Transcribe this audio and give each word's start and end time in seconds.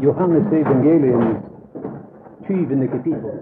Johannes 0.00 0.52
evangelium 0.52 1.42
20. 2.46 2.88
kapittel. 2.88 3.38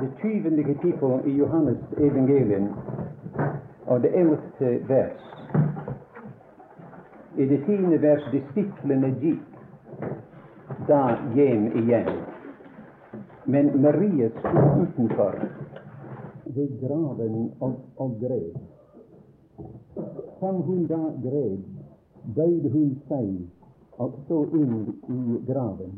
Det 0.00 0.08
20. 0.22 0.64
kapittel 0.64 1.20
i 1.24 1.36
Johannes 1.36 1.78
evangelium 1.96 2.68
og 3.86 4.02
det 4.02 4.10
11. 4.14 4.38
vers. 4.88 5.20
I 7.36 7.46
det 7.46 7.64
tiende 7.66 8.02
vers 8.02 8.24
disiplene 8.32 9.12
gikk 9.20 9.60
da 10.88 11.02
hjem 11.34 11.68
igjen. 11.78 12.10
Men 13.46 13.70
Maria 13.82 14.28
sto 14.40 14.64
utenfor 14.82 15.38
ved 16.44 16.74
graven 16.80 17.52
og, 17.60 17.78
og 17.96 18.18
grev. 18.20 18.50
Som 20.40 20.62
hun 20.66 20.86
da 20.86 21.00
grev, 21.22 21.62
bøyde 22.34 22.70
hun 22.72 22.98
seg 23.06 23.57
og 23.98 24.12
så 24.28 24.44
inn 24.54 24.94
i 25.08 25.38
graven. 25.52 25.94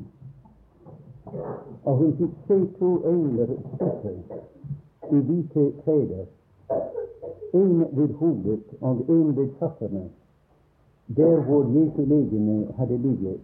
Og 1.84 1.97
hun 1.97 2.12
fikk 2.19 2.37
se 2.48 2.59
to 2.79 2.91
engler 3.11 3.52
sitte 3.79 4.15
i 5.11 5.20
hvite 5.29 5.66
klær, 5.84 6.27
en 7.60 7.84
ved 7.93 8.15
hodet 8.21 8.77
og 8.80 9.05
en 9.09 9.37
ved 9.37 9.48
føttene, 9.60 10.05
der 11.16 11.41
hvor 11.47 11.65
Jesu 11.77 12.05
legeme 12.05 12.66
hadde 12.79 12.98
ligget. 12.98 13.41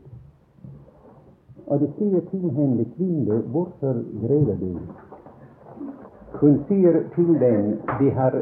Og 1.67 1.81
de 1.81 1.89
sier 1.99 2.21
til 2.31 2.51
henne, 2.51 2.85
kvinne, 2.97 3.41
hvorfor 3.53 3.99
greier 4.23 4.57
du? 4.61 4.79
Hun 6.41 6.61
sier 6.69 7.01
til 7.15 7.35
dem, 7.41 7.73
de 7.99 8.11
har 8.11 8.39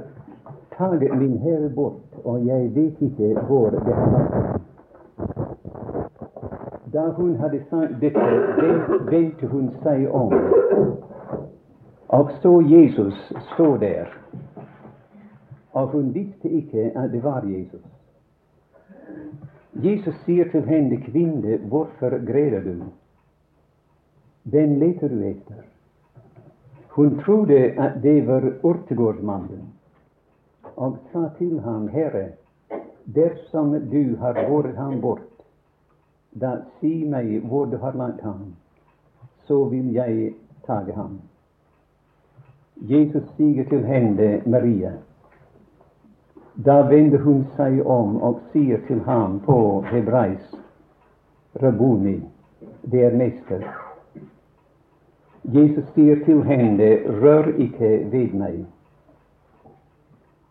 tatt 0.77 1.01
min 1.19 1.39
herre 1.39 1.71
bort, 1.75 2.21
og 2.25 2.47
jeg 2.47 2.75
vet 2.75 3.01
ikke 3.01 3.33
hvor 3.49 3.71
det 3.71 3.95
har 3.95 4.11
vært. 4.19 4.64
Da 6.95 7.09
hun 7.17 7.37
hadde 7.37 7.59
sagt 7.71 8.01
dette, 8.01 8.27
vendte 9.11 9.47
hun 9.51 9.73
seg 9.83 10.05
om, 10.15 10.31
og 12.15 12.31
så 12.43 12.53
Jesus 12.63 13.19
stå 13.53 13.77
der. 13.83 14.13
Og 15.75 15.89
hun 15.91 16.13
visste 16.15 16.49
ikke 16.49 16.93
at 16.95 17.11
det 17.11 17.25
var 17.25 17.43
Jesus. 17.51 17.83
Jesus 19.83 20.15
sier 20.23 20.47
til 20.53 20.63
henne, 20.71 21.01
kvinne, 21.03 21.59
hvorfor 21.67 22.15
greier 22.31 22.63
du? 22.63 22.87
Hvem 24.55 24.79
leter 24.79 25.11
du 25.11 25.19
etter? 25.27 25.67
Hun 26.95 27.19
trodde 27.25 27.59
at 27.75 27.99
det 28.03 28.21
var 28.27 28.53
urtegårdsmannen, 28.63 29.67
og 30.77 30.99
sa 31.11 31.27
til 31.39 31.59
ham, 31.61 31.89
Herre, 31.89 32.29
dersom 33.15 33.75
du 33.91 34.17
har 34.23 34.39
båret 34.47 34.77
ham 34.79 35.01
bort, 35.01 35.34
da 36.41 36.57
si 36.81 37.05
meg 37.05 37.41
hvor 37.47 37.65
du 37.71 37.77
har 37.79 37.95
lagt 37.97 38.23
ham, 38.23 38.55
så 39.47 39.65
vil 39.65 39.93
jeg 39.93 40.33
tage 40.67 40.93
ham. 40.93 41.21
Jesus 42.77 43.23
stiger 43.35 43.65
til 43.65 43.85
henne, 43.85 44.43
Maria. 44.47 44.93
Da 46.65 46.81
vender 46.89 47.19
hun 47.19 47.47
seg 47.57 47.87
om 47.87 48.17
og 48.23 48.41
sier 48.53 48.79
til 48.87 49.01
ham 49.07 49.41
på 49.47 49.85
hebraisk, 49.91 50.59
Rabuni, 51.63 52.21
det 52.91 53.05
er 53.05 53.17
mester. 53.17 53.63
Jesus 55.45 55.85
sier 55.95 56.25
til 56.25 56.43
henne, 56.43 56.91
rør 57.23 57.53
ikke 57.59 57.91
ved 58.11 58.35
meg, 58.35 58.65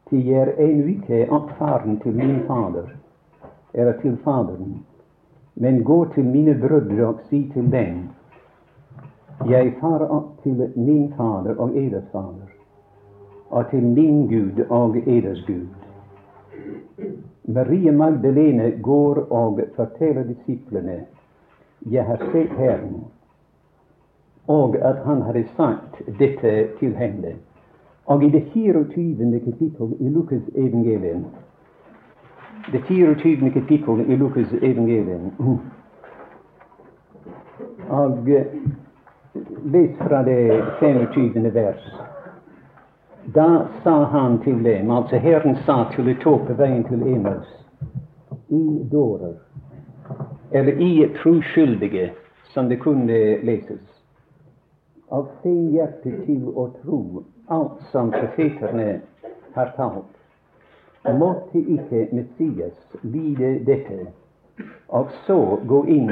til 0.10 0.26
jeg 0.28 0.48
er 0.48 0.52
ennå 0.64 0.88
ikke 0.94 1.26
oppfaren 1.32 2.00
til 2.00 2.16
min 2.16 2.44
Fader, 2.48 2.88
eller 3.74 4.00
til 4.02 4.18
Faderen, 4.24 4.84
men 5.54 5.84
gå 5.84 6.06
til 6.16 6.26
mine 6.26 6.56
brødre 6.60 7.08
og 7.08 7.20
si 7.30 7.52
til 7.54 7.72
dem, 7.72 8.10
jeg 9.50 9.74
farer 9.80 10.10
opp 10.10 10.44
til 10.44 10.72
min 10.76 11.14
Fader 11.18 11.56
og 11.58 11.78
eders 11.78 12.10
Fader, 12.12 12.52
og 13.50 13.70
til 13.70 13.84
min 13.84 14.28
Gud 14.28 14.64
og 14.70 14.98
eders 14.98 15.46
Gud. 15.48 15.68
Marie 17.46 17.92
Magdalene 17.92 18.72
går 18.82 19.28
og 19.32 19.60
forteller 19.76 20.24
disiplene, 20.24 21.04
jeg 21.92 22.06
har 22.06 22.18
sett 22.32 22.56
Herren 22.58 23.04
og 24.48 24.76
at 24.76 24.96
han 25.06 25.22
hadde 25.22 25.46
sagt 25.56 26.02
dette 26.20 26.68
til 26.80 26.96
henne. 26.96 27.36
Og 28.06 28.24
i 28.24 28.30
det 28.30 28.44
24. 28.54 29.40
kapittel 29.40 29.96
i 30.00 30.10
Lukas 30.10 30.44
evangelium 30.56 31.26
Det 32.72 32.80
24. 32.80 33.52
kapittel 33.52 34.12
i 34.12 34.16
Lukas 34.18 34.54
evangelium 34.54 35.32
Og 37.90 38.30
les 39.64 39.98
fra 39.98 40.24
det 40.24 40.64
25. 40.80 41.54
vers. 41.54 41.94
Da 43.36 43.66
sa 43.84 44.04
han 44.04 44.40
til 44.40 44.64
dem, 44.64 44.92
altså 44.92 45.16
Herren 45.18 45.56
sa 45.66 45.86
til 45.96 46.06
de 46.06 46.16
to 46.24 46.38
på 46.48 46.54
veien 46.54 46.84
til 46.84 47.02
emels. 47.02 47.48
i 48.48 48.88
dårer, 48.92 49.34
eller 50.52 50.74
i 50.74 51.10
troskyldige, 51.24 52.12
som 52.54 52.70
det 52.70 52.80
kunne 52.80 53.38
leses 53.42 53.94
av 55.14 55.28
sin 55.44 55.70
hjerte 55.70 56.12
til 56.26 56.46
å 56.58 56.68
tro 56.82 57.24
alt 57.54 57.82
som 57.92 58.12
profetene 58.14 59.02
har 59.54 59.74
talt. 59.78 60.23
Måtte 61.04 61.60
ikke 61.60 62.08
Messias 62.12 62.98
lide 63.02 63.60
dette, 63.66 64.08
og 64.88 65.12
så 65.28 65.60
gå 65.68 65.84
inn 65.86 66.08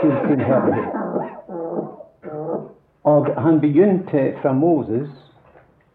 til 0.00 0.14
sin 0.26 0.40
herlighet. 0.40 0.96
Og 3.02 3.26
han 3.36 3.60
begynte 3.60 4.32
fra 4.42 4.52
Moses 4.52 5.32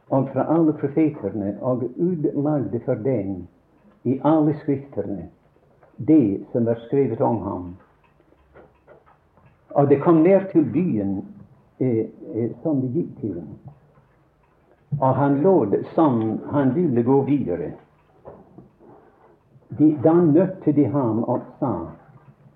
og 0.10 0.30
fra 0.34 0.46
alle 0.56 0.74
profeterne 0.74 1.58
og 1.62 1.84
utlagde 1.98 2.80
for 2.86 2.94
den 2.94 3.48
i 4.04 4.20
alle 4.24 4.56
skriftene 4.62 5.28
det 5.98 6.40
som 6.52 6.66
var 6.66 6.76
skrevet 6.88 7.22
om 7.22 7.42
ham. 7.42 7.76
Og 9.70 9.90
det 9.90 10.02
kom 10.02 10.16
ned 10.16 10.52
til 10.52 10.66
byen 10.74 11.26
eh, 11.80 12.06
eh, 12.36 12.52
som 12.64 12.82
det 12.82 12.92
gikk 12.94 13.20
til. 13.20 13.42
Og 15.00 15.16
han 15.16 15.42
lod 15.42 15.76
som 15.96 16.40
han 16.52 16.76
ville 16.76 17.04
gå 17.04 17.22
videre. 17.22 17.72
De, 19.78 19.92
da 20.04 20.14
møtte 20.14 20.72
de 20.72 20.86
ham 20.92 21.24
og 21.24 21.42
sa, 21.60 21.74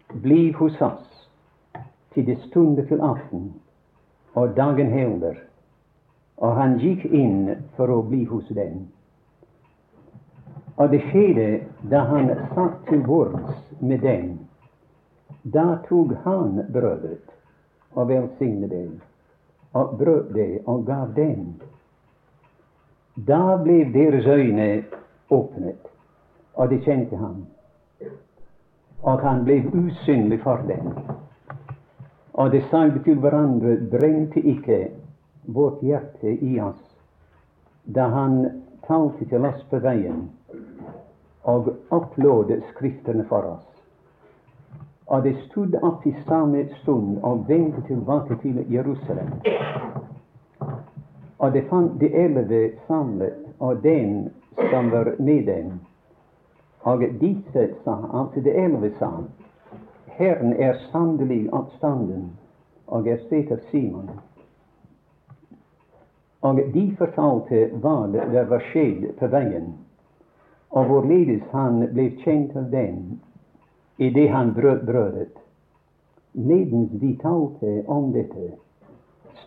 Bli 0.10 0.52
hos 0.58 0.80
oss 0.82 1.28
til 2.14 2.26
det 2.26 2.40
stunder 2.48 2.88
til 2.90 3.02
aften, 3.06 3.52
og 4.34 4.56
dagen 4.58 4.90
heller. 4.90 5.36
Og 6.38 6.56
han 6.56 6.78
gikk 6.82 7.04
inn 7.06 7.52
for 7.78 7.92
å 7.94 8.00
bli 8.08 8.24
hos 8.26 8.48
dem. 8.56 8.88
Og 10.80 10.90
det 10.90 11.04
skjedde 11.10 11.50
da 11.92 12.06
han 12.10 12.32
satt 12.56 12.80
til 12.90 13.04
bords 13.06 13.60
med 13.82 14.02
dem. 14.02 14.32
Da 15.44 15.82
tok 15.90 16.16
han 16.24 16.64
brødet 16.74 17.36
og 17.94 18.10
velsignet 18.10 18.72
dem 18.72 18.98
og 19.74 19.98
brøt 19.98 20.34
det 20.34 20.62
og 20.66 20.86
gav 20.86 21.14
dem. 21.16 21.54
Da 23.28 23.58
ble 23.64 23.84
deres 23.94 24.26
øyne 24.26 24.84
åpnet, 25.30 25.82
og 26.60 26.70
de 26.70 26.80
kjente 26.84 27.16
ham. 27.16 27.46
Og 29.08 29.22
han 29.24 29.46
ble 29.48 29.62
usynlig 29.72 30.42
for 30.44 30.60
dem. 30.68 30.92
Og 32.36 32.52
de 32.52 32.60
sa 32.68 32.84
til 33.04 33.20
hverandre, 33.24 33.78
brente 33.92 34.44
ikke 34.44 34.90
vårt 35.48 35.80
hjerte 35.82 36.36
i 36.36 36.60
oss 36.60 36.84
da 37.90 38.06
han 38.14 38.36
talte 38.86 39.26
til 39.26 39.46
oss 39.46 39.64
på 39.72 39.80
veien 39.82 40.28
og 41.50 41.72
opplåde 41.96 42.60
Skriftene 42.70 43.24
for 43.30 43.48
oss. 43.56 43.66
Og 45.08 45.24
de 45.26 45.34
stod 45.48 45.74
opp 45.82 46.06
i 46.06 46.14
samme 46.28 46.68
stund 46.82 47.18
og 47.26 47.48
vendte 47.48 47.82
tilbake 47.88 48.38
til 48.44 48.60
Jerusalem. 48.70 49.32
Og 51.40 51.54
de 51.54 51.64
fant 51.72 51.96
de 52.00 52.12
elleve 52.14 52.62
samlet, 52.88 53.48
og 53.60 53.82
den 53.84 54.30
som 54.70 54.92
var 54.92 55.16
med 55.20 55.48
dem. 55.48 55.80
Og 56.84 57.04
disse 57.20 57.68
sa, 57.84 57.96
han, 58.12 58.30
til 58.34 58.44
det 58.44 58.56
elleve 58.56 58.92
sa, 59.00 59.12
Herren 60.20 60.54
er 60.54 60.78
sannelig 60.92 61.54
oppstanden 61.54 62.32
og 62.88 63.08
er 63.08 63.20
stedet 63.28 63.60
Simon. 63.72 64.10
Og 66.42 66.60
de 66.74 66.86
fortalte 66.98 67.66
hva 67.84 67.98
det 68.12 68.46
var 68.50 68.64
skjedd 68.72 69.10
på 69.20 69.28
veien, 69.28 69.74
og 70.72 70.88
hvorledes 70.88 71.44
han 71.52 71.82
ble 71.94 72.10
kjent 72.24 72.56
av 72.56 72.72
dem 72.72 73.20
idet 74.00 74.30
han 74.32 74.54
brøt 74.56 74.86
brødet. 74.88 75.36
Medens 76.34 76.92
de 77.02 77.16
talte 77.20 77.84
om 77.88 78.12
dette, 78.16 78.54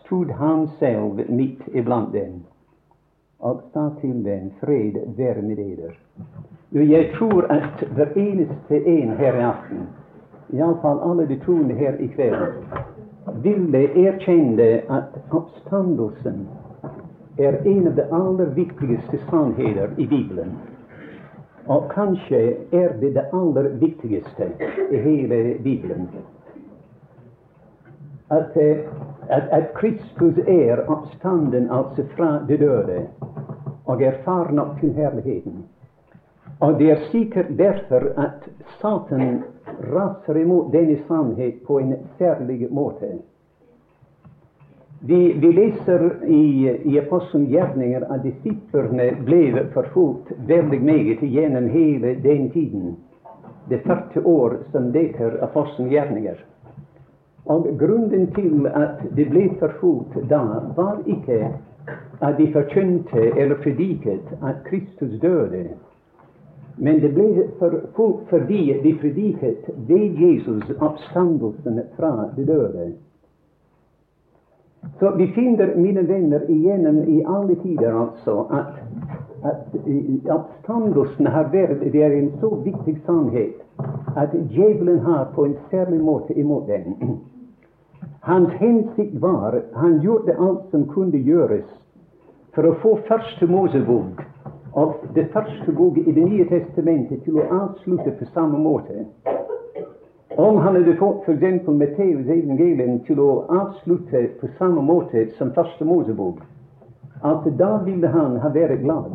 stod 0.03 0.31
han 0.37 0.67
selv 0.79 1.23
midt 1.29 1.63
iblant 1.73 2.13
dem 2.13 2.43
og 3.43 3.63
sa 3.73 3.89
til 3.99 4.21
dem, 4.23 4.51
fred 4.59 4.99
være 5.17 5.41
med 5.41 5.57
dere. 5.59 5.89
Jeg 6.73 7.11
tror 7.17 7.45
at 7.53 7.83
hver 7.95 8.07
eneste 8.15 8.85
en 8.85 9.09
her 9.17 9.33
i 9.33 9.41
aften 9.45 9.87
iallfall 10.53 10.99
alle 11.09 11.27
de 11.29 11.39
troende 11.45 11.75
her 11.75 11.93
i 11.99 12.07
kveld, 12.07 12.53
ville 13.43 13.81
erkjenne 14.07 14.69
at 14.89 15.17
oppstandelsen 15.31 16.47
er 17.37 17.59
en 17.65 17.87
av 17.87 17.93
de 17.97 18.05
aller 18.11 18.49
viktigste 18.55 19.19
sannheter 19.29 19.93
i 19.97 20.07
Bibelen. 20.07 20.55
Og 21.65 21.91
kanskje 21.93 22.41
er 22.71 22.97
det 23.01 23.13
det 23.15 23.25
aller 23.33 23.69
viktigste 23.81 24.49
i 24.91 24.97
hele 24.97 25.39
Bibelen. 25.63 26.09
At, 28.29 28.57
at, 29.29 29.43
at 29.51 29.73
Kristus 29.77 30.41
er 30.47 30.83
oppstanden 30.87 31.69
altså 31.71 32.05
fra 32.15 32.39
de 32.47 32.57
døde 32.57 33.05
og 33.85 34.01
er 34.01 34.19
far 34.25 34.51
nok 34.51 34.79
til 34.79 34.93
herligheten. 34.93 35.63
Og 36.59 36.79
det 36.79 36.91
er 36.91 37.05
sikkert 37.11 37.57
derfor 37.57 38.05
at 38.17 38.49
Satan 38.81 39.43
raser 39.93 40.37
imot 40.37 40.73
denne 40.73 40.97
sannhet 41.07 41.63
på 41.67 41.79
en 41.79 41.95
særlig 42.17 42.67
måte. 42.71 43.17
Vi, 45.05 45.33
vi 45.33 45.51
leser 45.51 46.23
i, 46.25 46.69
i 46.83 46.97
Apostelens 46.99 47.49
gjerninger 47.51 48.05
at 48.07 48.23
disiplene 48.23 49.09
ble 49.25 49.65
forfulgt 49.73 50.31
veldig 50.47 50.79
meget 50.79 51.25
gjennom 51.27 51.67
hele 51.73 52.15
den 52.23 52.49
tiden. 52.51 52.95
Det 53.69 53.81
40 53.83 54.23
år 54.25 54.57
som 54.71 54.91
dekker 54.93 55.41
Apostelens 55.43 55.91
gjerninger. 55.91 56.39
Og 57.45 57.67
grunnen 57.79 58.29
til 58.31 58.67
at 58.71 59.03
de 59.17 59.25
ble 59.27 59.49
forfulgt 59.59 60.15
da, 60.29 60.43
var 60.77 61.01
ikke 61.05 61.51
at 62.23 62.37
de 62.37 62.47
forkynte 62.53 63.25
eller 63.35 63.59
prediket 63.63 64.31
at 64.39 64.63
Kristus 64.69 65.19
døde 65.19 65.65
men 66.75 66.99
det 66.99 67.13
ble 67.13 67.47
for, 67.59 67.79
for, 67.95 68.19
fordi 68.29 68.79
de 68.83 68.93
prediket 69.01 69.69
ved 69.87 70.21
Jesus 70.21 70.69
oppstandelsen 70.79 71.81
fra 71.97 72.29
de 72.35 72.45
døde. 72.45 72.91
Så 74.99 75.11
vi 75.15 75.27
finner, 75.27 75.75
mine 75.75 76.07
venner, 76.07 76.41
igjennom 76.49 77.03
i 77.03 77.23
alle 77.27 77.55
tider 77.55 77.93
altså 78.01 78.47
at, 78.51 78.81
at 79.43 79.77
oppstandelsen 80.31 81.27
har 81.27 81.51
vært 81.53 81.85
det 81.93 82.03
er 82.03 82.17
en 82.17 82.33
så 82.41 82.49
viktig 82.65 82.97
sannhet 83.05 83.61
at 84.17 84.33
djevelen 84.49 84.99
har 84.99 85.29
på 85.35 85.45
en 85.45 85.55
særlig 85.71 86.01
måte 86.01 86.33
imot 86.33 86.67
den. 86.67 86.97
Hans 88.29 88.51
hensikt 88.59 89.21
var 89.21 89.61
Han 89.75 89.99
gjorde 89.99 90.35
alt 90.39 90.69
som 90.71 90.87
kunne 90.87 91.17
gjøres 91.17 91.69
for 92.55 92.67
å 92.67 92.75
få 92.81 92.97
første 93.07 93.47
Mosebok 93.47 94.21
av 94.73 94.93
det 95.15 95.27
første 95.33 95.71
bok 95.71 95.97
i 95.97 96.11
Det 96.11 96.25
nye 96.25 96.45
testamentet 96.49 97.23
til 97.25 97.37
å 97.37 97.45
avslutte 97.61 98.15
på 98.17 98.25
samme 98.33 98.57
måte. 98.57 99.05
Om 100.37 100.57
han 100.57 100.75
hadde 100.79 100.95
fått 100.97 101.27
f.eks. 101.27 101.67
Matteus 101.67 102.25
evangelium 102.25 102.99
til 103.05 103.19
å 103.21 103.43
avslutte 103.53 104.23
på 104.39 104.49
samme 104.57 104.81
måte 104.81 105.27
som 105.37 105.53
første 105.53 105.85
Mosebok, 105.85 106.41
at 107.23 107.45
da 107.59 107.77
ville 107.85 108.09
han 108.09 108.39
ha 108.41 108.49
vært 108.49 108.81
glad. 108.81 109.13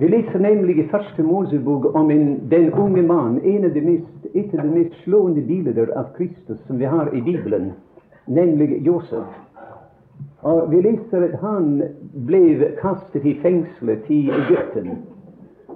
Vi 0.00 0.08
leser 0.08 0.40
nemlig 0.40 0.78
i 0.78 0.88
første 0.92 1.24
Mosebok 1.24 1.88
om 1.94 2.10
en, 2.12 2.26
den 2.48 2.70
unge 2.72 3.02
mann, 3.02 3.40
en 3.44 3.64
av 3.64 3.72
de 3.72 3.82
mest, 3.84 4.28
et 4.34 4.52
av 4.54 4.66
de 4.66 4.74
mest 4.74 5.00
slående 5.04 5.42
bilder 5.48 5.92
av 5.96 6.12
Kristus 6.16 6.60
som 6.66 6.78
vi 6.78 6.84
har 6.84 7.08
i 7.16 7.24
Bibelen, 7.24 7.72
nemlig 8.28 8.82
Josef. 8.84 9.32
Og 10.42 10.70
Vi 10.70 10.80
leser 10.82 11.24
at 11.28 11.40
han 11.42 11.82
ble 12.26 12.72
kastet 12.80 13.26
i 13.28 13.34
fengselet 13.42 14.08
i 14.08 14.22
Egypten. 14.32 15.02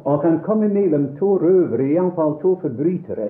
Og 0.04 0.24
han 0.24 0.40
kom 0.44 0.64
mellom 0.64 1.10
to 1.18 1.36
røvere, 1.38 1.84
iallfall 1.92 2.38
to 2.40 2.56
forbrytere. 2.62 3.28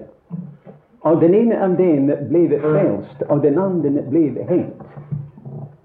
Og 1.04 1.20
Den 1.20 1.34
ene 1.34 1.58
av 1.60 1.76
dem 1.76 2.06
ble 2.31 2.60
frelst, 2.60 3.26
og 3.28 3.42
den 3.42 3.58
andre 3.58 4.02
ble 4.10 4.46
hengt. 4.48 4.86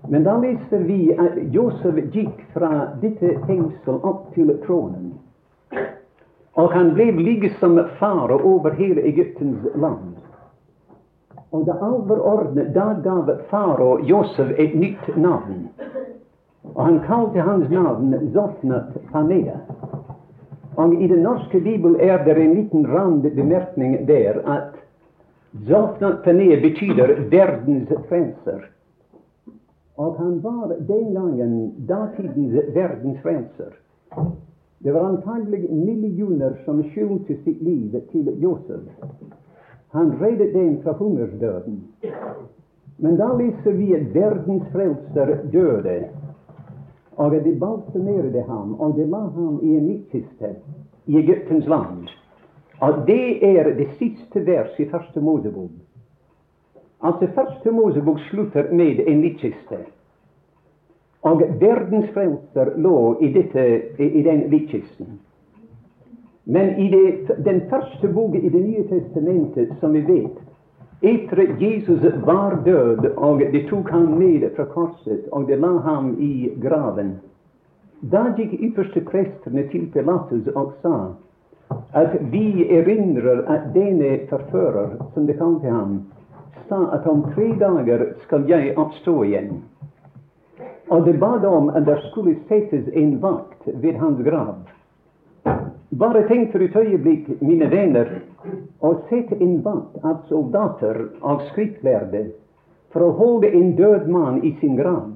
Men 0.09 0.23
da 0.23 0.37
leser 0.41 0.85
vi 0.85 1.11
at 1.13 1.35
Josef 1.53 1.97
gikk 2.13 2.39
fra 2.53 2.95
dette 3.01 3.35
fengselet 3.45 4.05
opp 4.05 4.31
til 4.33 4.53
tronen. 4.65 5.11
Og 6.57 6.73
han 6.73 6.93
ble 6.95 7.11
liksom 7.11 7.77
far 7.99 8.31
over 8.33 8.73
hele 8.77 9.05
Egyptens 9.05 9.67
land. 9.75 10.18
Og 11.51 11.65
det 11.65 11.73
ordnet, 11.81 12.73
da 12.73 12.93
gav 13.03 13.29
farao 13.49 13.99
Josef 14.05 14.51
et 14.57 14.75
nytt 14.75 15.15
navn. 15.17 15.69
Og 16.75 16.83
han 16.85 16.99
kalte 17.07 17.41
hans 17.41 17.69
navn 17.69 18.13
Zofnat 18.33 18.97
Panea. 19.11 19.57
Og 20.75 20.93
i 20.93 21.07
den 21.07 21.23
norske 21.23 21.59
bibel 21.59 21.95
er 21.99 22.23
det 22.23 22.37
en 22.37 22.53
liten 22.53 22.87
randbemerkning 22.87 24.07
der 24.07 24.41
at 24.45 24.77
Zofnat 25.67 26.21
Panea 26.23 26.59
betyr 26.61 27.15
verdens 27.31 27.89
frelser. 28.09 28.69
Og 29.97 30.15
han 30.17 30.43
var 30.43 30.75
den 30.87 31.13
gangen 31.13 31.73
datidens 31.87 32.75
verdens 32.75 33.21
frelser. 33.21 33.73
Det 34.79 34.91
var 34.91 35.09
antagelig 35.09 35.65
millioner 35.71 36.53
som 36.65 36.83
skjulte 36.93 37.35
sitt 37.43 37.61
liv 37.61 37.97
til 38.11 38.29
Josef. 38.39 38.85
Han 39.91 40.11
reddet 40.21 40.53
dem 40.53 40.81
fra 40.83 40.91
hungersdøden. 40.91 41.83
Men 42.97 43.15
da 43.17 43.29
leser 43.37 43.71
vi 43.71 43.93
at 43.95 44.15
verdens 44.15 44.63
frelser 44.71 45.35
døde. 45.51 45.99
Og 47.15 47.35
at 47.35 47.45
de 47.45 47.55
balsamerte 47.59 48.41
ham, 48.47 48.75
og 48.79 48.95
de 48.95 49.05
la 49.05 49.19
ham 49.35 49.59
i 49.63 49.75
en 49.75 49.87
midtkiste 49.87 50.55
i 51.05 51.17
Egyptens 51.17 51.67
land. 51.67 52.07
Og 52.79 53.07
det 53.07 53.57
er 53.57 53.63
det 53.75 53.87
siste 53.97 54.45
vers 54.45 54.79
i 54.79 54.89
Første 54.89 55.21
Mosebok. 55.21 55.71
Altså 57.03 57.27
Første 57.35 57.71
Mosebok 57.71 58.19
slutter 58.19 58.71
med 58.71 59.07
en 59.07 59.21
midtkiste. 59.21 59.79
Og 61.21 61.41
verdens 61.59 62.11
frelser 62.13 62.77
lå 62.77 63.17
i, 63.21 63.33
dette, 63.33 63.81
i 63.99 64.23
den 64.23 64.49
midtkisten. 64.49 65.19
Men 66.43 66.69
i 66.79 66.89
det, 66.89 67.35
den 67.45 67.61
første 67.69 68.07
boka 68.07 68.37
i 68.37 68.49
Det 68.49 68.61
nye 68.61 68.83
testamentet, 68.89 69.69
som 69.79 69.93
vi 69.93 70.01
vet, 70.01 70.37
etter 71.01 71.55
Jesus 71.59 72.03
var 72.25 72.61
død, 72.65 73.05
og 73.17 73.39
de 73.51 73.63
tok 73.69 73.89
ham 73.89 74.17
med 74.19 74.49
fra 74.55 74.65
korset, 74.65 75.27
og 75.31 75.47
de 75.47 75.55
la 75.55 75.77
ham 75.85 76.15
i 76.19 76.51
graven, 76.61 77.19
da 78.01 78.29
gikk 78.35 78.53
ypperste 78.59 79.01
prestene 79.07 79.65
til 79.71 79.89
Pilatus 79.91 80.47
og 80.55 80.71
sa 80.81 80.95
at 81.93 82.15
vi 82.31 82.63
erindrer 82.71 83.43
at 83.51 83.73
denne 83.73 84.13
forfører, 84.29 84.95
som 85.13 85.27
de 85.27 85.35
kalte 85.37 85.69
ham, 85.69 85.99
sa 86.69 86.79
at 86.95 87.07
om 87.07 87.25
tre 87.35 87.51
dager 87.59 88.05
skal 88.23 88.47
jeg 88.47 88.77
oppstå 88.77 89.15
igjen. 89.23 89.61
Og 90.89 91.05
de 91.05 91.13
bad 91.19 91.45
om 91.45 91.69
at 91.69 91.85
det 91.85 91.99
skulle 92.09 92.37
settes 92.47 92.87
en 92.93 93.17
vakt 93.21 93.67
ved 93.67 93.99
hans 93.99 94.23
grav. 94.25 94.55
Bare 95.91 96.27
tenk 96.27 96.51
for 96.51 96.61
et 96.61 96.75
øyeblikk, 96.75 97.41
mine 97.41 97.65
venner, 97.71 98.09
å 98.85 98.91
sette 99.09 99.39
en 99.41 99.55
vakt 99.65 100.03
av 100.05 100.19
soldater 100.29 100.99
av 101.25 101.41
skriftlærde 101.47 102.27
for 102.93 103.07
å 103.07 103.15
holde 103.17 103.49
en 103.57 103.71
død 103.77 104.05
mann 104.13 104.37
i 104.45 104.51
sin 104.59 104.75
grav. 104.77 105.15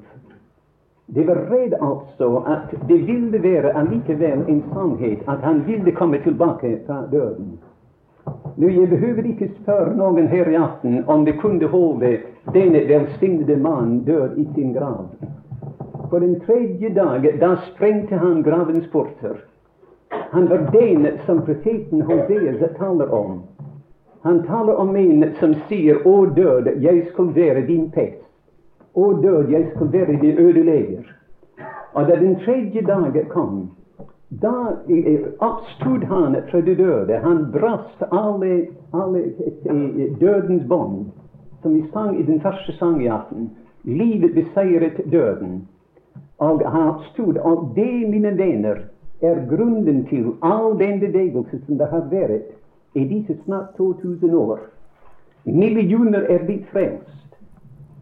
De 1.14 1.28
var 1.28 1.44
redd 1.52 1.76
altså 1.78 2.42
at 2.56 2.74
det 2.90 2.98
ville 3.06 3.44
være 3.44 3.76
allikevel 3.78 4.42
en 4.50 4.64
sannhet 4.74 5.22
at 5.30 5.46
han 5.46 5.62
ville 5.70 5.94
komme 5.94 6.18
tilbake 6.26 6.74
fra 6.88 7.04
døden. 7.12 7.54
Nå, 8.58 8.70
Jeg 8.70 8.90
behøver 8.90 9.30
ikke 9.30 9.52
spørre 9.62 9.94
noen 9.94 10.28
her 10.28 10.50
i 10.50 10.58
aften 10.58 11.04
om 11.06 11.26
de 11.26 11.38
kunne 11.38 11.70
holde 11.70 12.18
denne 12.54 12.82
velsignede 12.90 13.62
mann 13.62 14.00
død 14.10 14.38
i 14.42 14.50
sin 14.56 14.74
grav. 14.74 15.06
På 16.10 16.20
den 16.20 16.40
tredje 16.40 16.90
dag 16.90 17.30
da 17.40 17.56
sprengte 17.70 18.18
han 18.18 18.42
gravens 18.42 18.88
porter. 18.88 19.53
Han 20.32 20.50
var 20.50 20.58
den 20.72 21.08
som 21.26 21.42
profeten 21.46 22.02
Hosea 22.02 22.68
taler 22.78 23.14
om. 23.14 23.42
Han 24.22 24.44
taler 24.44 24.76
om 24.76 24.96
en 24.96 25.26
som 25.40 25.54
sier 25.68 25.96
'Å 26.06 26.26
død, 26.36 26.82
jeg 26.82 27.08
skal 27.12 27.36
være 27.36 27.62
din 27.68 27.92
pest'. 27.92 28.30
'Å 28.96 29.22
død, 29.22 29.50
jeg 29.50 29.72
skal 29.76 29.94
være 29.94 30.20
din 30.22 30.38
ødelegger'. 30.38 31.14
Og 31.94 32.08
da 32.08 32.16
den 32.16 32.36
tredje 32.36 32.82
dagen 32.82 33.26
kom, 33.30 33.70
da 34.42 34.78
oppstod 35.40 36.04
han 36.04 36.36
fra 36.52 36.62
de 36.62 36.76
døde. 36.76 37.20
Han 37.20 37.52
brast 37.52 38.04
alle, 38.12 38.68
alle 38.94 39.20
eh, 39.66 40.20
dødens 40.20 40.64
bånd, 40.68 41.06
som 41.62 41.74
vi 41.74 41.84
sang 41.94 42.20
i 42.20 42.24
den 42.24 42.42
første 42.42 42.72
sangjakten. 42.72 43.50
Livet 43.84 44.34
beseiret 44.34 45.12
døden. 45.12 45.68
Og 46.38 46.62
han 46.66 46.90
oppstod. 46.90 47.38
Og 47.38 47.72
det, 47.76 48.10
mine 48.10 48.38
venner, 48.38 48.78
er 49.24 49.56
grunnen 49.56 50.06
til 50.06 50.34
all 50.42 50.80
den 50.80 51.00
bevegelse 51.00 51.60
som 51.66 51.78
det 51.78 51.88
har 51.88 52.08
vært 52.12 52.52
i 52.96 53.06
disse 53.08 53.38
snart 53.46 53.72
2000 53.78 54.36
år. 54.36 54.60
Millioner 55.46 56.28
er 56.30 56.46
blitt 56.46 56.68
frelst. 56.72 57.38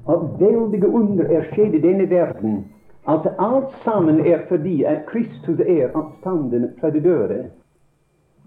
Og 0.05 0.39
veldige 0.39 0.87
under 0.89 1.29
er 1.29 1.45
skjedd 1.53 1.77
i 1.77 1.81
denne 1.81 2.09
verden. 2.09 2.65
At 3.07 3.27
alt 3.39 3.69
sammen 3.83 4.19
er 4.25 4.45
fordi 4.49 4.83
at 4.83 5.05
Kristus 5.05 5.59
er 5.59 5.93
oppstanden 5.93 6.69
fra 6.79 6.89
de 6.89 6.99
døde. 6.99 7.45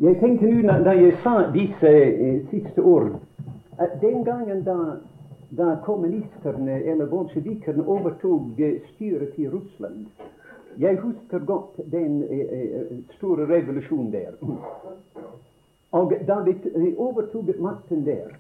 Jeg 0.03 0.19
tenkte 0.21 0.51
nå 0.51 0.79
da 0.85 0.91
jeg 0.99 1.15
sa 1.23 1.51
disse 1.55 1.91
eh, 1.91 2.41
siste 2.51 2.83
ord, 2.83 3.21
at 3.79 4.01
den 4.01 4.25
gangen 4.25 4.65
da, 4.67 4.79
da 5.51 5.77
kommunisterne 5.85 6.83
eller 6.83 7.07
bolsjevikerne 7.07 7.87
overtok 7.87 8.59
eh, 8.59 8.81
styret 8.95 9.39
i 9.39 9.49
Russland 9.49 10.07
Jeg 10.79 10.97
husker 10.97 11.39
godt 11.39 11.81
den 11.93 12.23
eh, 12.23 12.39
eh 12.39 12.99
store 13.17 13.47
revolusjonen 13.49 14.13
der. 14.13 14.33
Og 15.93 16.13
da 16.27 16.41
de 16.45 16.95
overtok 16.99 17.59
makten 17.59 18.07
der, 18.07 18.35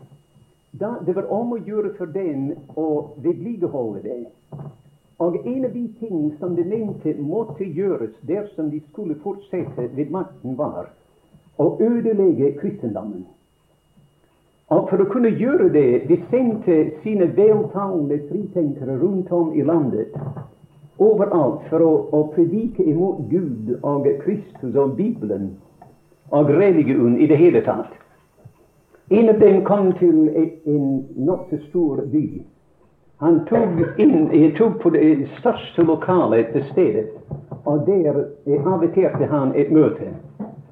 da 0.80 0.94
det 1.06 1.14
var 1.16 1.30
om 1.30 1.52
å 1.52 1.60
gjøre 1.66 1.94
for 1.98 2.06
dem 2.06 2.52
å 2.76 3.14
vedlikeholde 3.22 4.02
det. 4.02 4.24
Og 5.18 5.46
en 5.46 5.64
av 5.64 5.70
de 5.72 5.84
ting 6.00 6.32
som 6.40 6.56
de 6.56 6.64
mente 6.64 7.14
måtte 7.18 7.64
gjøres 7.64 8.16
dersom 8.26 8.70
de 8.70 8.80
skulle 8.90 9.14
fortsette 9.22 9.88
ved 9.94 10.10
makten, 10.10 10.58
var 10.58 10.90
å 11.58 11.76
ødelegge 11.78 12.56
kristendommen. 12.58 13.22
Og 14.74 14.88
for 14.90 15.04
å 15.04 15.06
kunne 15.12 15.30
gjøre 15.30 15.68
det, 15.70 16.08
de 16.08 16.18
sendte 16.32 16.76
sine 17.04 17.28
veltalende 17.36 18.18
fritenkere 18.30 18.96
rundt 18.98 19.30
om 19.32 19.52
i 19.54 19.62
landet, 19.62 20.16
overalt, 20.98 21.62
for 21.70 21.82
å, 21.82 21.92
å 22.12 22.22
predike 22.34 22.84
imot 22.86 23.26
Gud 23.30 23.74
og 23.82 24.08
Kristus 24.22 24.76
og 24.76 24.96
Bibelen 24.98 25.54
og 26.30 26.50
religion 26.50 27.18
i 27.18 27.26
det 27.26 27.36
hele 27.36 27.62
tatt. 27.64 27.92
En 29.10 29.28
av 29.28 29.38
dem 29.38 29.64
kom 29.64 29.92
til 29.98 30.28
en 30.66 30.84
nokså 31.16 31.58
stor 31.68 32.04
by. 32.12 32.42
Han 33.20 33.40
tok, 33.48 33.98
inn, 34.00 34.54
tok 34.56 34.80
på 34.82 34.90
det 34.90 35.28
største 35.38 35.84
lokalet 35.86 36.50
til 36.52 36.64
stedet, 36.72 37.04
og 37.64 37.84
der 37.86 38.24
inviterte 38.46 39.28
han 39.30 39.52
et 39.54 39.70
møte. 39.72 40.08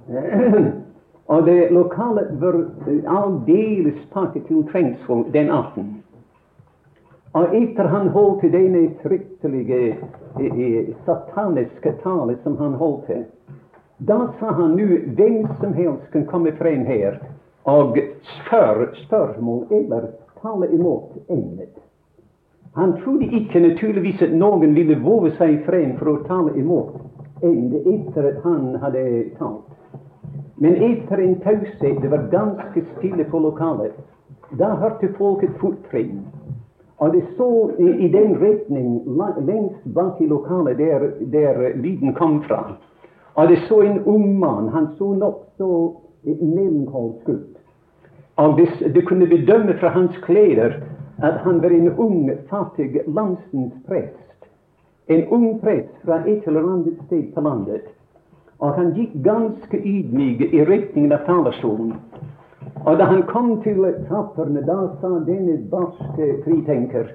og 1.33 1.47
det 1.47 1.71
lokalet 1.71 2.33
var 2.41 2.59
aldeles 3.07 4.01
pakket 4.13 4.49
til 4.49 4.65
trengsel 4.73 5.25
den 5.33 5.51
aften. 5.51 6.02
Og 7.33 7.55
etter 7.57 7.89
han 7.89 8.09
holdt 8.13 8.43
denne 8.53 8.91
fryktelige 9.01 9.97
sataniske 11.07 11.95
tale 12.03 12.37
som 12.43 12.59
han 12.61 12.75
holdt 12.81 13.07
til, 13.09 13.23
da 14.05 14.19
sa 14.41 14.53
han 14.59 14.75
nå 14.77 14.99
hvem 15.17 15.47
som 15.61 15.73
helst 15.73 16.11
kan 16.13 16.27
komme 16.29 16.53
frem 16.59 16.85
her 16.85 17.21
og 17.71 17.97
spørre 18.35 18.91
spørsmål 19.05 19.65
eller 19.71 20.11
tale 20.43 20.69
imot 20.75 21.17
emnet. 21.31 21.73
Han 22.75 22.97
trodde 23.05 23.29
ikke 23.39 23.61
naturligvis 23.61 24.23
at 24.23 24.35
noen 24.35 24.75
ville 24.75 24.99
våge 25.01 25.33
seg 25.39 25.61
frem 25.67 25.97
for 26.01 26.13
å 26.13 26.23
tale 26.29 26.57
imot 26.59 26.99
emnet 27.45 27.89
etter 27.95 28.29
at 28.33 28.45
han 28.45 28.75
hadde 28.83 29.07
talt. 29.39 29.73
Men 30.63 30.77
etter 30.85 31.21
en 31.21 31.39
taushet, 31.43 32.03
det 32.03 32.11
var 32.11 32.29
ganske 32.31 32.85
stille 32.97 33.25
på 33.25 33.41
lokalet, 33.41 33.97
da 34.59 34.75
hørte 34.83 35.09
folk 35.19 35.43
et 35.43 35.57
fottrinn. 35.61 36.21
Og 37.03 37.13
det 37.13 37.23
så 37.37 37.71
i, 37.83 37.89
i 38.07 38.09
den 38.13 38.37
retning 38.39 39.03
lengst 39.43 39.87
bak 39.95 40.21
i 40.21 40.27
lokalet 40.31 40.79
der, 40.79 41.09
der 41.33 41.75
lyden 41.75 42.15
kom 42.15 42.43
fra. 42.47 42.77
Og 43.35 43.49
det 43.49 43.59
så 43.69 43.81
en 43.81 44.05
ung 44.05 44.39
mann. 44.39 44.69
Han 44.69 44.87
så 44.99 45.15
nokså 45.15 45.71
melankolsk 46.25 47.29
ut. 47.29 47.59
Og 48.37 48.55
hvis 48.55 48.95
du 48.95 49.01
kunne 49.07 49.27
bedømme 49.27 49.75
fra 49.81 49.89
hans 49.89 50.17
klær 50.23 50.79
at 51.23 51.35
han 51.45 51.63
var 51.63 51.71
en 51.71 51.91
ung, 51.99 52.31
fattig 52.51 53.01
landsens 53.07 53.75
prest. 53.89 54.47
En 55.09 55.27
ung 55.29 55.61
prest 55.61 55.93
fra 56.05 56.23
et 56.27 56.47
eller 56.47 56.73
annet 56.73 57.03
sted 57.07 57.35
på 57.35 57.41
landet. 57.41 57.83
Og 58.59 58.75
han 58.75 58.95
gikk 58.95 59.15
ganske 59.25 59.77
ydmyk 59.77 60.41
i 60.55 60.65
retningen 60.65 61.13
av 61.13 61.27
talerstolen. 61.27 61.97
Og 62.85 62.99
da 62.99 63.05
han 63.05 63.23
kom 63.31 63.55
til 63.63 63.85
trappene, 64.09 64.63
da 64.67 64.79
sa 65.01 65.11
denne 65.27 65.59
barske 65.71 66.35
fritenker 66.45 67.13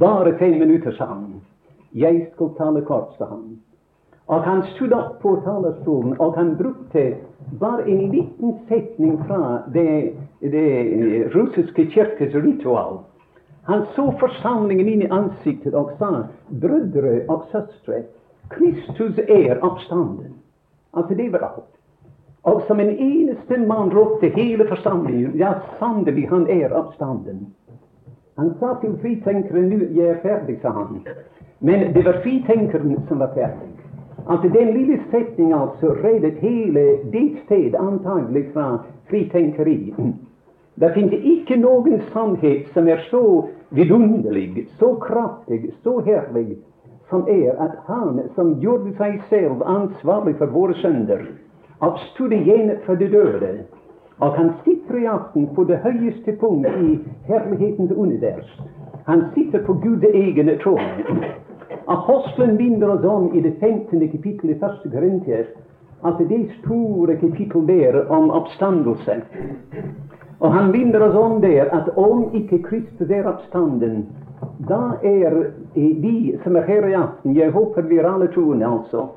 Bare 0.00 0.32
fem 0.38 0.58
minutter, 0.58 0.92
sa 0.96 1.04
han. 1.04 1.40
Jeg 1.92 2.30
skal 2.34 2.54
tale 2.58 2.80
kort, 2.88 3.12
sa 3.18 3.28
han. 3.28 3.58
Og 4.30 4.44
han 4.46 4.62
stod 4.74 4.92
opp 4.94 5.18
på 5.22 5.34
talerstolen, 5.44 6.14
og 6.22 6.36
han 6.38 6.54
brukte 6.56 7.16
bare 7.60 7.82
en 7.90 8.10
liten 8.12 8.54
setning 8.68 9.18
fra 9.26 9.62
det, 9.74 10.14
det 10.40 10.68
russiske 11.34 11.86
kirkes 11.90 12.34
ritual. 12.34 13.00
Han 13.66 13.84
så 13.96 14.06
forsamlingen 14.20 14.88
inn 14.88 15.02
i 15.02 15.10
ansiktet 15.10 15.74
og 15.74 15.92
sa, 15.98 16.24
brødre 16.62 17.20
og 17.28 17.44
søstre, 17.50 18.04
Kristus 18.50 19.18
er 19.26 19.60
oppstanden. 19.66 20.38
Altså, 20.94 21.14
det 21.14 21.32
var 21.32 21.44
alt. 21.50 21.79
Og 22.42 22.62
som 22.66 22.80
en 22.80 22.90
eneste 22.90 23.58
mann 23.68 23.90
ropte 23.92 24.30
hele 24.36 24.64
forsamlingen, 24.68 25.34
ja, 25.36 25.54
sannelig, 25.78 26.28
han 26.30 26.46
er 26.48 26.72
oppstanden. 26.72 27.46
Han 28.40 28.54
sa 28.60 28.74
til 28.80 28.96
fritenkeren, 29.02 29.68
nå, 29.68 29.90
jeg 29.92 30.14
er 30.14 30.22
ferdig, 30.22 30.56
sa 30.62 30.72
han. 30.72 31.02
Men 31.60 31.90
det 31.92 32.04
var 32.06 32.22
fritenkeren 32.24 32.96
som 33.08 33.20
var 33.20 33.34
ferdig 33.36 33.68
Altså 34.28 34.48
den 34.48 34.72
lille 34.76 35.00
setninga 35.10 35.56
altså 35.62 35.94
reddet 36.04 36.38
hele 36.40 36.82
ditt 37.12 37.38
sted 37.44 37.74
antagelig 37.74 38.50
fra 38.52 38.78
fritenkeri. 39.08 39.94
Det 40.80 40.90
finnes 40.94 41.24
ikke 41.24 41.56
noen 41.56 42.02
sannhet 42.12 42.68
som 42.74 42.88
er 42.88 43.00
så 43.10 43.22
vidunderlig, 43.70 44.68
så 44.78 44.94
kraftig, 45.02 45.72
så 45.82 45.98
herlig, 46.06 46.58
som 47.10 47.26
er 47.28 47.56
at 47.58 47.74
han 47.88 48.20
som 48.36 48.54
gjorde 48.60 48.94
seg 49.00 49.18
selv 49.28 49.64
ansvarlig 49.66 50.36
for 50.38 50.52
våre 50.54 50.76
synder, 51.80 51.88
oppstod 51.88 52.32
igjen 52.32 52.78
fra 52.84 52.94
de 52.94 53.08
døde, 53.08 53.64
og 54.20 54.36
han 54.36 54.52
sitter 54.64 54.98
i 54.98 55.06
aften 55.06 55.48
på 55.54 55.64
det 55.64 55.78
høyeste 55.78 56.36
punkt 56.40 56.66
i 56.66 56.98
herlighetens 57.26 57.92
univers. 57.92 58.60
Han 59.06 59.30
sitter 59.34 59.64
på 59.64 59.72
Guds 59.72 60.04
egen 60.14 60.58
trone. 60.62 61.34
Apostelen 61.86 62.56
minner 62.56 62.90
oss 62.90 63.04
om 63.04 63.34
i 63.34 63.40
det 63.40 63.54
15. 63.60 64.08
kapittel 64.08 64.50
i 64.50 64.58
første 64.60 64.90
Korinter 64.90 65.44
at 66.04 66.18
det 66.28 66.50
store 66.62 67.16
kapittel 67.16 67.66
der 67.66 68.08
om 68.08 68.30
oppstandelse. 68.30 69.22
Og 70.40 70.52
han 70.52 70.70
minner 70.70 71.00
oss 71.00 71.16
om 71.16 71.40
der 71.40 71.68
at 71.72 71.88
om 71.96 72.30
ikke 72.34 72.62
Kristus 72.62 73.10
er 73.10 73.26
oppstanden, 73.26 74.06
da 74.68 74.96
er 75.02 75.52
vi 75.74 76.36
som 76.44 76.56
er 76.56 76.62
her 76.62 76.86
i 76.88 76.94
aften 76.94 77.36
Jeg 77.36 77.50
håper 77.50 77.82
vi 77.82 77.98
er 77.98 78.08
alle 78.08 78.28
troende, 78.32 78.66
altså. 78.66 79.08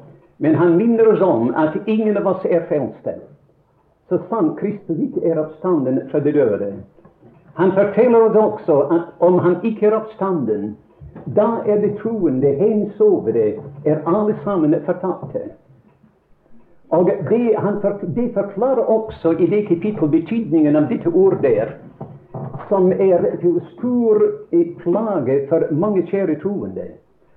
Men 0.44 0.56
han 0.56 0.78
minner 0.78 1.08
oss 1.14 1.22
om 1.22 1.54
at 1.56 1.88
ingen 1.88 2.18
av 2.18 2.28
oss 2.28 2.46
er 2.46 2.66
frelste. 2.68 3.14
Så 4.10 4.18
sant 4.30 4.58
Kristus 4.60 4.98
ikke 5.00 5.22
er 5.24 5.38
oppstanden 5.40 6.02
fra 6.12 6.20
de 6.20 6.34
døde. 6.36 6.68
Han 7.56 7.72
forteller 7.72 8.26
oss 8.28 8.36
også 8.42 8.76
at 8.92 9.22
om 9.24 9.38
han 9.40 9.56
ikke 9.64 9.88
er 9.88 9.96
oppstanden, 10.02 10.74
da 11.38 11.46
er 11.64 11.80
det 11.80 11.94
troende 12.02 12.52
hensovne, 12.60 13.46
er 13.86 14.02
alle 14.04 14.36
sammen 14.44 14.76
fortapte. 14.86 15.46
Og 16.92 17.08
det, 17.30 17.56
han, 17.58 17.80
det, 18.16 18.34
forklarer 18.34 18.84
også 18.84 19.32
i 19.40 19.48
det 19.48 19.64
kapittel 19.68 20.12
betydningen 20.12 20.76
av 20.76 20.90
dette 20.92 21.10
ordet 21.10 21.72
som 22.68 22.92
er 22.92 23.30
til 23.40 23.62
stor 23.78 24.20
plage 24.84 25.40
for 25.50 25.72
mange 25.72 26.04
kjære 26.12 26.36
troende, 26.44 26.92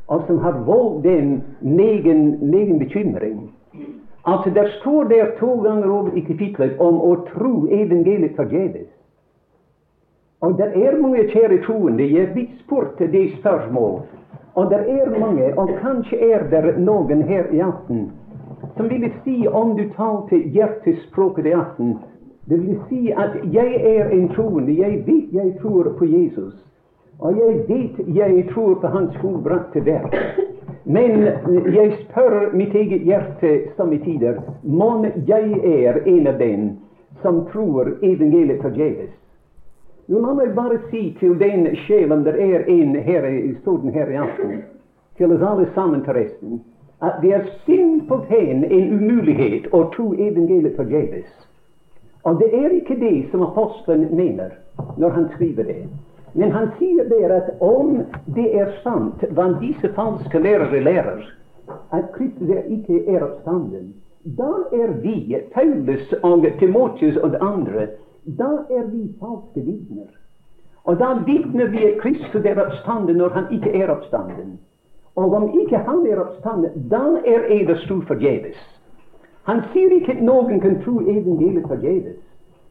og 0.09 0.23
som 0.27 0.39
har 0.39 0.63
dem 1.03 1.43
negen, 1.61 2.39
negen 2.41 2.79
bekymring. 2.79 3.51
Altså, 4.27 4.51
Der 4.51 4.69
står 4.81 5.05
der 5.05 5.27
to 5.41 5.61
ganger 5.63 5.91
over 5.91 6.11
i 6.15 6.21
kapitlet 6.21 6.79
om 6.79 7.01
å 7.01 7.15
tro 7.33 7.67
evangeliet 7.71 8.37
forgjeves. 8.37 8.91
Og 10.41 10.59
det 10.59 10.67
er 10.85 11.01
mange 11.01 11.29
kjære 11.29 11.63
troende. 11.65 12.13
Jeg 12.13 12.33
blir 12.33 12.47
spurt 12.65 12.99
det 12.99 13.31
spørsmål. 13.39 14.03
Og 14.55 14.71
det 14.71 14.79
er 14.91 15.19
mange, 15.21 15.59
og 15.59 15.69
kanskje 15.81 16.17
er 16.33 16.43
det 16.51 16.79
noen 16.79 17.23
her 17.23 17.45
i 17.53 17.59
aften, 17.61 18.11
som 18.77 18.89
vil 18.91 19.11
si, 19.25 19.47
om 19.47 19.77
du 19.77 19.85
talte 19.97 20.37
hjertespråket 20.37 21.47
i 21.47 21.53
aften 21.53 21.99
Det 22.49 22.61
vil 22.63 22.79
si 22.89 23.13
at 23.13 23.31
jeg 23.53 23.75
er 23.97 24.09
en 24.09 24.29
troende. 24.29 24.73
Jeg 24.79 25.03
vet 25.07 25.33
jeg 25.33 25.59
tror 25.63 25.95
på 25.99 26.05
Jesus. 26.05 26.66
Og 27.21 27.39
jeg 27.39 27.61
vet 27.69 28.17
jeg 28.17 28.49
tror 28.53 28.75
på 28.81 28.87
Hans 28.87 29.17
fullbrakte 29.21 29.85
verk. 29.87 30.17
Men 30.85 31.23
jeg 31.75 31.93
spør 32.05 32.53
mitt 32.55 32.75
eget 32.75 33.03
hjerte 33.03 33.53
somme 33.77 33.99
tider 34.05 34.39
mon 34.63 35.07
jeg 35.27 35.59
er 35.65 36.03
en 36.07 36.27
av 36.27 36.39
dem 36.39 36.69
som 37.23 37.45
tror 37.53 37.97
evangeliet 38.03 38.63
forgjeves. 38.63 39.11
Jo, 40.07 40.21
la 40.23 40.37
meg 40.39 40.53
bare 40.55 40.79
si 40.91 41.09
til 41.19 41.35
den 41.41 41.67
sjelen 41.87 42.23
der 42.23 42.39
er 42.39 42.69
en 42.71 42.95
her 42.95 43.27
i 43.27 43.55
stolen 43.63 43.91
her 43.91 44.07
i 44.13 44.21
aften, 44.23 44.61
til 45.19 45.33
oss 45.35 45.43
alle 45.43 45.67
sammen 45.75 46.05
forresten, 46.07 46.61
at 47.03 47.19
det 47.23 47.33
er 47.35 47.49
simpelthen 47.67 48.63
en 48.65 48.93
umulighet 49.01 49.67
å 49.75 49.89
tro 49.97 50.13
evangeliet 50.15 50.77
forgjeves. 50.79 51.27
Og 52.23 52.39
det 52.39 52.53
er 52.55 52.71
ikke 52.79 53.01
det 53.01 53.27
som 53.33 53.43
apostelen 53.43 54.15
mener 54.15 54.55
når 54.97 55.19
han 55.19 55.29
skriver 55.35 55.67
det. 55.67 55.81
Men 56.37 56.53
han 56.53 56.69
sier 56.79 57.09
der 57.09 57.33
at 57.33 57.63
om 57.65 58.03
det 58.37 58.47
er 58.61 58.75
sant 58.83 59.23
hva 59.33 59.47
disse 59.61 59.89
falske 59.97 60.39
lærere 60.39 60.83
lærer, 60.85 61.23
at 61.97 62.11
Kristus 62.13 62.51
er 62.53 62.67
ikke 62.69 62.99
er 63.09 63.25
oppstanden, 63.25 63.95
da 64.37 64.51
er 64.75 64.93
vi, 65.01 65.37
Paulus 65.55 66.13
og 66.23 66.45
Timotius 66.59 67.17
og 67.17 67.37
andre, 67.41 67.87
da 68.39 68.51
er 68.71 68.85
vi 68.93 69.09
falske 69.21 69.65
vitner. 69.65 70.13
Og 70.85 70.99
da 70.99 71.15
vitner 71.27 71.67
vi 71.73 71.85
at 71.85 72.01
Kristus 72.03 72.45
er 72.45 72.61
oppstanden 72.67 73.17
når 73.17 73.29
han 73.29 73.45
ikke 73.53 73.73
er 73.81 73.91
oppstanden. 73.91 74.59
Og 75.17 75.35
om 75.35 75.49
ikke 75.61 75.79
han 75.79 76.07
er 76.11 76.21
oppstanden, 76.21 76.89
da 76.91 77.03
er 77.25 77.49
eders 77.51 77.87
tro 77.89 78.01
forgjeves. 78.07 78.61
Han 79.47 79.63
sier 79.73 79.95
ikke 79.95 80.19
at 80.19 80.23
noen 80.23 80.61
kan 80.61 80.83
tro 80.85 81.01
evangeliet 81.01 81.69
forgjeves. 81.71 82.21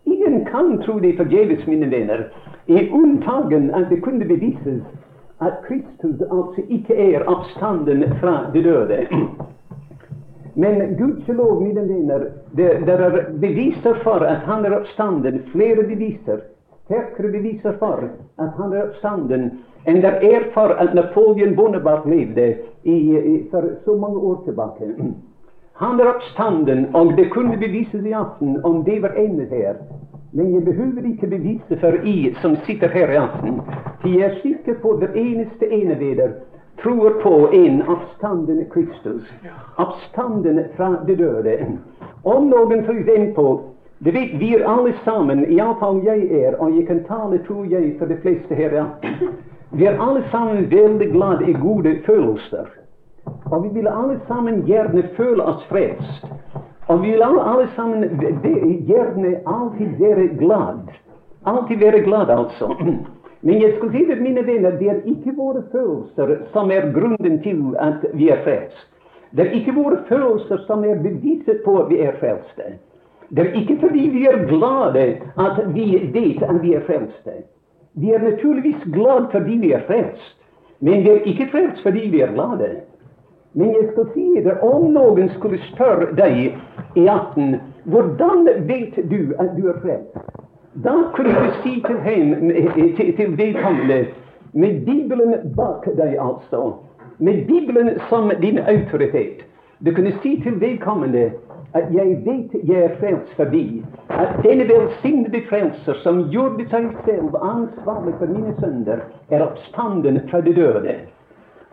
Ingen 0.06 0.46
kan 0.46 0.78
tro 0.84 1.00
det 1.00 1.18
forgjeves, 1.18 1.68
mine 1.68 1.90
venner. 1.92 2.30
I 2.66 2.90
unntagen 2.92 3.72
at 3.76 3.90
det 3.90 4.02
kunne 4.02 4.26
bevises 4.26 4.84
at 5.42 5.54
Kristus 5.68 6.22
altså 6.22 6.62
ikke 6.70 6.96
er 6.96 7.28
oppstanden 7.28 8.04
fra 8.22 8.50
de 8.54 8.64
døde. 8.64 9.08
Men 10.56 10.96
gudskjelov, 10.98 11.62
mine 11.64 11.82
venner, 11.90 12.20
det, 12.56 12.70
det 12.88 12.94
er 12.94 13.26
beviser 13.42 14.00
for 14.04 14.24
at 14.24 14.46
han 14.48 14.66
er 14.66 14.78
oppstanden. 14.80 15.42
Flere 15.52 15.84
beviser, 15.84 16.40
sterkere 16.86 17.32
beviser 17.32 17.78
for 17.80 18.08
at 18.40 18.52
han 18.58 18.74
er 18.74 18.88
oppstanden 18.88 19.50
enn 19.86 20.02
det 20.02 20.14
er 20.26 20.48
for 20.54 20.74
at 20.82 20.96
Napoleon 20.98 21.56
Bonaparte 21.56 22.10
levde 22.10 22.48
i, 22.84 22.96
i, 22.96 23.36
for 23.52 23.68
så 23.86 23.98
mange 23.98 24.18
år 24.18 24.42
tilbake. 24.46 24.88
Han 25.76 26.00
er 26.00 26.08
oppstanden, 26.08 26.96
og 26.96 27.18
det 27.18 27.30
kunne 27.30 27.58
bevises 27.58 28.06
i 28.06 28.12
aften 28.12 28.66
om 28.66 28.84
det 28.84 29.02
var 29.02 29.18
ene 29.20 29.46
her. 29.50 29.74
Men 30.32 30.54
jeg 30.54 30.66
behøver 30.66 31.08
ikke 31.08 31.28
bevise 31.28 31.80
for 31.80 31.92
I 32.04 32.36
som 32.42 32.56
sitter 32.66 32.88
her 32.90 33.12
i 33.12 33.16
aften. 33.16 33.62
For 34.02 34.08
jeg 34.08 34.22
er 34.30 34.42
sikker 34.42 34.80
på 34.82 34.98
hver 34.98 35.16
eneste 35.16 35.68
ene 35.72 35.98
tror 36.84 37.10
på 37.24 37.50
en 37.54 37.82
oppstanden 37.82 38.66
Kristus. 38.74 39.34
Oppstanden 39.78 40.64
fra 40.78 40.96
de 41.08 41.16
døde. 41.16 41.58
Om 42.24 42.48
noen 42.48 42.86
tror 42.86 43.04
den 43.16 43.34
på 43.36 43.62
det 44.00 44.12
vet 44.12 44.40
vi 44.40 44.54
er 44.56 44.66
alle 44.68 44.94
sammen, 45.04 45.46
iallfall 45.52 46.02
jeg 46.04 46.28
er, 46.32 46.56
og 46.60 46.76
jeg 46.76 46.88
kan 46.88 47.04
tale, 47.08 47.40
tror 47.48 47.66
jeg, 47.66 47.96
for 48.00 48.06
de 48.06 48.18
fleste 48.22 48.56
her. 48.56 48.74
Ja. 48.76 48.86
Vi 49.72 49.86
er 49.86 50.02
alle 50.02 50.24
sammen 50.32 50.72
veldig 50.72 51.12
glad 51.12 51.48
i 51.48 51.54
gode 51.54 51.96
følelser. 52.06 52.68
Og 53.52 53.64
vi 53.64 53.70
vil 53.80 53.88
alle 53.88 54.20
sammen 54.28 54.64
gjerne 54.66 55.04
føle 55.18 55.44
oss 55.44 55.66
frelst. 55.70 56.26
Og 56.88 57.02
vi 57.02 57.12
vil 57.12 57.24
alle 57.24 57.68
sammen 57.76 58.04
gjerne 58.88 59.36
alltid 59.46 60.00
være 60.00 60.28
glad. 60.38 60.90
Alltid 61.46 61.78
være 61.78 62.02
glad, 62.04 62.30
altså. 62.30 62.74
Men 63.46 63.62
jeg 63.62 63.74
skal 63.78 63.92
si 63.92 64.06
det, 64.10 64.22
mine 64.22 64.42
venner, 64.48 64.78
det 64.80 64.90
er 64.90 65.02
ikke 65.06 65.36
våre 65.38 65.62
følelser 65.72 66.38
som 66.54 66.72
er 66.72 66.90
grunnen 66.94 67.42
til 67.44 67.76
at 67.80 68.06
vi 68.14 68.30
er 68.30 68.42
frelst. 68.44 68.88
Det 69.36 69.46
er 69.46 69.52
ikke 69.52 69.76
våre 69.76 69.98
følelser 70.08 70.64
som 70.68 70.84
er 70.84 71.02
beviset 71.04 71.62
på 71.66 71.78
at 71.78 71.90
vi 71.90 72.00
er 72.00 72.18
frelste. 72.20 72.78
Det 73.30 73.46
er 73.46 73.58
ikke 73.60 73.78
fordi 73.82 74.08
vi 74.14 74.26
er 74.26 74.46
glade 74.48 75.06
at 75.46 75.62
vi 75.76 75.86
vet 76.14 76.44
at 76.44 76.62
vi 76.64 76.74
er 76.74 76.86
frelste. 76.88 77.32
Vi 77.94 78.12
er 78.12 78.24
naturligvis 78.24 78.88
glad 78.94 79.30
fordi 79.32 79.58
vi 79.62 79.72
er 79.72 79.86
frelst, 79.88 80.38
men 80.80 81.04
vi 81.04 81.10
er 81.10 81.28
ikke 81.30 81.48
frelst 81.52 81.84
fordi 81.84 82.10
vi 82.10 82.22
er 82.22 82.34
glade. 82.34 82.70
Men 83.56 83.72
jeg 83.72 83.90
skal 83.92 84.08
si 84.14 84.26
det, 84.44 84.58
om 84.62 84.90
noen 84.92 85.30
skulle 85.38 85.60
spørre 85.72 86.10
deg 86.18 86.58
i 87.00 87.06
aften 87.08 87.56
hvordan 87.88 88.50
vet 88.68 88.98
du 89.12 89.32
at 89.40 89.54
du 89.56 89.70
er 89.72 89.80
frelst? 89.84 90.18
Da 90.84 90.96
kunne 91.16 91.32
du 91.40 91.54
si 91.64 91.78
til, 91.86 92.02
til, 92.98 93.14
til 93.16 93.38
vedkommende 93.38 94.06
med 94.54 94.82
Bibelen 94.86 95.54
bak 95.56 95.88
deg, 95.98 96.18
altså, 96.20 96.74
med 97.20 97.46
Bibelen 97.48 97.90
som 98.10 98.32
din 98.42 98.60
autoritet 98.60 99.46
Du 99.86 99.94
kunne 99.96 100.12
si 100.24 100.42
til 100.44 100.62
vedkommende 100.62 101.32
at 101.76 101.88
jeg 101.96 102.22
vet 102.28 102.52
jeg 102.68 102.84
er 102.84 103.00
frelst 103.00 103.36
fordi 103.36 103.84
at 104.10 104.36
denne 104.44 104.68
velsignede 104.68 105.42
frelser 105.50 106.00
som 106.04 106.26
gjorde 106.32 106.68
seg 106.72 106.92
selv 107.08 107.36
ansvarlig 107.40 108.14
for 108.20 108.32
mine 108.32 108.56
sønder, 108.60 109.04
er 109.30 109.44
oppstanden 109.44 110.22
fra 110.30 110.42
de 110.42 110.56
døde. 110.56 110.96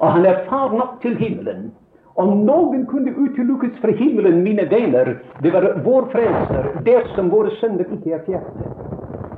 Og 0.03 0.13
han 0.13 0.27
er 0.27 0.43
far 0.49 0.73
nok 0.75 0.99
til 1.03 1.17
himmelen. 1.17 1.71
Om 2.17 2.43
noen 2.45 2.83
kunne 2.91 3.15
utelukkes 3.17 3.79
fra 3.81 3.93
himmelen, 3.97 4.43
mine 4.45 4.67
venner, 4.71 5.15
det 5.43 5.53
var 5.55 5.69
vår 5.85 6.09
frelser, 6.13 6.67
dersom 6.85 7.31
våre 7.33 7.55
sønner 7.61 7.89
ikke 7.89 8.19
er 8.19 8.25
fjerne. 8.27 8.67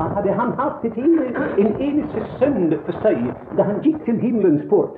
Hadde 0.00 0.33
han 0.35 0.57
hatt 0.59 0.83
et, 0.88 0.96
en 0.98 1.77
eneste 1.79 2.24
sønn 2.40 2.72
for 2.87 3.05
seg 3.05 3.20
da 3.59 3.68
han 3.68 3.79
gikk 3.85 4.00
til 4.09 4.18
himmelens 4.18 4.64
port 4.70 4.96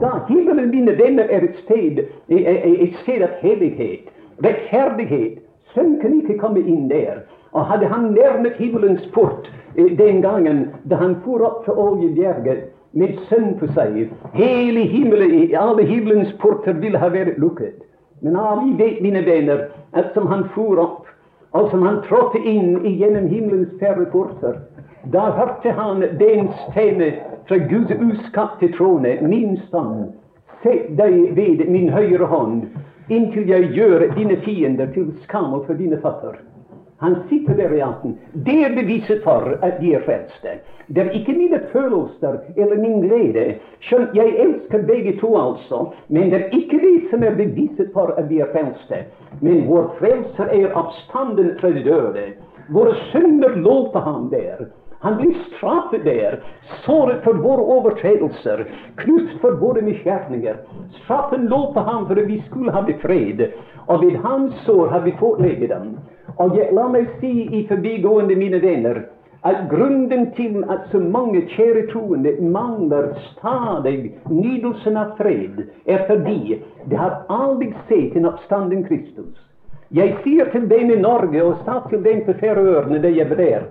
Da 0.00 0.22
himmelen, 0.28 0.70
mine 0.70 0.94
venner, 0.98 1.28
er 1.30 1.44
et 1.44 1.60
sted, 1.64 2.00
et 2.28 2.96
sted 3.02 3.22
av 3.22 3.36
hellighet, 3.42 4.08
rettferdighet 4.44 5.44
Sønn 5.74 5.98
kan 6.00 6.14
ikke 6.16 6.38
komme 6.40 6.62
inn 6.64 6.88
der. 6.88 7.22
Og 7.52 7.66
hadde 7.68 7.88
han 7.92 8.12
nærmet 8.16 8.56
himmelens 8.56 9.04
port 9.12 9.48
eh, 9.76 9.92
den 9.98 10.22
gangen 10.24 10.68
da 10.88 10.96
han 11.00 11.16
for 11.24 11.44
opp 11.44 11.64
fra 11.66 11.76
Oljebjerget 11.76 12.64
med 12.92 13.18
sønn 13.28 13.52
på 13.60 13.68
seg, 13.76 14.08
hele 14.34 14.86
himmelen, 14.88 15.54
alle 15.56 15.84
himmelens 15.86 16.32
porter 16.40 16.78
ville 16.80 16.98
ha 16.98 17.10
vært 17.12 17.38
lukket. 17.38 17.76
Men 18.24 18.36
alle 18.36 18.72
vet, 18.78 19.02
mine 19.04 19.22
venner, 19.26 19.68
at 19.92 20.14
som 20.14 20.26
han 20.26 20.48
for 20.54 20.80
opp 20.82 21.04
og 21.56 21.70
som 21.70 21.84
han 21.86 22.02
trådte 22.08 22.40
inn 22.44 22.76
gjennom 22.84 23.28
himmelens 23.30 23.72
porter, 24.12 24.58
da 25.12 25.30
hørte 25.36 25.72
han 25.72 26.02
den 26.20 26.50
stemme 26.68 27.12
fra 27.48 27.56
Guds 27.70 27.92
uskapte 27.96 28.68
trone, 28.76 29.16
min 29.22 29.56
sønn, 29.70 30.10
sett 30.62 30.90
deg 30.98 31.34
ved 31.36 31.64
min 31.70 31.88
høyre 31.92 32.26
hånd, 32.26 32.66
inntil 33.08 33.48
jeg 33.48 33.70
gjør 33.72 34.08
dine 34.16 34.36
fiender 34.44 34.90
til 34.92 35.12
skam 35.24 35.54
for 35.64 35.74
dine 35.78 35.96
føtter. 36.02 36.36
Han 37.00 37.16
sitter 37.28 37.54
der 37.54 37.72
i 37.72 37.80
aften. 37.80 38.18
Det 38.32 38.64
er 38.64 38.74
beviset 38.74 39.20
for 39.22 39.52
at 39.62 39.80
de 39.80 39.92
er 39.94 40.02
frelste. 40.06 40.56
Det 40.88 41.02
er 41.04 41.10
ikke 41.14 41.32
mine 41.32 41.60
følelser 41.72 42.40
eller 42.56 42.80
min 42.82 43.00
glede. 43.04 43.44
Skjønt 43.86 44.16
jeg 44.18 44.34
elsker 44.44 44.82
begge 44.88 45.12
to, 45.20 45.30
altså. 45.38 45.84
Men 46.08 46.32
det 46.32 46.40
er 46.40 46.56
ikke 46.58 46.80
det 46.82 46.96
som 47.10 47.22
er 47.22 47.38
beviset 47.38 47.92
for 47.94 48.14
at 48.18 48.26
vi 48.30 48.40
er 48.42 48.50
frelste. 48.52 49.04
Men 49.40 49.68
vår 49.68 49.94
frelser 50.00 50.50
er 50.58 50.74
oppstanden 50.74 51.54
fra 51.60 51.70
de 51.70 51.84
døde. 51.86 52.26
Våre 52.74 52.98
synder 53.12 53.56
lå 53.56 53.78
på 53.92 54.02
ham 54.02 54.28
der. 54.34 54.66
Han 55.00 55.20
ble 55.20 55.30
straffet 55.46 56.02
der, 56.04 56.40
såret 56.82 57.22
for 57.22 57.38
våre 57.38 57.62
overtredelser, 57.78 58.64
knust 58.98 59.36
for 59.40 59.54
våre 59.62 59.84
misgjerninger. 59.86 60.58
Straffen 61.04 61.46
lå 61.46 61.60
på 61.74 61.84
ham 61.86 62.08
for 62.08 62.18
at 62.18 62.26
vi 62.26 62.42
skulle 62.48 62.74
ha 62.74 62.82
fred, 63.02 63.44
og 63.86 64.02
ved 64.02 64.18
hans 64.24 64.58
sår 64.66 64.90
har 64.90 65.06
vi 65.06 65.14
fått 65.20 65.44
legedom. 65.46 65.94
Og 66.38 66.56
jeg, 66.56 66.68
la 66.72 66.86
meg 66.88 67.08
si 67.20 67.32
i 67.50 67.64
forbigående, 67.66 68.36
mine 68.38 68.60
venner, 68.62 69.02
at 69.46 69.64
grunnen 69.70 70.30
til 70.36 70.64
at 70.70 70.86
så 70.92 70.98
mange 70.98 71.42
kjære 71.54 71.86
troende 71.92 72.32
mangler 72.40 73.12
stadig 73.32 74.14
nydelsen 74.30 74.96
av 74.98 75.14
fred, 75.18 75.62
er 75.86 76.06
fordi 76.10 76.58
de 76.90 76.96
har 76.98 77.20
aldri 77.30 77.72
sett 77.90 78.16
en 78.18 78.30
oppstanden 78.30 78.84
Kristus. 78.86 79.34
Jeg 79.94 80.18
sier 80.24 80.50
til 80.52 80.66
dem 80.70 80.90
i 80.90 81.00
Norge, 81.00 81.42
og 81.42 81.62
sa 81.64 81.80
til 81.88 82.02
dem 82.04 82.24
på 82.26 82.34
Færøyene 82.40 83.02
da 83.02 83.12
jeg 83.14 83.30
var 83.30 83.42
der, 83.42 83.68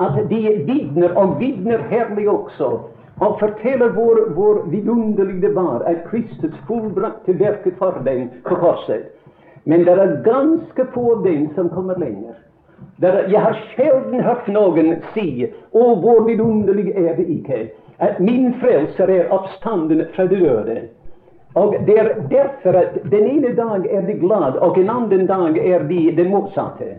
at 0.00 0.16
de 0.30 0.40
vitner, 0.68 1.12
og 1.16 1.38
vitner 1.40 1.82
herlig 1.90 2.28
også, 2.30 2.70
og 3.20 3.38
forteller 3.40 3.92
hvor, 3.96 4.22
hvor 4.36 4.62
vidunderlig 4.70 5.42
det 5.42 5.54
var 5.54 5.84
at 5.88 6.04
Kristus 6.10 6.56
fullbrakte 6.68 7.38
verket 7.40 7.78
for 7.78 8.02
dem 8.04 8.28
på 8.48 8.54
korset. 8.54 9.12
Men 9.66 9.84
det 9.84 9.94
er 9.98 10.18
ganske 10.24 10.86
få 10.94 11.06
av 11.16 11.24
dem 11.24 11.48
som 11.54 11.68
kommer 11.74 11.98
lenger. 11.98 12.36
Er, 13.02 13.24
jeg 13.28 13.40
har 13.40 13.56
sjelden 13.74 14.22
hørt 14.24 14.46
noen 14.52 15.00
si 15.14 15.46
Å, 15.46 15.84
hvor 16.00 16.22
vidunderlig 16.28 16.92
er 16.94 17.16
det 17.18 17.26
ikke 17.32 17.66
at 17.98 18.20
min 18.20 18.52
frelser 18.60 19.10
er 19.10 19.32
oppstanden 19.32 20.04
fra 20.14 20.26
de 20.28 20.40
døde. 20.40 20.76
Og 21.56 21.74
det 21.86 21.98
er 21.98 22.10
derfor 22.30 22.76
at 22.76 22.98
den 23.10 23.24
ene 23.26 23.54
dag 23.56 23.86
er 23.88 24.04
de 24.04 24.18
glad, 24.20 24.58
og 24.60 24.78
en 24.78 24.90
annen 24.92 25.26
dag 25.26 25.56
er 25.58 25.86
de 25.88 26.00
det 26.16 26.26
motsatte. 26.28 26.98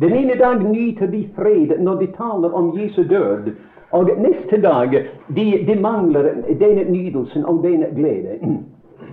Den 0.00 0.14
ene 0.14 0.36
dag 0.38 0.62
nyter 0.62 1.10
de 1.10 1.24
fred 1.34 1.74
når 1.82 1.98
de 2.02 2.06
taler 2.14 2.54
om 2.54 2.70
Jesu 2.78 3.02
død, 3.02 3.50
og 3.90 4.10
neste 4.18 4.60
dag 4.62 4.94
de, 5.28 5.46
de 5.66 5.74
mangler 5.80 6.30
denne 6.60 6.84
nydelsen 6.90 7.44
og 7.44 7.62
denne 7.64 7.90
glede. 7.96 8.38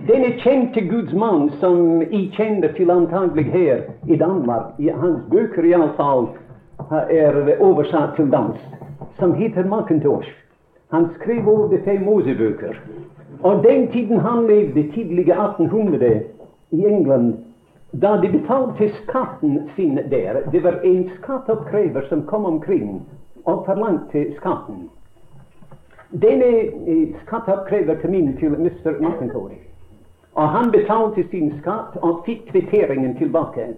Denne 0.06 0.30
kjente 0.36 0.80
Guds 0.80 1.12
mann 1.16 1.46
som 1.60 2.02
jeg 2.02 2.26
kjenner 2.36 2.74
til 2.76 2.90
antagelig 2.92 3.44
her 3.54 3.78
i 4.04 4.18
Danmark, 4.20 4.74
i 4.76 4.90
hans 4.92 5.22
bøker 5.32 5.64
iallfall 5.64 6.26
er 7.08 7.38
oversatt 7.56 8.12
til 8.18 8.28
dansk, 8.34 8.74
som 9.16 9.32
heter 9.38 9.64
Macintosh. 9.64 10.28
Han 10.92 11.08
skrev 11.14 11.48
over 11.48 11.72
de 11.72 11.80
fem 11.86 12.04
Mosebøker. 12.04 12.76
Og 13.40 13.64
den 13.64 13.88
tiden 13.96 14.20
han 14.20 14.44
levde, 14.46 14.84
tidlige 14.92 15.32
1800 15.32 16.12
i 16.70 16.84
England, 16.84 17.34
da 17.96 18.18
de 18.20 18.28
betalte 18.28 18.92
skatten 19.00 19.70
sin 19.76 19.96
der 20.10 20.42
Det 20.52 20.64
var 20.64 20.82
en 20.84 21.08
skatteoppkrever 21.16 22.04
som 22.08 22.26
kom 22.28 22.44
omkring 22.44 23.00
og 23.44 23.64
forlangte 23.64 24.26
skatten. 24.36 24.90
Denne 26.12 26.52
skatteoppkrever 27.24 27.94
til 27.94 28.10
min 28.10 28.36
til 28.36 28.50
Mr. 28.50 29.00
Macintosh. 29.00 29.63
Og 30.34 30.48
han 30.48 30.70
betalte 30.70 31.24
sin 31.30 31.52
skatt 31.60 31.96
og 32.02 32.24
fikk 32.26 32.48
kvitteringen 32.50 33.14
tilbake. 33.18 33.68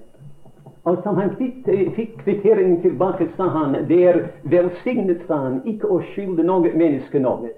Og 0.87 1.01
som 1.03 1.17
han 1.19 1.35
fikk, 1.37 1.67
fikk 1.97 2.15
kvitteringen 2.23 2.81
tilbake, 2.83 3.27
sa 3.37 3.49
han, 3.53 3.75
det 3.89 3.99
er 4.09 4.21
velsignet, 4.49 5.25
sa 5.27 5.41
han, 5.43 5.61
ikke 5.67 5.91
å 5.91 5.99
skylde 6.13 6.47
noe 6.47 6.71
menneske 6.73 7.21
noe. 7.21 7.51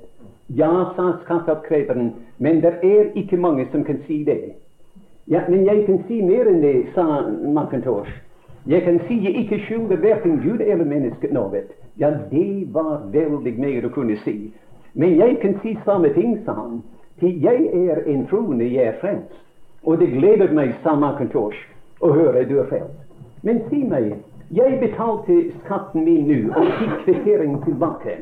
Ja, 0.56 0.70
sa 0.96 1.10
skatteoppkreveren, 1.26 2.14
men 2.40 2.62
det 2.64 2.78
er 2.82 3.12
ikke 3.20 3.36
mange 3.36 3.68
som 3.70 3.84
kan 3.84 4.00
si 4.06 4.22
det. 4.24 4.54
Ja, 5.28 5.44
men 5.48 5.66
jeg 5.68 5.84
kan 5.86 6.00
si 6.08 6.22
mer 6.24 6.48
enn 6.48 6.62
det, 6.64 6.88
sa 6.94 7.04
Macintosh. 7.28 8.14
Jeg 8.68 8.82
kan 8.86 8.96
si 9.06 9.20
jeg 9.24 9.44
ikke 9.44 9.60
skylder 9.66 10.00
verken 10.00 10.40
Gud 10.40 10.64
eller 10.64 10.88
mennesket 10.88 11.32
noe. 11.36 11.62
Ja, 12.00 12.14
det 12.32 12.72
var 12.72 13.04
veldig 13.12 13.54
mer 13.60 13.84
å 13.84 13.92
kunne 13.92 14.16
si. 14.24 14.38
Men 14.94 15.18
jeg 15.20 15.36
kan 15.44 15.60
si 15.62 15.76
samme 15.84 16.10
ting, 16.16 16.38
sa 16.46 16.56
han. 16.56 16.80
Jeg 17.22 17.70
er 17.74 18.02
en 18.06 18.26
troende, 18.26 18.64
jeg 18.74 18.84
er 18.84 18.98
frelst. 19.00 19.44
Og 19.82 19.98
det 19.98 20.12
gleder 20.12 20.52
meg, 20.54 20.74
samme 20.82 21.06
Macintosh, 21.06 21.58
å 22.00 22.12
høre 22.14 22.44
du 22.46 22.58
er 22.62 22.68
frelst. 22.70 23.04
Men 23.42 23.62
si 23.70 23.82
meg, 23.86 24.12
jeg 24.54 24.80
betalte 24.80 25.36
skatten 25.62 26.04
min 26.04 26.28
nå 26.28 26.54
og 26.56 26.68
fikk 26.80 26.94
kvittering 27.04 27.58
tilbake. 27.64 28.20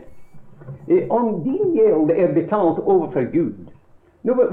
Eh, 0.88 1.06
om 1.10 1.42
din 1.44 1.74
gjeld 1.76 2.10
er 2.10 2.32
betalt 2.34 2.80
overfor 2.82 3.28
Gud, 3.32 3.68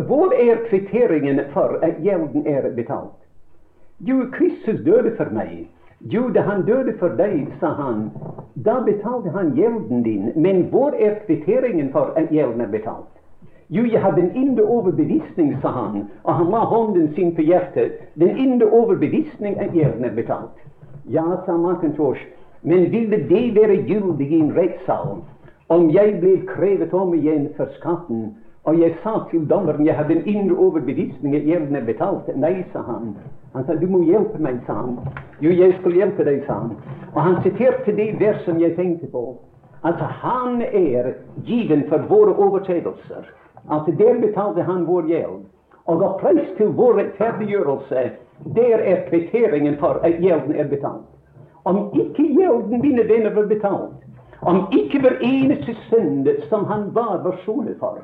hvor 0.08 0.34
er 0.38 0.60
kvitteringen 0.69 1.41
for 1.53 1.79
at 1.82 1.97
gjelden 2.03 2.47
er 2.47 2.69
betalt? 2.75 3.17
Jo, 3.99 4.25
Kristus 4.32 4.84
døde 4.86 5.15
for 5.17 5.34
meg. 5.34 5.65
Jo, 5.99 6.27
da 6.29 6.41
han 6.41 6.65
døde 6.67 6.93
for 6.99 7.15
deg, 7.17 7.47
sa 7.60 7.71
han, 7.79 8.10
da 8.65 8.82
betalte 8.86 9.32
han 9.34 9.56
gjelden 9.56 10.03
din. 10.03 10.32
Men 10.36 10.67
hvor 10.69 10.93
er 10.99 11.21
kvitteringen 11.25 11.89
for 11.91 12.13
at 12.19 12.29
gjelden 12.29 12.62
er 12.62 12.69
betalt? 12.69 13.23
Jo, 13.74 13.84
jeg 13.90 14.02
har 14.02 14.12
den 14.12 14.36
indre 14.38 14.64
overbevisning, 14.64 15.56
sa 15.62 15.72
han, 15.74 16.04
og 16.24 16.36
han 16.36 16.50
la 16.54 16.60
hånden 16.70 17.08
sin 17.16 17.32
på 17.36 17.42
hjertet. 17.42 18.04
Den 18.22 18.38
indre 18.38 18.68
overbevisning 18.70 19.56
er 19.58 19.72
gjelden 19.74 20.06
er 20.06 20.14
betalt. 20.14 20.60
Ja, 21.10 21.24
sa 21.46 21.56
Macintosh, 21.58 22.22
men 22.62 22.92
ville 22.92 23.18
det 23.30 23.56
være 23.56 23.80
gyldig 23.88 24.28
i 24.30 24.40
en 24.40 24.54
rettssal 24.58 25.24
om 25.74 25.90
jeg 25.90 26.20
ble 26.22 26.36
krevet 26.46 26.94
om 26.94 27.16
igjen 27.18 27.50
for 27.58 27.72
skatten, 27.80 28.36
og 28.70 28.78
jeg 28.80 28.94
sa 29.02 29.16
til 29.32 29.48
dommeren 29.50 29.88
jeg 29.88 29.98
hadde 29.98 30.20
en 30.20 30.28
indre 30.36 30.56
overbevisning 30.68 31.34
at 31.36 31.48
gjerne 31.50 31.82
er 31.82 31.88
betalt? 31.88 32.30
Nei, 32.38 32.62
sa 32.76 32.84
han. 32.86 33.16
Han 33.56 33.66
sa 33.66 33.74
du 33.76 33.88
må 33.90 34.04
hjelpe 34.06 34.38
meg, 34.38 34.62
sa 34.68 34.78
han. 34.84 35.00
Jo, 35.42 35.50
jeg 35.50 35.74
skal 35.80 35.98
hjelpe 35.98 36.30
deg, 36.30 36.44
sa 36.46 36.62
han. 36.62 36.78
Og 37.16 37.22
han 37.22 37.42
siterte 37.42 37.96
det 37.98 38.12
vers 38.22 38.46
som 38.46 38.62
jeg 38.62 38.78
tenkte 38.78 39.10
på. 39.12 39.32
Altså, 39.84 40.06
han 40.22 40.62
er 40.62 41.16
given 41.50 41.88
for 41.90 42.06
våre 42.08 42.38
overtredelser. 42.38 43.34
Altså, 43.69 43.91
der 43.97 44.19
betalte 44.19 44.62
han 44.62 44.88
vår 44.88 45.08
gjeld. 45.08 45.43
Og 45.86 45.99
ga 45.99 46.08
pris 46.19 46.47
til 46.58 46.67
vår 46.78 46.97
rettferdiggjørelse. 46.99 48.10
Der 48.56 48.78
er 48.78 49.10
kvitteringen 49.10 49.78
for 49.80 49.99
at 50.04 50.19
gjelden 50.19 50.56
er 50.56 50.67
betalt. 50.67 51.10
Om 51.65 51.91
ikke 51.93 52.23
gjelden 52.23 52.82
mine 52.82 53.08
venner 53.08 53.36
var 53.36 53.45
betalt, 53.47 53.99
om 54.41 54.65
ikke 54.71 54.99
hver 54.99 55.21
eneste 55.21 55.76
synd 55.88 56.28
som 56.49 56.65
han 56.65 56.89
var, 56.95 57.21
var 57.23 57.38
for, 57.80 57.99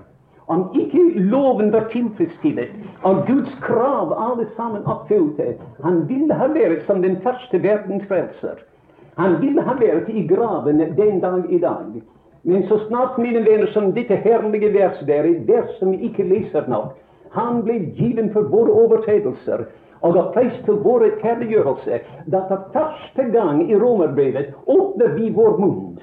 om 0.48 0.70
ikke 0.76 1.20
loven 1.20 1.74
var 1.74 1.90
tilfredsstilt, 1.92 2.72
og 3.04 3.26
Guds 3.28 3.52
krav 3.62 4.14
alle 4.18 4.48
sammen 4.56 4.86
oppfylte 4.86 5.56
Han 5.84 6.08
ville 6.08 6.34
ha 6.34 6.48
vært 6.48 6.86
som 6.88 7.02
den 7.02 7.20
første 7.22 7.64
verdens 7.64 8.08
frelser. 8.08 8.64
Han 9.18 9.42
ville 9.42 9.62
ha 9.62 9.76
vært 9.76 10.10
i 10.10 10.28
graven 10.28 10.80
den 10.80 11.20
dag 11.20 11.46
i 11.50 11.60
dag. 11.60 12.02
Men 12.44 12.68
så 12.68 12.80
snart, 12.88 13.18
mine 13.18 13.40
venner, 13.46 13.68
som 13.74 13.92
dette 13.94 14.16
herlige 14.16 14.74
verset 14.74 15.08
der, 15.08 15.24
et 15.28 15.48
vers 15.48 15.72
som 15.80 15.92
vi 15.92 16.10
ikke 16.10 16.24
leser 16.24 16.70
nok 16.70 16.96
Han 17.32 17.62
ble 17.64 17.76
given 17.98 18.32
for 18.34 18.48
våre 18.50 18.74
overtredelser 18.74 19.68
og 20.02 20.16
har 20.16 20.32
pris 20.34 20.56
til 20.66 20.80
vår 20.84 21.04
rettferdiggjørelse. 21.04 22.00
Da 22.32 22.40
for 22.48 22.70
første 22.74 23.26
gang 23.34 23.72
i 23.72 23.76
romerbrevet 23.76 24.54
åpner 24.68 25.14
vi 25.18 25.30
vår 25.36 25.58
munn. 25.60 26.00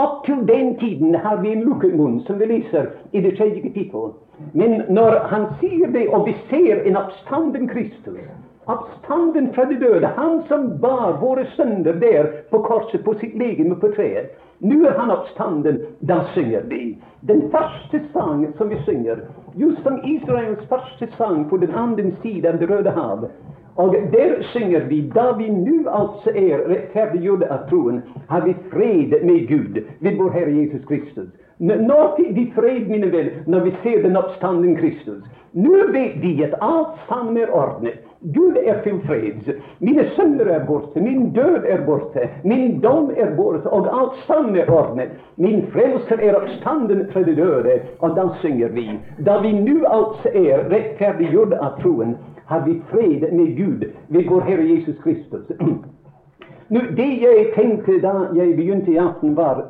Opp 0.00 0.24
til 0.24 0.46
den 0.48 0.76
tiden 0.78 1.14
har 1.14 1.42
vi 1.42 1.52
en 1.52 1.66
lukket 1.66 1.94
munn, 1.98 2.20
som 2.26 2.38
vi 2.40 2.46
leser 2.48 2.86
i 3.12 3.20
det 3.20 3.34
tredje 3.36 3.60
kapittel. 3.60 4.14
Men 4.54 4.82
når 4.88 5.18
han 5.32 5.50
sier 5.60 5.90
det, 5.92 6.06
og 6.08 6.26
vi 6.26 6.36
ser 6.48 6.86
en 6.86 6.96
oppstanden 6.96 7.68
Kristus 7.68 8.22
Oppstanden 8.66 9.54
fra 9.54 9.64
de 9.64 9.74
døde, 9.80 10.06
han 10.06 10.42
som 10.48 10.80
bar 10.80 11.16
våre 11.20 11.46
sønder 11.56 11.92
der 11.92 12.26
på 12.50 12.58
korset 12.62 13.04
på 13.04 13.14
sitt 13.20 13.38
legeme 13.38 13.76
på 13.80 13.88
treet. 13.96 14.34
Nå 14.60 14.84
er 14.84 14.98
han 14.98 15.10
oppstanden. 15.10 15.80
Da 16.00 16.20
synger 16.34 16.66
vi. 16.68 16.98
Den 17.20 17.46
første 17.50 18.02
sang 18.12 18.44
som 18.58 18.68
vi 18.68 18.76
synger, 18.84 19.24
just 19.56 19.82
som 19.82 20.00
Israels 20.04 20.66
første 20.68 21.08
sang 21.16 21.48
på 21.48 21.56
den 21.56 21.72
andre 21.74 22.12
siden 22.22 22.52
av 22.52 22.60
Det 22.60 22.70
røde 22.70 22.90
hav. 22.90 23.30
Og 23.76 23.96
der 24.12 24.42
synger 24.52 24.84
vi 24.88 25.00
da 25.14 25.32
vi 25.38 25.48
nå 25.48 25.88
altså 25.88 26.30
er 26.36 26.66
rettferdiggjorde 26.68 27.48
av 27.48 27.68
troen, 27.70 28.02
har 28.28 28.44
vi 28.44 28.54
fred 28.72 29.16
med 29.24 29.48
Gud 29.48 29.80
ved 30.00 30.16
vår 30.18 30.30
Herre 30.30 30.52
Jesus 30.52 30.84
Kristus. 30.84 31.30
Når 31.58 32.14
fikk 32.16 32.36
vi 32.36 32.52
fred, 32.54 32.88
mine 32.88 33.12
venner, 33.12 33.40
når 33.46 33.60
vi 33.60 33.74
ser 33.82 34.02
den 34.02 34.16
oppstanden 34.16 34.76
Kristus? 34.76 35.24
Nå 35.52 35.86
vet 35.92 36.20
vi 36.20 36.36
at 36.44 36.54
alt 36.60 37.00
sammen 37.08 37.36
er 37.36 37.52
ordnet. 37.52 38.09
Gud 38.22 38.56
er 38.56 38.82
tilfreds. 38.82 39.48
Mine 39.78 40.04
sønner 40.16 40.44
er 40.44 40.66
borte, 40.66 41.00
min 41.00 41.32
død 41.32 41.64
er 41.64 41.84
borte, 41.86 42.28
min 42.44 42.80
dom 42.80 43.10
er 43.16 43.30
borte, 43.36 43.70
og 43.70 43.88
alt 44.00 44.18
sammen 44.26 44.56
er 44.56 44.68
ordnet. 44.70 45.14
Min 45.36 45.64
frelser 45.72 46.20
er 46.20 46.36
oppstanden 46.36 47.06
fra 47.12 47.22
de 47.22 47.36
døde, 47.36 47.80
og 47.98 48.16
da 48.16 48.28
synger 48.40 48.68
vi. 48.68 48.86
Da 49.24 49.38
vi 49.40 49.52
nå 49.52 49.78
altså 49.88 50.28
er 50.34 50.68
rettferdiggjort 50.68 51.56
av 51.60 51.80
troen, 51.80 52.16
har 52.46 52.64
vi 52.66 52.76
fred 52.90 53.32
med 53.32 53.56
Gud 53.56 53.88
ved 54.08 54.28
vår 54.28 54.40
Herre 54.40 54.68
Jesus 54.68 55.00
Kristus. 55.02 55.48
Nå, 56.70 56.80
det 56.96 57.10
jeg 57.22 57.46
tenkte 57.54 58.00
da 58.02 58.12
jeg 58.36 58.56
begynte 58.56 58.92
i 58.92 59.00
aften, 59.00 59.32
var 59.36 59.64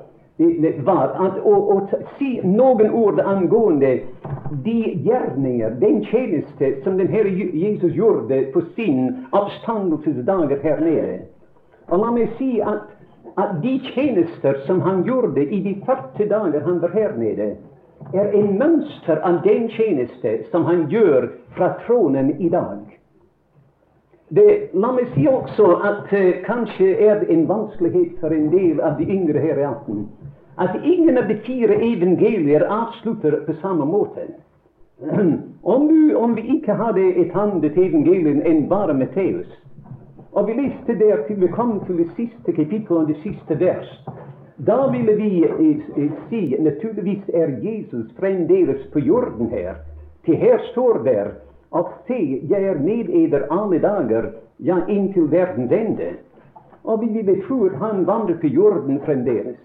var 0.84 1.10
at 1.20 1.40
å, 1.44 1.52
å, 1.74 2.04
si 2.16 2.38
noen 2.44 2.90
ord 2.96 3.20
angående 3.20 3.98
de 4.64 4.78
gjerninger, 5.04 5.74
den 5.82 6.00
tjeneste 6.08 6.72
som 6.84 6.96
den 6.96 7.10
Herre 7.12 7.28
Jesus 7.30 7.92
gjorde 7.92 8.46
på 8.54 8.62
sin 8.76 9.26
oppstandelsesdager 9.36 10.62
her 10.62 10.80
nede. 10.80 11.18
Og 11.90 12.00
la 12.00 12.12
meg 12.14 12.32
si 12.38 12.60
at, 12.64 12.88
at 13.36 13.58
de 13.60 13.76
tjenester 13.92 14.62
som 14.66 14.80
han 14.86 15.02
gjorde 15.04 15.44
i 15.44 15.60
de 15.66 15.74
40 15.84 16.30
dager 16.30 16.64
han 16.64 16.80
var 16.80 16.94
her 16.96 17.12
nede, 17.18 17.50
er 18.16 18.32
en 18.32 18.56
mønster 18.56 19.20
av 19.26 19.42
den 19.44 19.68
tjeneste 19.76 20.38
som 20.50 20.64
han 20.64 20.86
gjør 20.88 21.28
fra 21.56 21.74
tronen 21.84 22.32
i 22.40 22.48
dag. 22.48 22.80
Det, 24.30 24.70
la 24.78 24.92
meg 24.94 25.10
si 25.12 25.26
også 25.26 25.66
at 25.82 26.12
uh, 26.14 26.26
kanskje 26.46 26.94
er 27.02 27.20
det 27.20 27.32
en 27.34 27.48
vanskelighet 27.50 28.16
for 28.22 28.32
en 28.32 28.46
del 28.52 28.78
av 28.80 28.96
de 29.00 29.08
yngre 29.10 29.42
her 29.42 29.58
i 29.58 29.66
aften 29.66 30.04
at 30.60 30.84
ingen 30.84 31.18
av 31.18 31.28
de 31.28 31.36
fire 31.46 31.74
evangelier 31.74 32.60
avslutter 32.68 33.32
på 33.46 33.52
samme 33.62 33.84
måte. 33.84 34.26
Om, 35.62 35.88
du, 35.88 36.14
om 36.14 36.34
vi 36.34 36.42
ikke 36.56 36.74
hadde 36.76 37.06
et 37.22 37.36
annet 37.36 37.78
evangelium 37.80 38.42
enn 38.44 38.66
bare 38.68 38.92
Matteus, 38.92 39.48
og 40.36 40.50
vi 40.50 40.58
leste 40.58 40.98
der 41.00 41.22
til 41.26 41.40
vi 41.40 41.48
kom 41.54 41.78
til 41.86 42.02
det 42.02 42.10
siste 42.18 42.52
kapittel 42.52 43.00
og 43.00 43.08
det 43.08 43.16
siste 43.22 43.56
vers, 43.60 43.88
da 44.68 44.76
ville 44.92 45.14
vi 45.16 45.30
eh, 45.48 45.80
eh, 45.96 46.12
si 46.28 46.42
naturligvis 46.60 47.32
er 47.32 47.56
Jesus 47.64 48.12
fremdeles 48.20 48.84
på 48.92 49.00
jorden 49.00 49.48
her. 49.48 49.80
Til 50.28 50.36
her 50.36 50.60
står 50.72 51.00
der 51.08 51.32
at 51.72 51.96
se, 52.06 52.20
jeg 52.50 52.68
er 52.68 52.78
med 52.84 53.08
eder 53.08 53.48
alle 53.48 53.80
dager, 53.80 54.30
ja, 54.58 54.82
inntil 54.88 55.30
verdens 55.32 55.72
ende. 55.72 56.12
Og 56.84 57.00
vi 57.00 57.08
ville 57.16 57.40
tro 57.48 57.68
han 57.80 58.04
vandrer 58.06 58.36
på 58.44 58.52
jorden 58.52 59.00
fremdeles. 59.08 59.56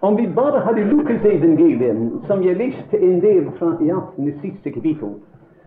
Om 0.00 0.16
vi 0.16 0.26
bare 0.26 0.60
hadde 0.60 0.84
Lukas 0.84 1.24
evangelium, 1.24 2.22
som 2.26 2.42
jeg 2.42 2.56
leste 2.56 2.98
en 3.02 3.20
del 3.20 3.48
fra 3.58 3.72
i 3.82 3.90
aften, 3.90 4.26
det 4.26 4.36
siste 4.40 4.70
kapittel, 4.70 5.16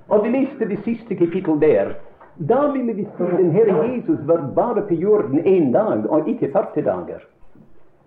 og 0.08 0.24
vi 0.24 0.30
leste 0.32 0.68
det 0.70 0.78
siste 0.86 1.16
kapittel 1.16 1.60
der, 1.60 1.96
da 2.38 2.62
ville 2.72 2.94
vi 2.94 3.04
si 3.18 3.28
den 3.38 3.52
Herre 3.52 3.90
Jesus 3.90 4.20
var 4.28 4.46
bare 4.56 4.82
på 4.88 4.94
jorden 4.94 5.40
én 5.40 5.72
dag, 5.74 6.08
og 6.10 6.30
ikke 6.30 6.52
40 6.54 6.84
dager. 6.86 7.26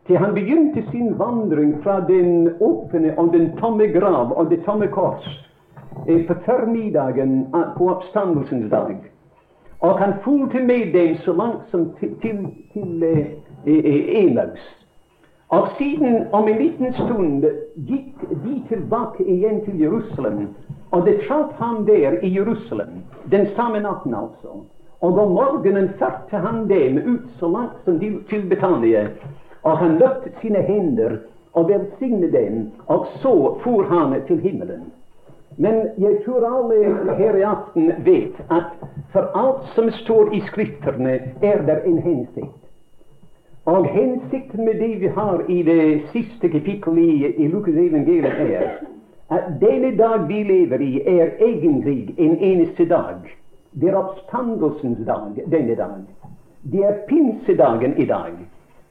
Til 0.07 0.17
han 0.17 0.35
begynte 0.35 0.85
sin 0.91 1.19
vandring 1.19 1.83
fra 1.83 2.01
den 2.09 2.49
åpne 2.61 3.15
og 3.19 3.33
den 3.33 3.57
tomme 3.57 3.87
grav 3.93 4.33
og 4.33 4.51
det 4.51 4.63
tomme 4.65 4.89
kors 4.89 5.29
eh, 6.09 6.27
på 6.27 6.35
formiddagen 6.45 7.47
eh, 7.55 7.69
på 7.77 7.89
oppstandelsens 7.91 8.71
dag. 8.71 8.97
Og 9.81 9.99
han 9.99 10.15
fulgte 10.25 10.61
med 10.65 10.93
dem 10.93 11.17
så 11.17 11.33
langt 11.33 11.71
som 11.71 11.93
til, 12.01 12.17
til, 12.21 12.47
til 12.73 13.03
eh, 13.03 13.27
eh, 13.67 14.25
Emaus. 14.25 14.84
Og 15.48 15.68
siden, 15.78 16.26
om 16.33 16.48
en 16.48 16.59
liten 16.59 16.92
stund, 16.92 17.44
gikk 17.76 18.22
de 18.44 18.54
tilbake 18.68 19.24
igjen 19.24 19.61
til 19.64 19.80
Jerusalem. 19.80 20.48
Og 20.90 21.07
det 21.07 21.20
traff 21.28 21.52
ham 21.59 21.85
der 21.87 22.18
i 22.22 22.30
Jerusalem, 22.38 23.02
den 23.30 23.46
samme 23.57 23.80
natten 23.80 24.14
altså. 24.14 24.64
Og 25.00 25.18
om 25.18 25.33
morgenen 25.37 25.88
førte 25.98 26.37
han 26.37 26.68
dem 26.68 26.98
ut 26.98 27.30
så 27.38 27.48
langt 27.48 27.85
som 27.85 28.00
til 28.00 28.48
Betania. 28.48 29.09
Og 29.62 29.78
han 29.78 29.98
løftet 29.98 30.33
sine 30.40 30.62
hender 30.62 31.18
og 31.52 31.68
velsignet 31.68 32.33
dem, 32.33 32.70
og 32.87 33.07
så 33.22 33.59
for 33.62 33.83
han 33.83 34.14
til 34.26 34.40
himmelen. 34.40 34.92
Men 35.57 35.74
jeg 35.98 36.18
tror 36.24 36.46
alle 36.46 37.14
her 37.16 37.37
i 37.37 37.42
aften 37.42 37.92
vet 38.04 38.40
at 38.50 38.72
for 39.12 39.30
alt 39.35 39.68
som 39.74 39.90
står 39.90 40.33
i 40.33 40.40
Skriftene, 40.40 41.20
er 41.42 41.62
det 41.66 41.83
en 41.87 41.98
hensikt. 41.98 42.63
Og 43.64 43.87
hensikten 43.88 44.64
med 44.64 44.74
det 44.74 45.00
vi 45.00 45.07
har 45.07 45.44
i 45.48 45.62
det 45.62 46.03
siste 46.12 46.48
kapittelet 46.48 47.03
i, 47.03 47.44
i 47.44 47.48
Lukas 47.48 47.74
evangeliet, 47.74 48.40
er 48.40 48.68
at 49.33 49.55
denne 49.61 49.96
dag 49.96 50.29
vi 50.29 50.42
lever 50.42 50.81
i, 50.85 51.00
er 51.00 51.31
egentlig 51.40 52.14
en 52.18 52.37
eneste 52.37 52.85
dag. 52.88 53.24
Det 53.72 53.88
er 53.88 53.96
oppstandelsens 53.96 55.07
dag 55.07 55.40
denne 55.50 55.74
dag. 55.74 56.03
Det 56.62 56.85
er 56.85 57.00
pinsedagen 57.09 57.96
i 57.96 58.05
dag. 58.05 58.33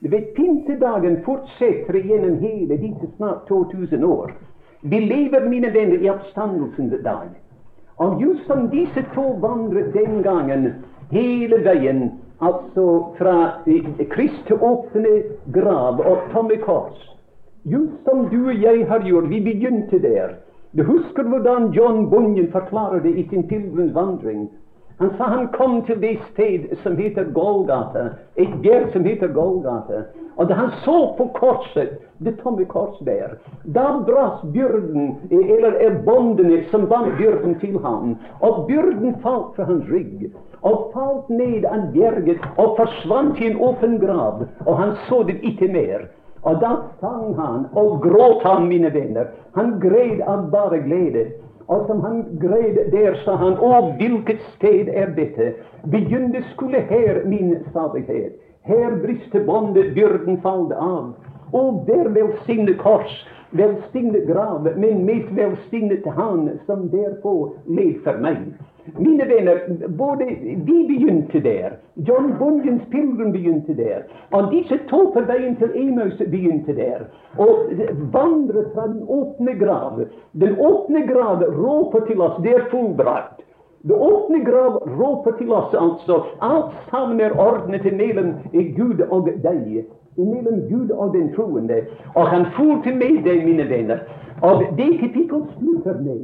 Ved 0.04 0.22
Pinsedagen 0.36 1.22
fortsetter 1.24 1.94
gjennom 1.94 2.40
hele 2.42 2.78
disse 2.78 3.08
snart 3.18 3.48
2000 3.48 4.04
år. 4.04 4.34
Vi 4.82 5.00
lever, 5.00 5.50
mine 5.50 5.74
venner, 5.74 6.02
i 6.02 6.10
oppstandelsens 6.10 6.94
dag. 7.04 7.30
Og 7.98 8.22
just 8.22 8.46
som 8.48 8.68
disse 8.70 9.06
to 9.16 9.24
vandret 9.40 9.94
den 9.94 10.24
gangen 10.24 10.74
hele 11.12 11.62
veien, 11.64 12.12
altså 12.46 12.86
fra 13.18 13.36
Kristi 14.12 14.54
åpne 14.54 15.14
grav 15.54 16.00
og 16.00 16.18
tomme 16.34 16.58
kors, 16.66 17.00
just 17.66 18.04
som 18.08 18.28
du 18.32 18.48
og 18.48 18.62
jeg 18.62 18.88
har 18.88 19.06
gjort, 19.08 19.30
vi 19.30 19.40
begynte 19.44 20.00
der. 20.02 20.36
Du 20.78 20.84
husker 20.84 21.24
hvordan 21.24 21.72
John 21.72 22.10
Bunyan 22.10 22.52
forklarer 22.52 23.00
det 23.00 23.16
i 23.18 23.28
sin 23.30 23.48
pilegrimsvandring. 23.48 24.50
Han 25.04 25.18
sa 25.18 25.24
han 25.24 25.48
kom 25.48 25.82
til 25.84 25.98
det 26.00 26.20
sted 26.32 26.78
som 26.84 26.94
heter 26.96 27.26
Golgata, 27.36 28.04
et 28.40 28.54
bjerg 28.64 28.94
som 28.94 29.04
heter 29.04 29.34
Golgata. 29.36 30.06
Og 30.40 30.48
da 30.48 30.56
han 30.56 30.70
så 30.86 30.94
på 31.18 31.26
korset, 31.36 31.98
det 32.24 32.38
tomme 32.40 32.64
korset 32.72 33.04
der, 33.10 33.34
da 33.76 33.98
brast 34.08 34.46
byrden, 34.56 35.18
eller 35.28 35.76
er 35.76 36.00
båndene 36.08 36.62
som 36.72 36.88
bandt 36.88 37.18
byrden 37.20 37.60
til 37.60 37.76
ham. 37.84 38.16
Og 38.40 38.64
byrden 38.72 39.20
falt 39.26 39.52
fra 39.58 39.68
hans 39.68 39.92
rygg, 39.92 40.30
og 40.62 40.94
falt 40.96 41.28
ned 41.30 41.68
av 41.68 41.90
bjerget, 41.92 42.40
og 42.56 42.78
forsvant 42.80 43.44
i 43.44 43.52
en 43.52 43.60
åpen 43.60 44.00
grav. 44.00 44.46
Og 44.64 44.78
han 44.80 44.96
så 45.10 45.26
det 45.28 45.42
ikke 45.44 45.68
mer. 45.68 46.08
Og 46.48 46.64
da 46.64 46.78
sang 47.04 47.36
han, 47.36 47.68
og 47.76 48.00
gråt 48.08 48.48
han, 48.48 48.72
mine 48.72 48.96
venner. 48.96 49.36
Han 49.60 49.82
gred 49.84 50.24
av 50.24 50.48
bare 50.56 50.80
glede. 50.88 51.34
Og 51.68 51.86
som 51.88 52.02
han 52.04 52.24
greide 52.42 52.90
der, 52.92 53.16
sa 53.24 53.36
han, 53.40 53.56
å, 53.60 53.94
hvilket 54.00 54.42
sted 54.56 54.90
er 54.92 55.14
dette? 55.16 55.54
Begynne 55.92 56.44
skulle 56.54 56.84
her 56.90 57.24
min 57.28 57.56
salighet. 57.74 58.36
Her 58.68 58.96
briste 59.04 59.44
båndet, 59.48 59.94
byrden 59.96 60.42
falt 60.44 60.72
av. 60.76 61.14
Og 61.54 61.84
der 61.88 62.10
velsignet 62.10 62.78
kors, 62.82 63.14
velsignet 63.52 64.28
grav, 64.28 64.68
men 64.78 65.06
mest 65.06 65.30
velsignet 65.38 66.06
han 66.18 66.48
som 66.66 66.88
derpå 66.90 67.34
led 67.68 68.00
for 68.06 68.18
meg. 68.22 68.54
Mine 68.98 69.26
venner, 69.30 69.88
både 69.88 70.26
vi 70.66 70.78
begynte 70.88 71.40
der, 71.40 71.78
John 71.96 72.34
Bunyans 72.40 72.84
pilegrim 72.92 73.32
begynte 73.32 73.74
der, 73.78 74.04
og 74.32 74.50
disse 74.52 74.78
to 74.90 75.06
på 75.14 75.24
veien 75.30 75.56
til 75.62 75.72
Emaus 75.80 76.18
begynte 76.20 76.76
der. 76.76 77.06
Og 77.38 77.72
vandret 78.12 78.74
fra 78.74 78.90
den 78.92 79.06
åpne 79.08 79.56
grav. 79.62 80.04
Den 80.32 80.60
åpne 80.60 81.06
grav 81.08 81.46
råper 81.48 82.06
til 82.10 82.22
oss, 82.22 82.42
det 82.44 82.58
er 82.58 82.70
fullbrakt. 82.74 83.40
Det 83.88 83.96
åpne 83.96 84.44
grav 84.44 84.84
råper 85.00 85.32
til 85.40 85.52
oss 85.52 85.74
altså. 85.76 86.24
Alt 86.42 86.76
sammen 86.92 87.20
er 87.22 87.40
ordnet 87.40 87.88
mellom 87.96 88.36
Gud 88.78 89.00
og 89.10 89.32
deg. 89.44 89.84
Mellom 90.18 90.60
Gud 90.70 90.90
og 90.92 91.14
den 91.14 91.34
troende. 91.34 91.82
Og 92.16 92.28
han 92.30 92.46
for 92.56 92.82
til 92.84 92.98
meg, 92.98 93.24
deg, 93.26 93.46
mine 93.46 93.70
venner. 93.70 94.06
Og 94.42 94.64
det 94.78 95.00
kapittel 95.00 95.46
slutter 95.58 96.02
meg. 96.02 96.24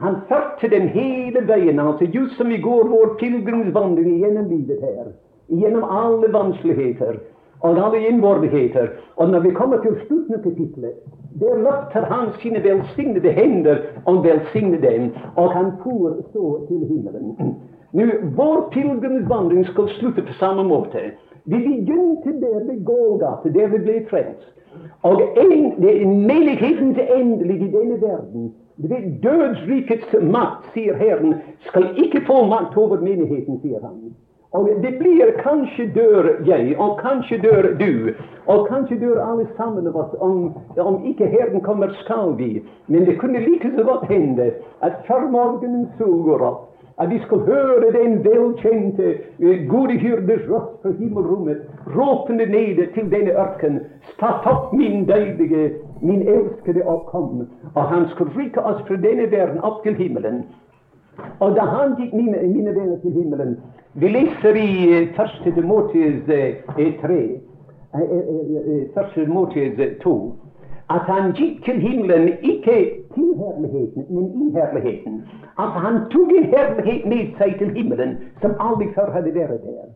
han 0.00 0.14
førte 0.28 0.68
dem 0.76 0.86
hele 0.88 1.40
veien, 1.48 1.78
altså 1.78 2.04
just 2.14 2.36
som 2.36 2.50
i 2.50 2.60
går 2.60 2.88
vår 2.88 3.16
pilegrimsvandring 3.20 4.14
gjennom 4.22 4.46
livet 4.48 4.78
her. 4.80 5.10
Gjennom 5.48 5.84
alle 5.84 6.32
vanskeligheter 6.32 7.18
og 7.60 7.78
alle 7.78 8.08
innvordigheter. 8.08 8.88
Og 9.16 9.30
når 9.30 9.40
vi 9.40 9.50
kommer 9.50 9.82
til 9.82 9.98
slutten 10.06 10.34
av 10.34 10.42
kapitlet, 10.42 10.94
der 11.40 11.60
løfter 11.64 12.06
han 12.12 12.32
sine 12.42 12.62
velsignede 12.64 13.32
hender 13.32 13.82
og 14.06 14.24
velsigner 14.24 14.80
dem, 14.80 15.10
og 15.36 15.52
han 15.52 15.72
for 15.82 16.16
så 16.32 16.46
til 16.68 16.86
himmelen. 16.88 17.36
Nå, 17.96 18.06
Vår 18.36 18.68
pilegrimsvandring 18.72 19.66
skal 19.66 19.88
slutte 19.98 20.22
på 20.22 20.32
samme 20.38 20.64
måte. 20.64 21.10
Vi 21.44 21.58
begynte 21.58 22.32
der 22.40 22.64
ved 22.68 22.84
Gålgata, 22.84 23.48
der 23.48 23.68
vi 23.68 23.78
ble 23.84 24.00
frelst. 24.10 24.48
Og 25.02 25.22
en, 25.36 25.74
det 25.82 26.02
er 26.02 26.06
menighetens 26.06 26.98
endelig 27.16 27.62
i 27.62 27.70
denne 27.72 28.00
verden 28.02 28.50
det 28.88 29.20
Dødsrikets 29.22 30.14
makt, 30.22 30.70
sier 30.74 30.96
Herren, 30.96 31.34
skal 31.68 31.90
ikke 32.00 32.22
få 32.26 32.44
makt 32.48 32.76
over 32.80 33.00
menigheten, 33.04 33.60
sier 33.60 33.82
han. 33.84 34.12
Og 34.56 34.66
det 34.82 34.96
blir 34.98 35.30
kanskje 35.38 35.86
dør 35.94 36.30
jeg, 36.46 36.72
og 36.78 36.96
kanskje 36.98 37.38
dør 37.42 37.68
du, 37.78 38.14
og 38.50 38.66
kanskje 38.66 38.98
dør 38.98 39.20
alle 39.22 39.46
sammen 39.58 39.86
av 39.86 39.98
oss. 40.00 40.16
Om, 40.18 40.56
om 40.80 41.04
ikke 41.06 41.28
Herren 41.30 41.60
kommer, 41.62 41.92
skal 42.00 42.34
vi. 42.38 42.64
Men 42.86 43.06
det 43.06 43.18
kunne 43.20 43.44
like 43.44 43.70
så 43.76 43.84
godt 43.84 44.08
hende 44.10 44.50
at 44.82 45.04
før 45.06 45.28
morgenen 45.30 45.86
så 45.98 46.08
går 46.26 46.42
opp, 46.48 46.66
at 47.00 47.10
vi 47.10 47.18
skal 47.24 47.38
høre 47.38 47.92
den 47.96 48.24
velkjente 48.24 49.14
uh, 49.38 49.68
gode 49.68 49.98
hyrders 50.02 50.44
røst 50.50 50.82
fra 50.82 50.90
himmelrommet 50.98 51.62
råpende 51.96 52.46
nede 52.46 52.86
til 52.94 53.10
denne 53.12 53.32
ørken. 53.44 53.80
Statt 54.12 54.46
opp, 54.46 54.72
min 54.72 55.08
deilige 55.08 55.70
min 56.02 56.28
elskede 56.28 56.82
og. 56.86 57.46
Og 57.74 57.82
han 57.82 58.08
skulle 58.08 58.32
rykke 58.38 58.60
oss 58.60 58.82
fra 58.88 58.96
denne 58.96 59.30
verden 59.30 59.60
opp 59.60 59.82
til 59.82 59.94
himmelen. 59.94 60.44
Og 61.40 61.56
da 61.56 61.60
han 61.60 61.96
gikk, 61.98 62.14
mine, 62.14 62.38
mine 62.42 62.74
venner, 62.74 62.96
til 63.02 63.12
himmelen 63.12 63.56
Vi 63.94 64.08
leser 64.08 64.54
i 64.54 65.02
uh, 65.02 65.08
første 65.16 65.52
Timotius 65.54 66.28
uh, 66.28 67.00
3, 67.02 67.40
uh, 67.94 68.00
første 68.94 69.24
Timotius 69.24 69.80
2, 70.02 70.14
at 70.90 71.00
han 71.06 71.32
gikk 71.38 71.64
til 71.64 71.80
himmelen 71.80 72.28
ikke 72.42 72.76
til 73.14 73.28
herligheten, 73.42 74.06
men 74.10 74.24
i 74.42 74.52
herligheten. 74.56 75.22
At 75.58 75.72
han 75.84 75.94
tok 76.10 76.30
en 76.38 76.48
herlighet 76.54 77.06
med 77.12 77.34
seg 77.38 77.58
til 77.58 77.70
himmelen 77.76 78.16
som 78.42 78.56
aldri 78.58 78.88
før 78.94 79.12
hadde 79.14 79.34
vært 79.34 79.62
der. 79.66 79.90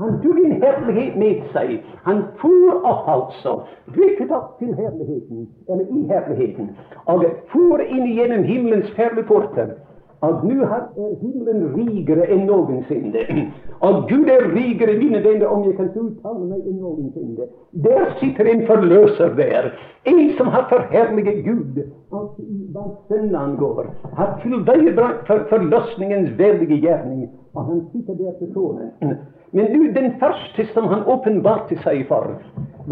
Han 0.00 0.16
tok 0.22 0.38
en 0.44 0.56
herlighet 0.62 1.16
med 1.22 1.44
seg. 1.54 1.76
Han 2.06 2.24
for 2.40 2.86
opp, 2.92 3.06
altså. 3.14 3.60
Rykket 3.96 4.32
opp 4.32 4.58
til 4.58 4.74
herligheten, 4.74 5.46
eller 5.68 5.86
i 5.98 6.02
herligheten. 6.12 6.70
Og 7.06 7.24
for 7.52 7.84
inn 7.86 8.08
gjennom 8.08 8.44
himmelens 8.48 8.90
perleporter. 8.96 9.76
Og 10.20 10.42
nå 10.44 10.64
er 10.68 10.82
himmelen 11.22 11.62
rikere 11.72 12.26
enn 12.28 12.42
noensinne. 12.48 13.22
At 13.88 14.02
Gud 14.10 14.28
er 14.28 14.50
rikere, 14.52 14.98
mine 14.98 15.22
venner, 15.24 15.46
om 15.48 15.64
jeg 15.64 15.78
kan 15.78 15.88
uttale 15.96 16.44
meg, 16.44 16.66
enn 16.68 16.76
noensinne. 16.82 17.46
Der 17.86 18.10
sitter 18.20 18.50
en 18.52 18.66
forløser 18.68 19.32
der. 19.38 19.70
En 20.04 20.30
som 20.36 20.52
har 20.52 20.66
forherliget 20.68 21.40
Gud. 21.46 21.80
At 22.12 22.36
hva 22.74 22.84
sønnen 23.08 23.36
angår. 23.36 23.88
Har 24.18 24.36
tilveiebrakt 24.42 25.24
for 25.30 25.46
forløsningens 25.48 26.36
veldige 26.38 26.82
gjerning. 26.84 27.30
Og 27.54 27.64
han 27.70 27.80
sitter 27.92 28.14
der 28.20 28.36
til 28.42 28.52
tronen. 28.52 28.92
Men 29.56 29.72
nå, 29.72 29.86
den 29.96 30.12
første 30.20 30.68
som 30.74 30.84
han 30.92 31.08
åpenbarte 31.08 31.80
seg 31.80 32.04
for, 32.12 32.36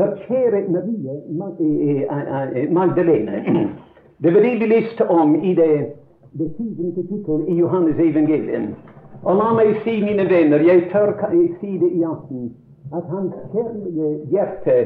var 0.00 0.16
kjære 0.24 0.64
Marie 0.72 2.08
Magdalene. 2.72 3.44
Det 4.22 4.34
var 4.34 4.40
det 4.42 4.56
vi 4.60 4.66
leste 4.66 5.04
om 5.06 5.36
i 5.44 5.52
det, 5.54 5.92
det 6.32 6.56
tiende 6.56 6.94
kapittel 6.94 7.48
i 7.48 7.58
Johannes 7.58 7.98
evangelium. 7.98 8.74
Og 9.22 9.36
la 9.36 9.52
meg 9.56 9.76
si, 9.84 9.98
mine 10.04 10.28
venner, 10.30 10.62
jeg 10.62 10.88
tør 10.92 11.14
si 11.60 11.78
det 11.80 11.90
i 11.92 12.04
aften, 12.06 12.50
at 12.94 13.04
hans 13.12 13.34
kjærlige 13.52 14.10
hjerte 14.32 14.76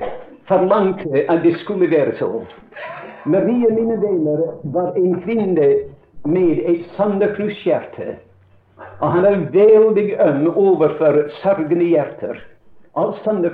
forlangte 0.48 1.24
at 1.28 1.42
det 1.42 1.56
skulle 1.60 1.90
være 1.90 2.16
så. 2.18 2.30
Marie, 3.26 3.70
mine 3.70 3.98
venner, 4.02 4.40
var 4.64 4.92
en 4.96 5.20
kvinne 5.22 5.68
med 6.24 6.62
et 6.66 6.86
sanderkrushjerte. 6.96 8.16
Og 9.00 9.12
han 9.12 9.24
er 9.24 9.44
veldig 9.52 10.08
øm 10.20 10.48
overfor 10.56 11.28
sørgende 11.42 11.84
hjerter. 11.84 12.40
Av 12.94 13.14
sånne. 13.24 13.50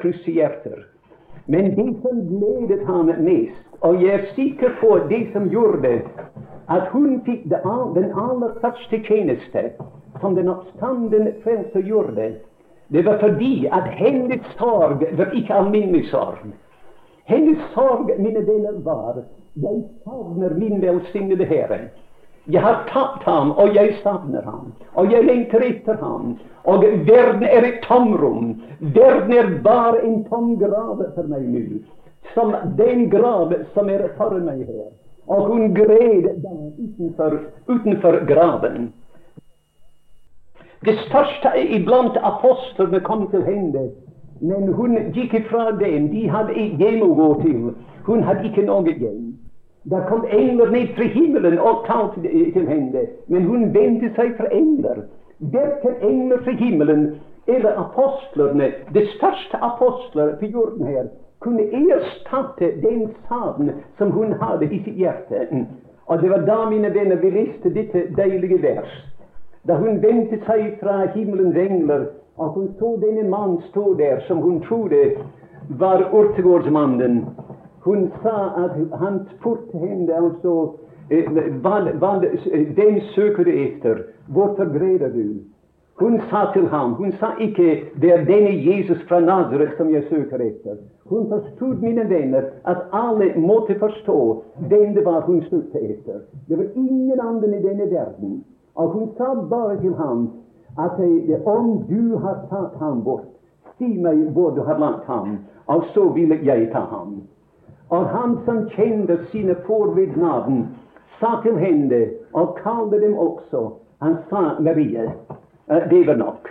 Men 1.47 1.71
det 1.77 1.91
som 2.03 2.23
gledet 2.29 2.87
ham 2.87 3.11
mest, 3.23 3.65
og 3.81 4.03
jeg 4.03 4.15
er 4.15 4.25
sikker 4.35 4.75
på 4.81 4.99
det 5.09 5.29
som 5.33 5.49
gjorde 5.49 6.01
at 6.69 6.89
hun 6.93 7.21
fikk 7.25 7.49
den 7.51 8.13
aller 8.13 8.55
første 8.61 9.01
tjeneste 9.09 9.71
som 10.21 10.35
den 10.35 10.49
oppstanden 10.53 11.33
frelser 11.45 11.81
gjorde, 11.81 12.33
det 12.89 13.05
var 13.05 13.19
fordi 13.21 13.67
at 13.73 13.89
hennes 13.99 14.45
sorg 14.59 15.05
var 15.19 15.35
ikke 15.37 15.55
alminnelig 15.55 16.09
sorg. 16.11 16.53
Hennes 17.29 17.61
sorg, 17.75 18.11
mine 18.19 18.47
venner, 18.47 18.81
var 18.85 19.23
jeg 19.63 19.83
savner 20.05 20.55
min 20.55 20.83
velsignede 20.83 21.45
Herre. 21.45 21.79
Jeg 22.47 22.63
har 22.63 22.85
tapt 22.93 23.25
ham, 23.25 23.51
og 23.51 23.75
jeg 23.75 23.97
savner 24.03 24.43
ham. 24.43 24.73
Og 24.95 25.13
jeg 25.13 25.25
lengter 25.25 25.65
etter 25.67 25.97
ham. 26.01 26.39
Og 26.65 26.85
verden 27.09 27.43
er 27.43 27.67
et 27.67 27.81
tomrom. 27.83 28.55
Verden 28.81 29.33
er 29.33 29.51
bare 29.65 30.05
en 30.05 30.25
tom 30.29 30.55
grav 30.61 31.03
for 31.15 31.29
meg 31.29 31.43
nå. 31.53 31.83
Som 32.35 32.55
den 32.79 33.09
grav 33.11 33.53
som 33.75 33.91
er 33.91 34.07
for 34.17 34.39
meg 34.39 34.63
her. 34.69 34.93
Og 35.29 35.47
hun 35.47 35.75
gred 35.75 36.23
da 36.43 36.55
utenfor, 36.85 37.39
utenfor 37.69 38.25
graven. 38.27 38.93
Det 40.85 40.95
største 41.09 41.51
iblant 41.77 42.17
apostlene 42.23 43.01
kom 43.01 43.27
til 43.31 43.45
henne, 43.45 43.89
men 44.41 44.73
hun 44.73 44.97
gikk 45.13 45.35
ifra 45.35 45.71
dem. 45.81 46.09
De 46.13 46.29
hadde 46.31 46.55
ikke 46.55 46.77
hjem 46.85 47.03
å 47.03 47.15
gå 47.19 47.29
til. 47.43 47.63
Hun 48.07 48.23
hadde 48.23 48.49
ikke 48.49 48.67
noe 48.67 48.95
hjem. 48.95 49.25
Da 49.91 50.03
kom 50.09 50.25
engler 50.31 50.71
ned 50.71 50.95
fra 50.97 51.05
himmelen 51.13 51.59
og 51.59 51.85
talte 51.87 52.23
til 52.23 52.67
henne, 52.69 53.07
men 53.29 53.49
hun 53.49 53.71
vendte 53.75 54.13
seg 54.17 54.37
fra 54.37 54.51
engler. 54.53 55.05
Verken 55.39 56.01
engler 56.03 56.43
fra 56.45 56.55
himmelen 56.59 57.05
eller 57.49 57.79
apostlene, 57.81 58.73
det 58.95 59.07
største 59.17 59.57
apostler 59.65 60.35
på 60.41 60.51
jorden 60.53 60.87
her, 60.87 61.07
kunne 61.41 61.63
erstatte 61.63 62.73
den 62.83 63.09
savn 63.29 63.71
som 63.99 64.11
hun 64.11 64.33
hadde 64.41 64.67
i 64.67 64.83
sitt 64.85 64.97
hjerte. 64.99 65.67
Og 66.07 66.23
det 66.23 66.31
var 66.31 66.47
da, 66.49 66.65
mine 66.71 66.91
venner, 66.95 67.17
vi 67.21 67.31
leste 67.31 67.71
dette 67.75 68.09
deilige 68.17 68.63
vers 68.63 68.97
da 69.69 69.77
hun 69.77 69.99
vendte 70.03 70.39
seg 70.47 70.79
fra 70.81 71.03
himmelens 71.13 71.57
engler, 71.61 72.07
og 72.41 72.55
hun 72.57 72.69
så 72.79 72.95
denne 73.03 73.27
mannen 73.29 73.61
stå 73.69 73.95
der 73.99 74.23
som 74.29 74.41
hun 74.41 74.63
trodde 74.65 75.11
var 75.81 76.05
Ortegårdsmannen. 76.15 77.25
Hun 77.85 78.09
sa 78.23 78.37
at 78.65 78.79
han 79.01 79.21
spurte 79.35 79.79
henne 79.79 80.15
altså 80.15 80.55
eh, 81.11 81.29
hva, 81.63 81.81
hva 82.01 82.15
den 82.23 83.01
søker 83.15 83.45
du 83.45 83.53
etter, 83.53 84.03
hvorfor 84.33 84.71
greier 84.73 85.13
du? 85.13 85.43
Hun 85.99 86.21
sa 86.31 86.53
til 86.53 86.69
ham, 86.69 86.93
hun 86.95 87.13
sa 87.13 87.27
ikke 87.41 87.85
'det 88.01 88.13
er 88.13 88.25
denne 88.25 88.53
Jesus 88.67 89.03
fra 89.09 89.21
Nazaret 89.21 89.77
som 89.77 89.95
jeg 89.95 90.03
søker 90.11 90.39
etter'. 90.39 90.79
Hun 91.05 91.29
forstod, 91.29 91.75
mine 91.75 92.09
venner, 92.11 92.43
at 92.65 92.77
alle 92.93 93.33
måtte 93.37 93.79
forstå 93.79 94.43
hvem 94.69 94.95
det 94.95 95.05
var 95.05 95.21
hun 95.21 95.43
søkte 95.43 95.81
etter. 95.81 96.19
Det 96.49 96.59
var 96.59 96.65
ingen 96.77 97.21
andre 97.21 97.49
i 97.59 97.63
denne 97.63 97.91
verden 97.91 98.45
og 98.79 98.89
hun 98.89 99.09
sa 99.17 99.35
bare 99.51 99.81
til 99.81 99.95
ham 99.95 100.31
at 100.79 101.01
om 101.47 101.85
du 101.89 102.17
har 102.17 102.37
tatt 102.51 102.79
ham 102.79 103.03
bort, 103.05 103.27
si 103.79 103.89
meg 103.99 104.21
hvor 104.35 104.51
du 104.55 104.63
har 104.63 104.79
lagt 104.79 105.07
ham, 105.07 105.39
og 105.67 105.85
så 105.95 106.05
vil 106.15 106.35
jeg 106.47 106.69
ta 106.73 106.85
ham. 106.93 107.17
Og 107.91 108.07
han 108.07 108.37
som 108.47 108.69
kjente 108.71 109.19
sine 109.33 109.57
navn, 110.17 110.69
sa 111.21 111.41
til 111.43 111.59
henne, 111.59 112.07
og 112.33 112.59
kalte 112.63 113.01
dem 113.01 113.19
også, 113.19 113.71
han 114.03 114.17
sa 114.31 114.61
Marie. 114.61 115.11
Uh, 115.71 115.89
det 115.91 116.07
var 116.07 116.17
nok. 116.17 116.49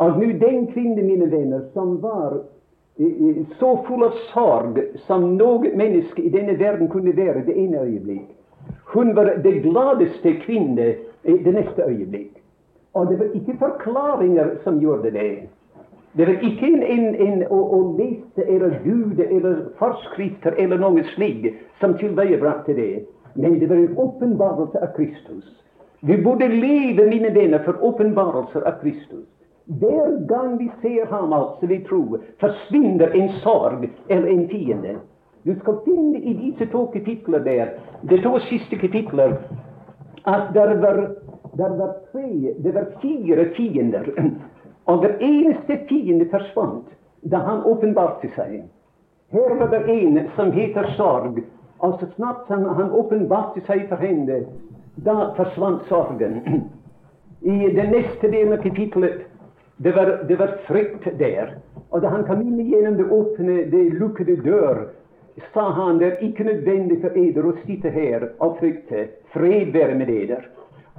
Og 0.00 0.18
nå 0.18 0.32
den 0.40 0.66
kvinne, 0.72 1.02
mine 1.02 1.30
venner, 1.30 1.60
som 1.74 1.98
var 2.02 2.40
så 3.58 3.70
full 3.86 4.02
av 4.04 4.16
sorg 4.32 4.80
som 5.06 5.36
noe 5.38 5.70
menneske 5.76 6.22
i 6.22 6.32
denne 6.32 6.56
verden 6.58 6.88
kunne 6.92 7.14
være 7.16 7.46
det 7.46 7.56
ene 7.56 7.84
øyeblikk, 7.86 8.26
hun 8.92 9.14
var 9.16 9.30
det 9.44 9.62
gladeste 9.62 10.34
kvinne 10.44 10.94
det 11.24 11.54
neste 11.54 11.84
øyeblikk. 11.86 12.32
Og 12.94 13.08
det 13.08 13.18
var 13.18 13.34
ikke 13.34 13.56
forklaringer 13.58 14.50
som 14.64 14.80
gjorde 14.80 15.10
det. 15.10 15.48
Det 16.16 16.26
var 16.26 16.32
ikke 16.42 16.66
en, 16.66 16.82
en, 16.82 17.14
en 17.14 17.42
å, 17.50 17.58
å, 17.76 17.80
lese 17.98 18.44
eller 18.50 18.74
gude 18.84 19.26
eller 19.30 19.60
forskrifter 19.78 20.56
eller 20.58 20.80
noe 20.82 21.04
slikt 21.14 21.60
som 21.80 21.94
tilveiebrakte 22.00 22.74
det. 22.74 23.04
Men 23.34 23.60
det 23.60 23.68
var 23.70 23.78
en 23.78 23.94
åpenbarelse 23.96 24.82
av 24.82 24.90
Kristus. 24.96 25.46
Vi 26.00 26.16
burde 26.22 26.48
leve, 26.48 27.06
mine 27.06 27.30
venner, 27.30 27.58
for 27.58 27.84
åpenbarelser 27.84 28.60
av 28.60 28.72
Kristus. 28.82 29.26
Hver 29.64 30.26
gang 30.26 30.58
vi 30.58 30.70
ser 30.82 31.06
ham, 31.06 31.32
altså 31.32 31.66
vi 31.66 31.78
tror, 31.84 32.20
forsvinner 32.40 33.12
en 33.14 33.28
sorg 33.44 33.88
eller 34.08 34.28
en 34.28 34.48
fiende. 34.48 34.94
Du 35.42 35.54
skal 35.60 35.76
finne 35.84 36.18
i 36.18 36.32
disse 36.34 36.66
to 36.72 36.86
kapitler 36.92 37.44
der, 37.44 37.68
de 38.02 38.18
to 38.22 38.38
siste 38.48 38.76
kapitler, 38.76 39.36
at 40.24 40.54
der 40.54 40.74
var, 40.80 40.98
der 41.56 41.76
var 41.76 41.92
tre, 42.12 42.54
det 42.64 42.74
var 42.74 42.88
fire 43.02 43.46
fiender. 43.56 44.08
Og 44.86 44.98
hver 44.98 45.20
eneste 45.20 45.78
fiende 45.88 46.26
forsvant 46.32 46.88
da 47.22 47.44
han 47.44 47.62
åpenbarte 47.68 48.32
seg. 48.34 48.62
Her 49.32 49.56
var 49.60 49.70
det 49.70 49.84
en 49.92 50.18
som 50.36 50.52
heter 50.52 50.88
sorg. 50.96 51.44
Og 51.78 52.00
så 52.00 52.06
snart 52.16 52.48
han 52.48 52.90
åpenbarte 52.92 53.62
seg 53.68 53.86
for 53.88 54.00
henne, 54.00 54.42
da 54.94 55.34
forsvant 55.36 55.82
sorgen. 55.88 56.40
I 57.40 57.70
den 57.74 57.90
neste 57.90 58.28
delen 58.28 58.52
av 58.52 58.62
kapittelet 58.62 59.26
det 59.76 59.92
var, 59.96 60.24
det 60.28 60.36
var 60.36 60.56
frykt 60.66 61.06
der. 61.18 61.54
Og 61.90 62.02
da 62.02 62.10
han 62.12 62.26
kom 62.28 62.42
inn 62.44 62.58
gjennom 62.68 62.98
det 62.98 63.06
åpne, 63.08 63.54
det 63.72 63.84
lukkede 63.96 64.36
dør, 64.44 64.82
sa 65.54 65.70
han 65.72 65.98
det 65.98 66.06
er 66.10 66.24
ikke 66.26 66.44
nødvendig 66.44 66.98
for 67.00 67.16
eder 67.16 67.46
å 67.48 67.54
sitte 67.62 67.92
her 67.94 68.26
og 68.44 68.58
frykte. 68.60 69.06
Fred 69.32 69.72
være 69.72 69.96
med 69.96 70.12
eder. 70.12 70.44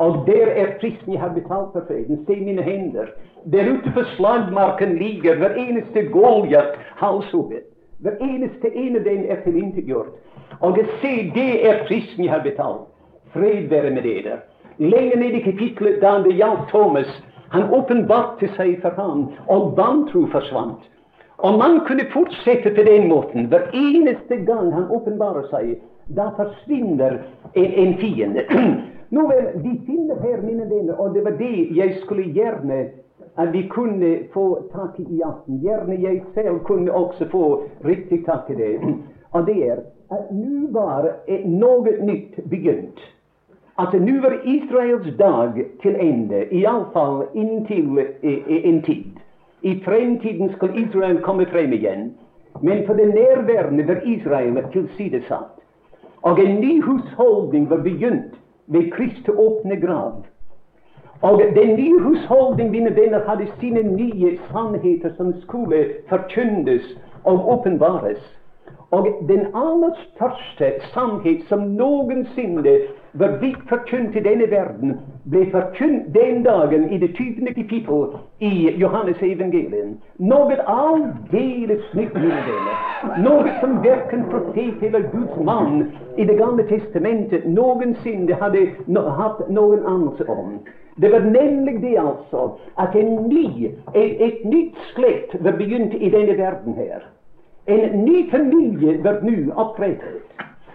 Og 0.01 0.23
der 0.25 0.49
er 0.57 0.77
prisen 0.81 1.13
jeg 1.13 1.21
har 1.21 1.35
betalt 1.35 1.75
for 1.75 1.85
freden. 1.87 2.23
Se 2.25 2.35
mine 2.41 2.63
hender. 2.65 3.11
Der 3.53 3.69
ute 3.69 3.91
på 3.93 4.03
slagmarken 4.15 4.95
ligger 4.97 5.37
hver 5.37 5.53
eneste 5.61 6.07
Goliat 6.09 6.73
halshugget. 6.97 7.67
Hver 8.01 8.17
eneste 8.17 8.71
en 8.73 8.95
av 8.97 9.05
dem 9.05 9.27
er 9.29 9.43
tilintetgjort. 9.45 10.15
Og 10.59 10.79
se, 11.01 11.13
det 11.35 11.51
er 11.69 11.83
prisen 11.85 12.25
jeg 12.25 12.33
har 12.33 12.41
betalt. 12.41 12.90
Fred 13.33 13.69
være 13.69 13.91
med 13.91 14.03
dere. 14.03 14.39
Lenger 14.77 15.17
ned 15.17 15.35
i 15.37 15.43
kapitlet 15.43 16.01
da 16.01 16.17
det 16.23 16.35
gjaldt 16.35 16.69
Thomas, 16.69 17.11
han 17.51 17.73
åpenbarte 17.73 18.47
seg 18.55 18.79
for 18.83 18.95
ham, 18.95 19.27
og 19.47 19.73
vantro 19.77 20.25
forsvant. 20.31 20.87
Og 21.37 21.57
man 21.59 21.79
kunne 21.87 22.05
fortsette 22.13 22.73
på 22.75 22.83
den 22.85 23.07
måten. 23.09 23.47
Hver 23.51 23.71
eneste 23.73 24.37
gang 24.47 24.71
han 24.73 24.89
åpenbarer 24.91 25.47
seg, 25.51 25.77
da 26.15 26.29
forsvinner 26.37 27.21
en, 27.55 27.71
en 27.83 27.93
fiende. 28.01 28.45
Nå 29.15 29.27
vel, 29.27 29.47
vi 29.63 29.77
finner 29.87 30.19
her, 30.23 30.41
mine 30.43 30.67
venner, 30.69 30.99
og 30.99 31.15
det 31.15 31.23
var 31.25 31.35
det 31.39 31.55
jeg 31.75 31.97
skulle 32.03 32.27
gjerne 32.35 32.83
at 33.39 33.53
vi 33.53 33.63
kunne 33.71 34.11
få 34.33 34.45
tak 34.71 34.99
i 34.99 35.07
i 35.15 35.21
aften. 35.23 35.59
Gjerne 35.63 35.97
jeg 36.01 36.21
selv 36.35 36.59
kunne 36.67 36.91
også 36.91 37.27
få 37.31 37.63
riktig 37.85 38.25
tak 38.25 38.49
i 38.49 38.59
det. 38.59 38.75
Og 39.31 39.47
det 39.47 39.55
er 39.63 39.77
at 40.11 40.31
nå 40.35 40.67
var 40.75 41.05
noe 41.47 41.91
nytt 42.03 42.39
begynt. 42.51 42.99
At 43.81 43.93
nå 43.93 44.19
var 44.21 44.35
Israels 44.45 45.07
dag 45.17 45.55
til 45.81 45.95
ende, 45.99 46.43
iallfall 46.53 47.23
inntil 47.33 47.97
en 48.21 48.81
tid. 48.85 49.17
I 49.61 49.79
fremtiden 49.85 50.51
skal 50.53 50.75
Israel 50.83 51.21
komme 51.21 51.45
frem 51.45 51.73
igjen. 51.73 52.11
Men 52.61 52.85
for 52.85 52.93
det 52.93 53.07
nærværende 53.13 53.87
var 53.87 54.03
Israel 54.05 54.59
tilsidesatt. 54.73 55.57
Og 56.21 56.39
en 56.39 56.59
ny 56.59 56.81
husholdning 56.83 57.69
var 57.69 57.77
begynt 57.77 58.37
ved 58.67 58.91
Kristi 58.91 59.31
åpne 59.31 59.79
grav. 59.81 60.25
Og 61.21 61.41
den 61.55 61.75
nye 61.75 61.99
husholdning, 61.99 62.69
mine 62.71 62.95
venner, 62.95 63.25
hadde 63.29 63.47
sine 63.59 63.81
nye 63.83 64.37
sannheter 64.51 65.09
som 65.17 65.33
skulle 65.41 65.85
forkynnes 66.09 66.85
og 67.23 67.49
åpenbares. 67.53 68.40
Og 68.91 69.07
den 69.27 69.45
aller 69.55 69.93
største 69.95 70.73
sannhet 70.93 71.45
som 71.47 71.61
noensinne 71.79 72.73
var 73.13 73.37
blitt 73.39 73.61
forkynt 73.69 74.17
i 74.19 74.23
denne 74.25 74.49
verden, 74.51 74.97
ble 75.31 75.45
forkynt 75.53 76.09
den 76.15 76.41
dagen 76.43 76.89
i 76.91 76.99
det 76.99 77.13
20. 77.15 77.53
kapittel 77.55 78.17
i 78.43 78.51
Johannes 78.81 79.21
evangelium. 79.23 79.93
Noe 80.19 80.57
aldeles 80.73 81.87
nytt, 81.95 82.17
venner. 82.19 82.83
Noe 83.23 83.55
som 83.61 83.79
verken 83.85 84.27
profet 84.33 84.83
eller 84.83 85.07
Guds 85.13 85.39
mann 85.39 85.87
i 86.17 86.27
Det 86.27 86.35
gamle 86.37 86.67
testamentet 86.67 87.47
noensinne 87.47 88.35
hadde 88.43 88.65
no 88.87 89.07
hatt 89.21 89.39
noen 89.49 89.87
anelse 89.87 90.27
om. 90.27 90.59
Det 90.99 91.11
var 91.15 91.23
nemlig 91.31 91.79
det, 91.81 91.95
altså, 91.99 92.59
at 92.77 92.95
en 92.95 93.15
ny, 93.31 93.71
et, 93.95 94.19
et 94.19 94.45
nytt 94.45 94.75
slekt 94.91 95.39
var 95.39 95.55
begynt 95.55 95.95
i 95.95 96.11
denne 96.11 96.35
verden 96.37 96.75
her. 96.75 97.07
En 97.65 98.05
ny 98.05 98.29
familie 98.31 98.97
blir 99.01 99.21
nå 99.21 99.53
opprettet. 99.61 100.21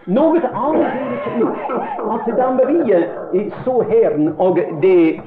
Noe 0.07 0.39
annet 0.39 0.93
Altså, 1.99 2.31
da 2.37 2.51
Maria 2.55 3.01
så 3.65 3.81
Herren, 3.89 4.29
og 4.39 4.61
det, 4.83 5.21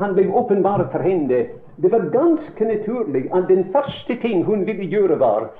han 0.00 0.14
ble 0.16 0.30
åpenbart 0.32 0.88
for 0.92 1.04
henne, 1.04 1.42
det 1.76 1.90
var 1.92 2.08
ganske 2.14 2.64
naturlig 2.64 3.26
at 3.34 3.48
den 3.48 3.66
første 3.74 4.16
ting 4.22 4.44
hun 4.44 4.64
ville 4.66 4.88
gjøre, 4.88 5.18
var 5.20 5.50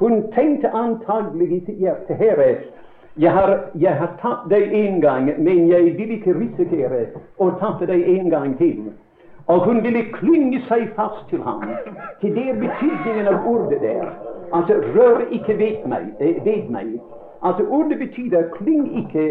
Hun 0.00 0.26
tenkte 0.34 0.70
antagelig 0.74 1.52
i 1.52 1.60
sitt 1.68 1.78
hjerte 1.78 2.14
Herre, 2.14 2.56
jeg 3.16 3.32
har, 3.32 3.70
jeg 3.80 3.94
har 3.96 4.10
tatt 4.20 4.42
deg 4.50 4.74
én 4.74 4.98
gang, 5.00 5.30
men 5.38 5.68
jeg 5.70 5.94
vil 5.96 6.10
ikke 6.18 6.34
risikere 6.36 7.06
å 7.38 7.50
tappe 7.62 7.86
deg 7.88 8.02
en 8.18 8.28
gang 8.30 8.58
til. 8.58 8.90
Og 9.46 9.64
hun 9.64 9.82
ville 9.84 10.02
klynge 10.12 10.60
seg 10.68 10.88
fast 10.96 11.28
til 11.30 11.42
ham. 11.42 11.62
Til 12.20 12.34
det 12.34 12.48
er 12.50 12.60
betydningen 12.60 13.28
av 13.30 13.46
ordet 13.46 13.80
der. 13.80 14.08
Altså, 14.52 14.74
rør 14.96 15.20
ikke 15.30 15.58
ved 15.58 15.86
meg. 15.86 16.08
Eh, 16.20 16.44
ved 16.44 16.70
meg. 16.70 17.00
Altså, 17.42 17.66
ordet 17.68 17.98
betyr 17.98 18.42
klyng 18.56 18.86
ikke 18.98 19.24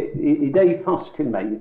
deg 0.54 0.80
fast 0.86 1.16
til 1.16 1.30
meg. 1.30 1.58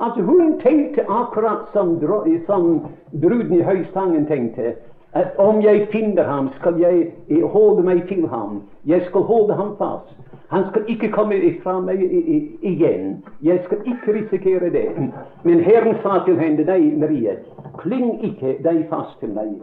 Altså, 0.00 0.22
hun 0.22 0.60
tenkte 0.60 1.02
akkurat 1.08 1.66
som, 1.72 1.98
som 2.46 2.86
bruden 3.20 3.58
i 3.58 3.62
høystangen 3.62 4.26
tenkte. 4.26 4.74
At 5.12 5.26
om 5.38 5.62
jeg 5.62 5.88
finner 5.92 6.22
ham, 6.22 6.50
skal 6.60 6.78
jeg 6.78 7.12
eh, 7.28 7.44
holde 7.44 7.82
meg 7.82 8.08
til 8.08 8.28
ham. 8.28 8.62
Jeg 8.86 9.02
skal 9.08 9.20
holde 9.20 9.54
ham 9.54 9.76
fast. 9.78 10.15
Han 10.48 10.68
skal 10.70 10.84
ikke 10.88 11.10
komme 11.10 11.38
fra 11.62 11.80
meg 11.82 12.02
igjen. 12.62 13.16
Jeg 13.42 13.62
skal 13.64 13.78
ikke 13.86 14.14
risikere 14.14 14.70
det. 14.70 14.86
Men 15.44 15.60
Herren 15.60 15.96
sa 16.02 16.20
til 16.26 16.38
henne, 16.38 16.64
nei, 16.68 16.92
Marie, 16.98 17.34
kling 17.82 18.12
ikke 18.24 18.58
deg 18.62 18.84
fast 18.92 19.18
til 19.20 19.34
meg. 19.34 19.56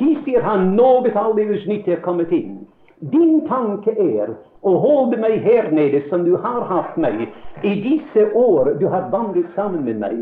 De 0.00 0.10
sier 0.24 0.44
han 0.44 0.74
nå 0.76 0.90
aldeles 1.14 1.66
nytt 1.68 1.88
er 1.88 2.04
kommet 2.04 2.32
inn. 2.32 2.60
Din 3.00 3.46
tanke 3.48 3.94
er 3.96 4.34
å 4.60 4.72
holde 4.76 5.16
meg 5.16 5.38
her 5.40 5.70
nede 5.72 6.02
som 6.10 6.26
du 6.26 6.34
har 6.36 6.66
hatt 6.68 6.98
meg 7.00 7.22
i 7.64 7.70
disse 7.80 8.26
år 8.36 8.74
du 8.76 8.84
har 8.92 9.06
vandret 9.08 9.48
sammen 9.56 9.86
med 9.86 10.02
meg. 10.02 10.18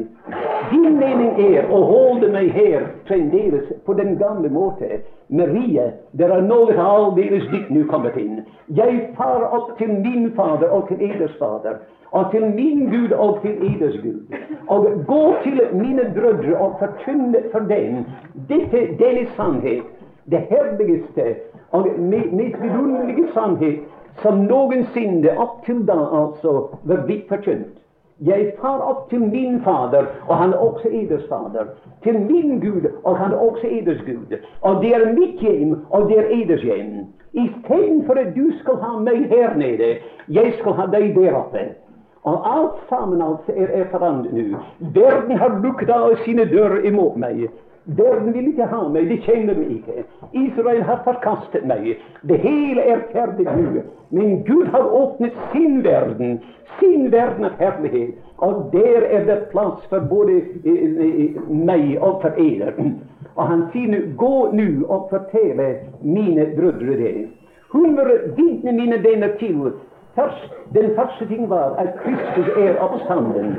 Din 0.71 0.95
mening 1.01 1.41
er 1.43 1.67
å 1.75 1.81
holde 1.89 2.31
meg 2.31 2.53
her 2.55 2.87
fremdeles 3.11 3.73
på 3.83 3.97
den 3.99 4.15
gamle 4.23 4.51
måte. 4.55 5.01
Marie, 5.27 5.89
det 6.15 6.31
er 6.31 6.47
noe 6.47 6.79
aldeles 6.79 7.51
ditt 7.51 7.67
nå 7.75 7.83
kommet 7.91 8.15
inn. 8.23 8.45
Jeg 8.79 9.11
far 9.19 9.49
opp 9.51 9.75
til 9.83 9.97
min 9.99 10.31
Fader 10.39 10.71
og 10.71 10.87
til 10.93 11.03
eders 11.11 11.35
Fader, 11.43 11.83
og 12.15 12.31
til 12.31 12.47
min 12.55 12.87
Gud 12.95 13.11
og 13.13 13.43
til 13.43 13.59
eders 13.73 13.99
Gud, 14.07 14.39
og 14.71 14.87
gå 15.11 15.23
til 15.43 15.61
mine 15.75 16.07
brødre 16.15 16.55
og 16.55 16.79
forkynne 16.79 17.43
for 17.51 17.67
dem 17.67 18.05
dette, 18.47 18.87
denne 19.03 19.27
sannhet, 19.35 19.83
det 20.31 20.47
herligste 20.47 21.35
og 21.73 21.87
mest 21.99 22.63
vidunderlige 22.63 23.29
sannhet 23.35 23.81
som 24.23 24.47
noensinne 24.49 25.35
opp 25.39 25.61
til 25.67 25.85
da 25.87 25.99
altså 26.21 26.55
var 26.83 27.05
blitt 27.07 27.29
forkynt. 27.29 27.77
Jeg 28.27 28.53
far 28.59 28.81
opp 28.83 29.11
til 29.11 29.21
min 29.21 29.61
Fader, 29.63 30.09
og 30.27 30.37
han 30.37 30.53
er 30.53 30.59
også 30.59 30.89
eders 30.91 31.23
Fader. 31.29 31.69
Til 32.03 32.19
min 32.21 32.59
Gud, 32.61 32.89
og 33.05 33.19
han 33.19 33.33
er 33.33 33.37
også 33.37 33.67
eders 33.71 34.01
Gud. 34.07 34.35
Og 34.61 34.83
det 34.83 34.95
er 34.95 35.13
mitt 35.13 35.39
hjem, 35.41 35.77
og 35.91 36.09
det 36.09 36.19
er 36.19 36.33
eders 36.35 36.63
hjem. 36.63 37.07
Istedenfor 37.33 38.19
at 38.19 38.35
du 38.35 38.51
skal 38.59 38.81
ha 38.83 38.97
meg 38.99 39.29
her 39.31 39.55
nede, 39.57 40.01
jeg 40.29 40.55
skal 40.59 40.75
ha 40.81 40.89
deg 40.91 41.15
der 41.15 41.37
oppe. 41.39 41.69
Og 42.27 42.43
alt 42.59 42.81
sammen 42.89 43.23
altså 43.23 43.55
er, 43.55 43.71
er 43.71 43.87
forandret 43.93 44.35
nå. 44.35 44.59
Verden 44.95 45.39
har 45.39 45.61
lukket 45.63 45.91
av 45.91 46.17
sine 46.25 46.49
dører 46.51 46.83
imot 46.91 47.17
meg. 47.17 47.47
Verden 47.97 48.33
vil 48.33 48.51
ikke 48.51 48.67
ha 48.69 48.83
meg, 48.93 49.09
de 49.09 49.17
kjenner 49.25 49.57
meg 49.57 49.71
ikke. 49.79 50.03
Israel 50.37 50.83
har 50.85 50.99
forkastet 51.07 51.65
meg. 51.69 51.87
Det 52.29 52.37
hele 52.43 52.85
er 52.85 53.07
ferdig 53.15 53.47
nå. 53.49 53.85
Men 54.13 54.43
Gud 54.45 54.69
har 54.75 54.85
åpnet 54.93 55.37
sin 55.53 55.81
verden, 55.85 56.39
sin 56.81 57.09
verden 57.13 57.49
av 57.49 57.57
herlighet. 57.61 58.19
Og 58.45 58.69
der 58.73 59.09
er 59.09 59.25
det 59.25 59.39
plass 59.53 59.81
for 59.89 60.05
både 60.11 60.37
eh, 60.69 61.01
eh, 61.07 61.41
meg 61.49 61.97
og 61.97 62.21
for 62.23 62.37
eder. 62.37 62.77
Og 63.35 63.43
han 63.49 63.65
sier 63.73 63.89
nå, 63.95 64.03
gå 64.21 64.35
nå 64.53 64.69
og 64.85 65.09
fortelle 65.13 65.71
mine 66.05 66.45
brødre 66.59 67.01
det. 67.01 67.15
Hun 67.73 67.97
vil 67.97 68.13
vitne 68.37 68.73
mine 68.73 69.01
venner 69.05 69.33
til 69.41 69.73
Først, 70.19 70.55
den 70.75 70.91
første 70.97 71.27
ting 71.29 71.51
var 71.51 71.75
at 71.79 71.89
Kristus 72.03 72.49
er 72.57 72.79
oppstanden. 72.79 73.57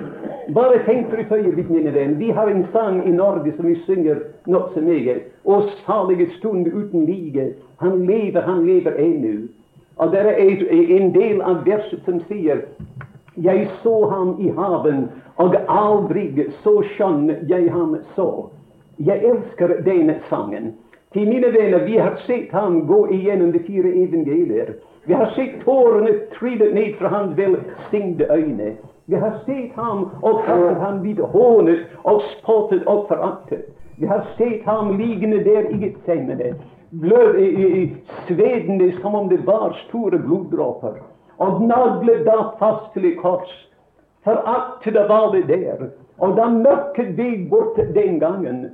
Bare 0.54 0.80
tenk 0.86 1.10
for 1.10 1.18
et 1.18 1.32
øyeblikk, 1.32 1.70
mine 1.70 1.94
venn. 1.94 2.20
Vi 2.20 2.30
har 2.30 2.48
en 2.48 2.66
sang 2.72 3.08
i 3.08 3.12
Norge 3.12 3.54
som 3.56 3.68
vi 3.68 3.76
synger 3.86 4.16
nokså 4.46 4.82
meget. 4.82 5.22
Å 5.46 5.62
salige 5.86 6.28
stund 6.38 6.68
uten 6.68 7.06
like. 7.06 7.46
Han 7.80 8.06
lever, 8.06 8.42
han 8.42 8.66
lever 8.66 8.92
ennå. 9.00 9.48
Og 9.98 10.12
det 10.12 10.20
er 10.20 10.36
en 10.98 11.14
del 11.16 11.42
av 11.42 11.64
verset 11.66 12.04
som 12.06 12.20
sier 12.28 12.66
Jeg 13.44 13.70
så 13.84 14.10
ham 14.10 14.36
i 14.40 14.50
haven, 14.50 15.08
og 15.38 15.56
aldri 15.68 16.50
så 16.64 16.82
skjønn 16.96 17.32
jeg 17.48 17.72
ham 17.72 17.96
så. 18.16 18.50
Jeg 19.00 19.24
elsker 19.32 19.80
denne 19.86 20.20
sangen. 20.30 20.74
Til 21.14 21.30
mine 21.30 21.54
venner, 21.56 21.86
vi 21.86 21.98
har 21.98 22.20
sett 22.28 22.52
ham 22.52 22.82
gå 22.88 23.06
igjennom 23.16 23.52
de 23.52 23.60
fire 23.60 23.96
evangelier. 23.96 24.76
Vi 25.10 25.16
har 25.16 25.26
sett 25.26 25.66
tårene 25.66 26.12
trille 26.40 26.74
ned 26.74 26.96
fra 26.96 27.08
hans 27.08 27.38
velsignede 27.38 28.28
øyne. 28.34 28.74
Vi 29.06 29.16
har 29.16 29.40
sett 29.46 29.72
ham 29.76 30.04
og 30.22 30.44
kastet 30.46 30.82
ham 30.84 31.00
blitt 31.02 31.22
hånet 31.32 31.80
og 32.04 32.20
spottet 32.36 32.84
og 32.86 33.08
foraktet. 33.10 33.64
Vi 33.98 34.06
har 34.06 34.22
sett 34.38 34.68
ham 34.70 34.92
liggende 35.00 35.40
der 35.48 35.66
i 35.74 35.80
Getsemane, 35.82 36.52
svedende 38.28 38.92
som 39.02 39.16
om 39.16 39.32
det 39.34 39.40
var 39.48 39.74
store 39.88 40.20
bloddråper, 40.28 41.02
og 41.38 41.62
naglet 41.62 42.22
da 42.30 42.38
fast 42.62 42.94
til 42.94 43.10
et 43.10 43.18
kors. 43.18 43.50
Foraktet 44.24 45.02
var 45.10 45.32
det 45.34 45.48
der. 45.50 45.90
Og 46.20 46.38
da 46.38 46.52
mørket 46.54 47.18
vek 47.18 47.50
bort 47.50 47.82
den 47.98 48.20
gangen, 48.22 48.66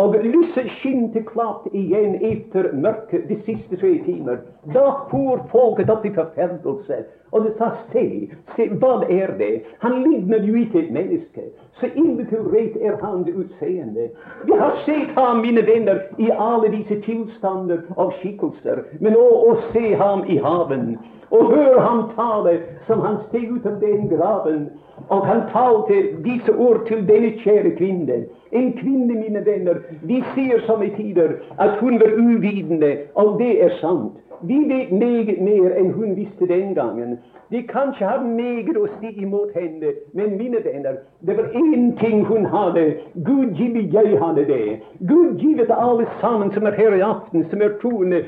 og 0.00 0.14
lyset 0.24 0.70
skinte 0.78 1.20
klart 1.28 1.66
igjen 1.76 2.14
etter 2.24 2.70
mørket 2.72 3.26
de 3.28 3.36
siste 3.44 3.76
tre 3.76 3.90
timer. 4.06 4.38
Da 4.72 4.86
for 5.10 5.42
folket 5.52 5.90
opp 5.92 6.06
i 6.08 6.14
forferdelse. 6.16 7.02
Og 7.32 7.44
det 7.44 7.52
sa 7.58 7.70
se, 7.92 8.04
se, 8.56 8.68
hva 8.80 9.02
er 9.08 9.34
det? 9.38 9.52
Han 9.84 10.02
ligner 10.04 10.44
jo 10.48 10.56
ikke 10.60 10.82
et 10.82 10.90
menneske. 10.92 11.44
Så 11.80 11.88
rett 12.52 12.76
er 12.76 12.96
han 13.02 13.24
det 13.24 13.34
utseende. 13.36 14.08
Vi 14.44 14.58
har 14.58 14.76
sett 14.84 15.12
ham, 15.16 15.40
mine 15.40 15.64
venner, 15.66 16.02
i 16.18 16.30
alle 16.30 16.68
disse 16.72 17.00
tilstander 17.04 17.84
av 17.96 18.12
skikkelser. 18.20 18.84
Men 19.00 19.16
å, 19.16 19.28
å 19.48 19.56
se 19.72 19.94
ham 19.96 20.24
i 20.28 20.38
haven, 20.38 20.96
og 21.32 21.52
høre 21.52 21.80
ham 21.80 22.04
tale 22.16 22.58
som 22.86 23.00
han 23.00 23.22
steg 23.28 23.48
ut 23.48 23.66
av 23.66 23.80
den 23.80 24.08
graven, 24.12 24.68
og 25.08 25.24
han 25.26 25.46
talte 25.52 26.02
disse 26.24 26.52
ord 26.52 26.84
til 26.88 27.04
denne 27.08 27.32
kjære 27.40 27.76
kvinne. 27.80 28.24
En 28.52 28.72
kvinne, 28.72 29.14
mine 29.14 29.44
venner, 29.46 29.80
vi 30.02 30.22
ser 30.34 30.60
som 30.66 30.82
i 30.82 30.90
tider 30.96 31.38
at 31.58 31.78
hun 31.80 32.00
var 32.00 32.12
uvitende, 32.18 32.96
og 33.14 33.38
det 33.38 33.64
er 33.64 33.78
sant. 33.80 34.12
Vi 34.42 34.58
vet 34.68 34.92
meget 34.92 35.38
mer 35.42 35.70
enn 35.78 35.92
hun 35.92 36.16
visste 36.16 36.46
den 36.50 36.74
gangen. 36.74 37.18
De 37.52 37.62
kanskje 37.68 38.06
har 38.06 38.22
meget 38.24 38.76
å 38.80 38.86
si 38.98 39.10
imot 39.22 39.52
henne, 39.54 39.92
men 40.16 40.36
mine 40.38 40.62
venner, 40.64 40.96
det 41.20 41.36
var 41.36 41.52
én 41.54 41.92
ting 42.00 42.24
hun 42.26 42.46
hadde. 42.50 42.84
Gud 43.26 43.52
givet 43.58 43.94
jeg 43.94 44.18
hadde 44.22 44.46
det. 44.48 44.80
Gud 45.08 45.38
givet 45.38 45.70
alle 45.76 46.06
sammen 46.20 46.52
som 46.52 46.66
er 46.66 46.78
her 46.80 46.96
i 46.96 47.04
aften, 47.06 47.44
som 47.50 47.62
er 47.62 47.76
troende, 47.82 48.24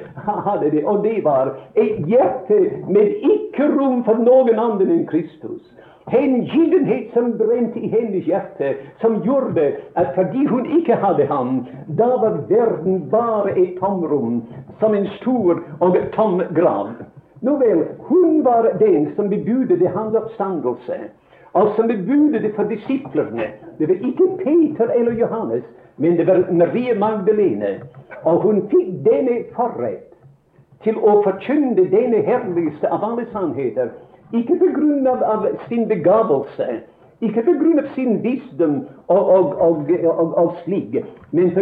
hadde 0.46 0.70
det. 0.76 0.84
Og 0.84 1.02
det 1.04 1.24
var 1.24 1.54
et 1.74 2.04
hjerte 2.06 2.60
med 2.88 3.16
ikke 3.32 3.72
rom 3.74 4.04
for 4.04 4.20
noen 4.28 4.60
andre 4.60 4.92
enn 4.92 5.08
Kristus 5.10 5.64
hengivenhet 6.06 7.12
som 7.12 7.36
brente 7.36 7.78
i 7.78 7.88
hennes 7.88 8.26
hjerte, 8.26 8.74
som 9.00 9.22
gjorde 9.22 9.72
at 9.94 10.14
fordi 10.14 10.46
hun 10.46 10.66
ikke 10.78 10.96
hadde 11.00 11.26
ham, 11.26 11.66
da 11.98 12.08
var 12.22 12.38
verden 12.48 13.10
bare 13.10 13.56
et 13.58 13.76
tomrom, 13.80 14.42
som 14.80 14.94
en 14.94 15.08
stor 15.20 15.62
og 15.80 15.96
tom 16.12 16.42
grav. 16.54 16.92
Nå 17.40 17.56
vel, 17.60 17.84
hun 17.98 18.44
var 18.44 18.70
den 18.80 19.12
som 19.16 19.28
bebudet 19.28 19.88
hans 19.96 20.16
oppstandelse, 20.16 20.98
og 21.52 21.74
som 21.76 21.88
bebudet 21.88 22.42
det 22.42 22.54
for 22.56 22.64
disiplene. 22.68 23.50
Det 23.78 23.88
var 23.88 24.06
ikke 24.08 24.28
Peter 24.44 24.90
eller 24.94 25.12
Johannes, 25.12 25.64
men 25.96 26.16
det 26.16 26.26
var 26.26 26.48
Marie 26.52 26.94
Magdalene. 26.94 27.80
Og 28.24 28.40
hun 28.42 28.62
fikk 28.70 29.04
denne 29.04 29.44
forrett 29.54 30.10
til 30.84 30.98
å 30.98 31.20
forkynne 31.24 31.86
denne 31.92 32.24
herligste 32.26 32.90
av 32.92 33.04
alle 33.04 33.26
sannheter 33.32 33.92
ikke 34.32 34.58
på 34.58 34.70
grunn 34.76 35.06
av, 35.06 35.46
sin 35.68 35.88
begavelse, 35.88 36.80
ikke 37.20 37.42
på 37.46 37.56
grunn 37.60 37.78
av 37.82 37.90
sin 37.94 38.22
visdom 38.22 38.80
og, 39.06 39.28
og, 39.36 39.60
og, 39.60 40.38
og 40.40 40.54
slik, 40.64 40.96
men 41.32 41.52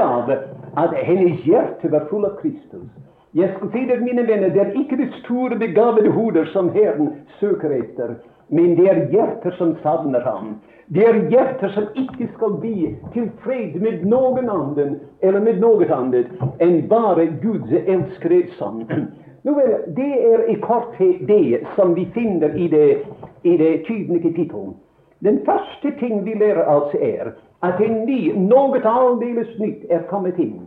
av 0.00 0.30
at 0.76 0.94
hennes 1.02 1.42
hjerte 1.44 1.90
var 1.90 2.06
full 2.10 2.24
av 2.24 2.38
Kristus. 2.42 2.86
Jeg 3.34 3.50
skal 3.56 3.70
si 3.72 3.80
det, 3.88 3.98
mine 4.02 4.22
venner, 4.28 4.48
det 4.54 4.60
er 4.62 4.76
ikke 4.78 4.96
de 4.96 5.08
store, 5.24 5.58
begavede 5.58 6.10
hoder 6.14 6.46
som 6.52 6.68
Herren 6.70 7.08
søker 7.40 7.72
etter, 7.74 8.14
men 8.48 8.76
det 8.78 8.86
er 8.90 9.00
hjerter 9.10 9.56
som 9.58 9.74
savner 9.82 10.22
ham. 10.22 10.60
Det 10.94 11.02
er 11.08 11.18
hjerter 11.32 11.72
som 11.74 11.88
ikke 11.98 12.28
skal 12.36 12.58
bli 12.60 12.92
tilfreds 13.14 13.74
med 13.82 14.04
noen 14.06 14.50
annen 14.52 14.98
eller 15.24 15.42
med 15.42 15.58
noe 15.62 15.88
annet 15.96 16.30
enn 16.62 16.82
bare 16.90 17.26
Guds 17.42 17.72
elskede 17.80 18.44
sønn. 18.58 18.84
Nå 19.44 19.54
vel, 19.54 19.74
Det 19.96 20.12
er 20.32 20.44
i 20.48 20.54
korthet 20.54 21.28
det 21.28 21.66
som 21.76 21.94
vi 21.94 22.04
finner 22.14 22.56
i 22.56 22.68
det, 22.68 22.98
i 23.42 23.56
det 23.56 23.84
tydelige 23.84 24.32
tittelen. 24.32 24.74
Den 25.20 25.40
første 25.44 25.92
ting 25.98 26.24
vi 26.24 26.34
lærer 26.34 26.64
altså, 26.64 26.98
er 27.00 27.32
at 27.62 27.80
en 27.80 28.04
ny, 28.04 28.32
noe 28.36 28.80
aldeles 28.84 29.52
nytt 29.60 29.84
er 29.90 30.02
kommet 30.08 30.38
inn. 30.38 30.66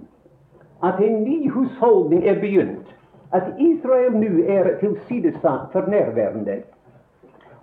At 0.84 1.02
en 1.02 1.24
ny 1.24 1.50
husholdning 1.50 2.26
er 2.28 2.40
begynt. 2.42 2.94
At 3.34 3.50
Israel 3.60 4.14
nå 4.18 4.46
er 4.48 4.78
tilsidesatt 4.80 5.72
for 5.74 5.90
nærværende. 5.90 6.62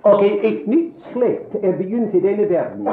Og 0.04 0.24
et 0.24 0.66
nytt 0.66 1.06
slekt 1.12 1.54
er 1.62 1.78
begynt 1.78 2.14
i 2.14 2.20
denne 2.20 2.48
verden. 2.50 2.88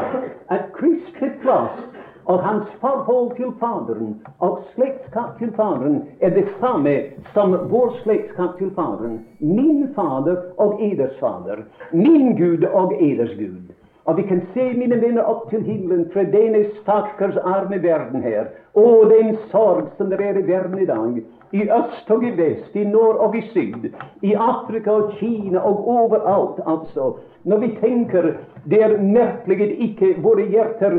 At 0.49 0.69
Kristi 0.73 1.33
plass 1.41 1.81
og 2.25 2.39
hans 2.43 2.67
forhold 2.81 3.35
til 3.35 3.51
Faderen 3.59 4.21
og 4.39 4.59
slektskap 4.75 5.39
til 5.39 5.51
Faderen 5.55 6.01
er 6.21 6.29
det 6.29 6.47
samme 6.59 6.95
som 7.33 7.57
vår 7.71 7.95
slektskap 8.03 8.57
til 8.57 8.71
Faderen. 8.75 9.19
Min 9.39 9.89
Fader 9.95 10.35
og 10.57 10.81
eders 10.83 11.17
Fader. 11.19 11.63
Min 11.91 12.35
Gud 12.37 12.63
og 12.73 12.93
eders 13.01 13.35
Gud. 13.39 13.73
Og 14.05 14.17
vi 14.17 14.21
kan 14.21 14.41
se, 14.53 14.73
mine 14.73 15.01
venner, 15.01 15.23
opp 15.23 15.49
til 15.49 15.61
himmelen 15.61 16.07
fra 16.13 16.23
denne 16.23 16.63
stakkars 16.81 17.37
arme 17.37 17.77
verden 17.83 18.23
her. 18.23 18.49
Å, 18.73 18.85
den 19.09 19.35
sorg 19.51 19.91
som 19.97 20.09
det 20.09 20.17
er 20.25 20.39
i 20.39 20.47
verden 20.47 20.81
i 20.81 20.89
dag. 20.89 21.21
i 21.51 21.61
øst 21.61 22.11
og 22.11 22.23
i 22.23 22.29
vest, 22.37 22.75
i 22.75 22.83
nord 22.83 23.15
og 23.15 23.35
i 23.37 23.41
syd, 23.53 23.89
i 24.21 24.33
Afrika 24.33 24.91
og 24.91 25.11
Kina 25.19 25.59
og 25.59 25.87
overalt, 25.87 26.61
altså. 26.65 27.15
Når 27.43 27.57
vi 27.57 27.67
tenker 27.81 28.33
det 28.69 28.77
er 28.83 28.91
merkelig 29.01 29.71
ikke 29.81 30.11
våre 30.21 30.43
hjerter 30.51 30.97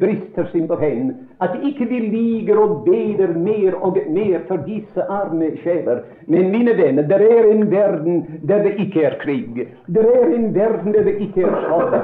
brister 0.00 0.48
simpelthen, 0.50 1.12
at 1.40 1.54
ikke 1.62 1.86
vi 1.86 2.00
liker 2.10 2.58
og 2.58 2.80
beder 2.86 3.34
mer 3.38 3.76
og 3.78 3.98
mer 4.10 4.40
for 4.48 4.64
disse 4.66 5.04
arme 5.06 5.52
sjeler. 5.62 6.00
Men 6.26 6.50
mine 6.50 6.74
venner, 6.78 7.06
det 7.06 7.20
er 7.22 7.50
en 7.52 7.70
verden 7.70 8.40
der 8.48 8.64
det 8.66 8.74
ikke 8.78 9.04
er 9.06 9.18
krig. 9.22 9.68
Det 9.86 10.02
er 10.02 10.34
en 10.34 10.50
verden 10.54 10.92
der 10.92 11.06
det 11.06 11.14
ikke 11.20 11.46
er 11.46 11.62
sorg. 11.68 11.94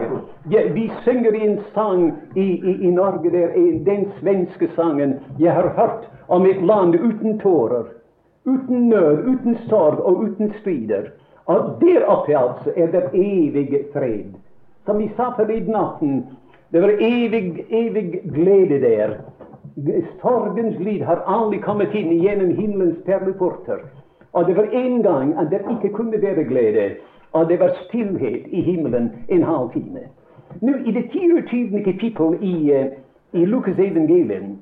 Ja, 0.51 0.69
vi 0.73 0.91
synger 1.03 1.35
en 1.35 1.59
sang 1.75 2.13
i, 2.37 2.47
i, 2.47 2.77
i 2.87 2.91
Norge, 2.91 3.31
der, 3.31 3.59
den 3.85 4.07
svenske 4.21 4.71
sangen 4.77 5.19
jeg 5.39 5.53
har 5.53 5.75
hørt 5.77 6.09
om 6.29 6.47
et 6.47 6.63
land 6.63 6.95
uten 6.95 7.39
tårer, 7.39 7.91
uten 8.47 8.89
nød, 8.89 9.27
uten 9.27 9.59
sorg 9.69 9.99
og 9.99 10.17
uten 10.17 10.55
strider. 10.61 11.11
Og 11.47 11.77
der 11.81 12.05
oppe 12.07 12.37
altså 12.39 12.73
er 12.77 12.87
det 12.87 13.05
evig 13.13 13.81
fred. 13.93 14.35
Som 14.87 14.99
vi 14.99 15.11
sa 15.17 15.31
forleden 15.37 15.73
natten, 15.73 16.27
det 16.73 16.83
var 16.83 16.93
evig, 17.01 17.65
evig 17.71 18.21
glede 18.35 18.81
der. 18.81 19.15
Sorgens 20.23 20.79
lyd 20.79 21.03
har 21.03 21.25
aldri 21.27 21.59
kommet 21.59 21.95
inn 21.95 22.13
gjennom 22.23 22.57
himmelens 22.57 22.99
perleporter. 23.07 23.79
Og 24.33 24.47
det 24.47 24.57
var 24.57 24.69
en 24.73 25.03
gang 25.03 25.35
at 25.39 25.51
det 25.51 25.61
ikke 25.71 25.95
kunne 25.95 26.23
være 26.23 26.45
glede, 26.45 26.91
og 27.33 27.49
det 27.49 27.61
var 27.61 27.77
stillhet 27.85 28.47
i 28.47 28.61
himmelen 28.61 29.13
en 29.29 29.43
halv 29.43 29.73
time. 29.73 30.01
Nå, 30.61 30.73
I 30.87 30.93
det 30.93 31.11
24. 31.13 31.83
kapittel 31.85 32.39
i, 32.41 32.73
uh, 32.73 32.87
i 33.33 33.45
Lukas 33.45 33.79
evangelium 33.79 34.59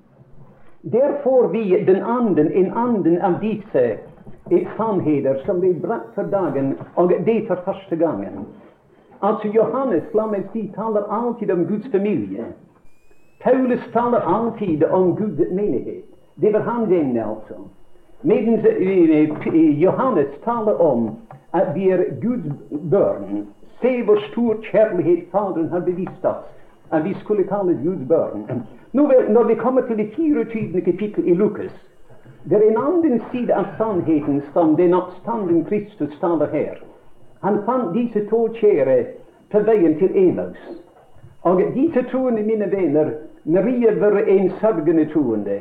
der 0.82 1.22
får 1.22 1.48
vi 1.48 1.84
den 1.86 2.02
anden, 2.02 2.52
en 2.52 2.72
anden 2.76 3.18
av 3.18 3.34
disse 3.40 3.82
eh, 3.82 3.98
sannheter 4.76 5.42
som 5.46 5.60
blir 5.60 5.74
brakt 5.80 6.14
for 6.14 6.22
dagen, 6.22 6.74
og 6.94 7.12
det 7.26 7.46
for 7.46 7.58
første 7.64 7.96
gangen. 7.96 8.46
Altså 9.22 9.48
Johannes 9.48 10.02
la 10.14 10.26
meg 10.26 10.48
si, 10.52 10.66
taler 10.74 11.06
alltid 11.10 11.50
om 11.50 11.66
Guds 11.66 11.86
familie. 11.92 12.44
Paulus 13.42 13.84
taler 13.92 14.20
alltid 14.20 14.84
om 14.84 15.16
Guds 15.16 15.50
menighet. 15.50 16.04
Det 16.34 16.52
var 16.52 16.60
han 16.60 16.90
den, 16.90 17.16
altså. 17.16 17.54
Mens 18.22 18.64
eh, 18.64 19.82
Johannes 19.82 20.28
taler 20.44 20.80
om 20.80 21.10
at 21.52 21.74
vi 21.74 21.90
er 21.90 22.04
Guds 22.22 22.54
børn. 22.90 23.46
Se 23.80 24.02
hvor 24.02 24.18
stor 24.32 24.56
kjærlighet 24.62 25.24
Faderen 25.32 25.68
har 25.68 25.80
bevist 25.80 26.24
oss, 26.24 26.44
at 26.90 27.04
vi 27.04 27.14
skulle 27.14 27.44
kalles 27.44 27.78
Guds 27.84 28.08
børn. 28.08 28.62
Nå, 28.92 29.12
når 29.28 29.44
vi 29.44 29.54
kommer 29.54 29.80
til 29.80 29.96
det 29.96 30.10
24. 30.16 30.80
kapittel 30.80 31.28
i 31.28 31.34
Lukas, 31.34 31.91
det 32.44 32.56
er 32.56 32.70
en 32.70 32.76
annen 32.76 33.20
side 33.32 33.54
av 33.54 33.66
sannheten 33.78 34.42
som 34.52 34.76
den 34.76 34.94
oppstanden 34.94 35.64
Kristus 35.64 36.14
taler 36.20 36.46
her. 36.52 36.80
Han 37.40 37.60
fant 37.66 37.92
disse 37.94 38.24
to 38.30 38.48
kjære 38.58 38.96
på 39.50 39.60
veien 39.66 39.94
til 39.98 40.16
Emaus. 40.16 40.58
Og 41.42 41.62
disse 41.74 42.02
troende, 42.10 42.42
mine 42.42 42.70
venner, 42.70 43.10
Maria 43.44 43.94
var 43.98 44.18
en 44.18 44.50
sørgende 44.60 45.06
troende. 45.12 45.60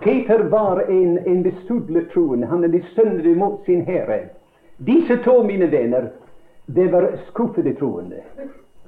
Peter 0.00 0.42
var 0.50 0.80
en, 0.88 1.18
en 1.26 1.42
bestudlet 1.42 2.10
troende. 2.14 2.46
Han 2.46 2.82
syndet 2.94 3.36
mot 3.36 3.64
sin 3.66 3.82
Herre. 3.82 4.20
Disse 4.86 5.16
to, 5.24 5.42
mine 5.42 5.70
venner, 5.70 6.10
det 6.66 6.92
var 6.92 7.08
skuffede 7.28 7.74
troende. 7.74 8.22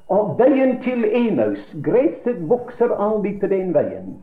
Og 0.08 0.38
veien 0.38 0.78
til 0.82 1.04
Emaus, 1.04 1.62
gresset 1.82 2.48
vokser 2.48 2.94
aldri 2.94 3.38
på 3.40 3.46
den 3.46 3.74
veien. 3.74 4.18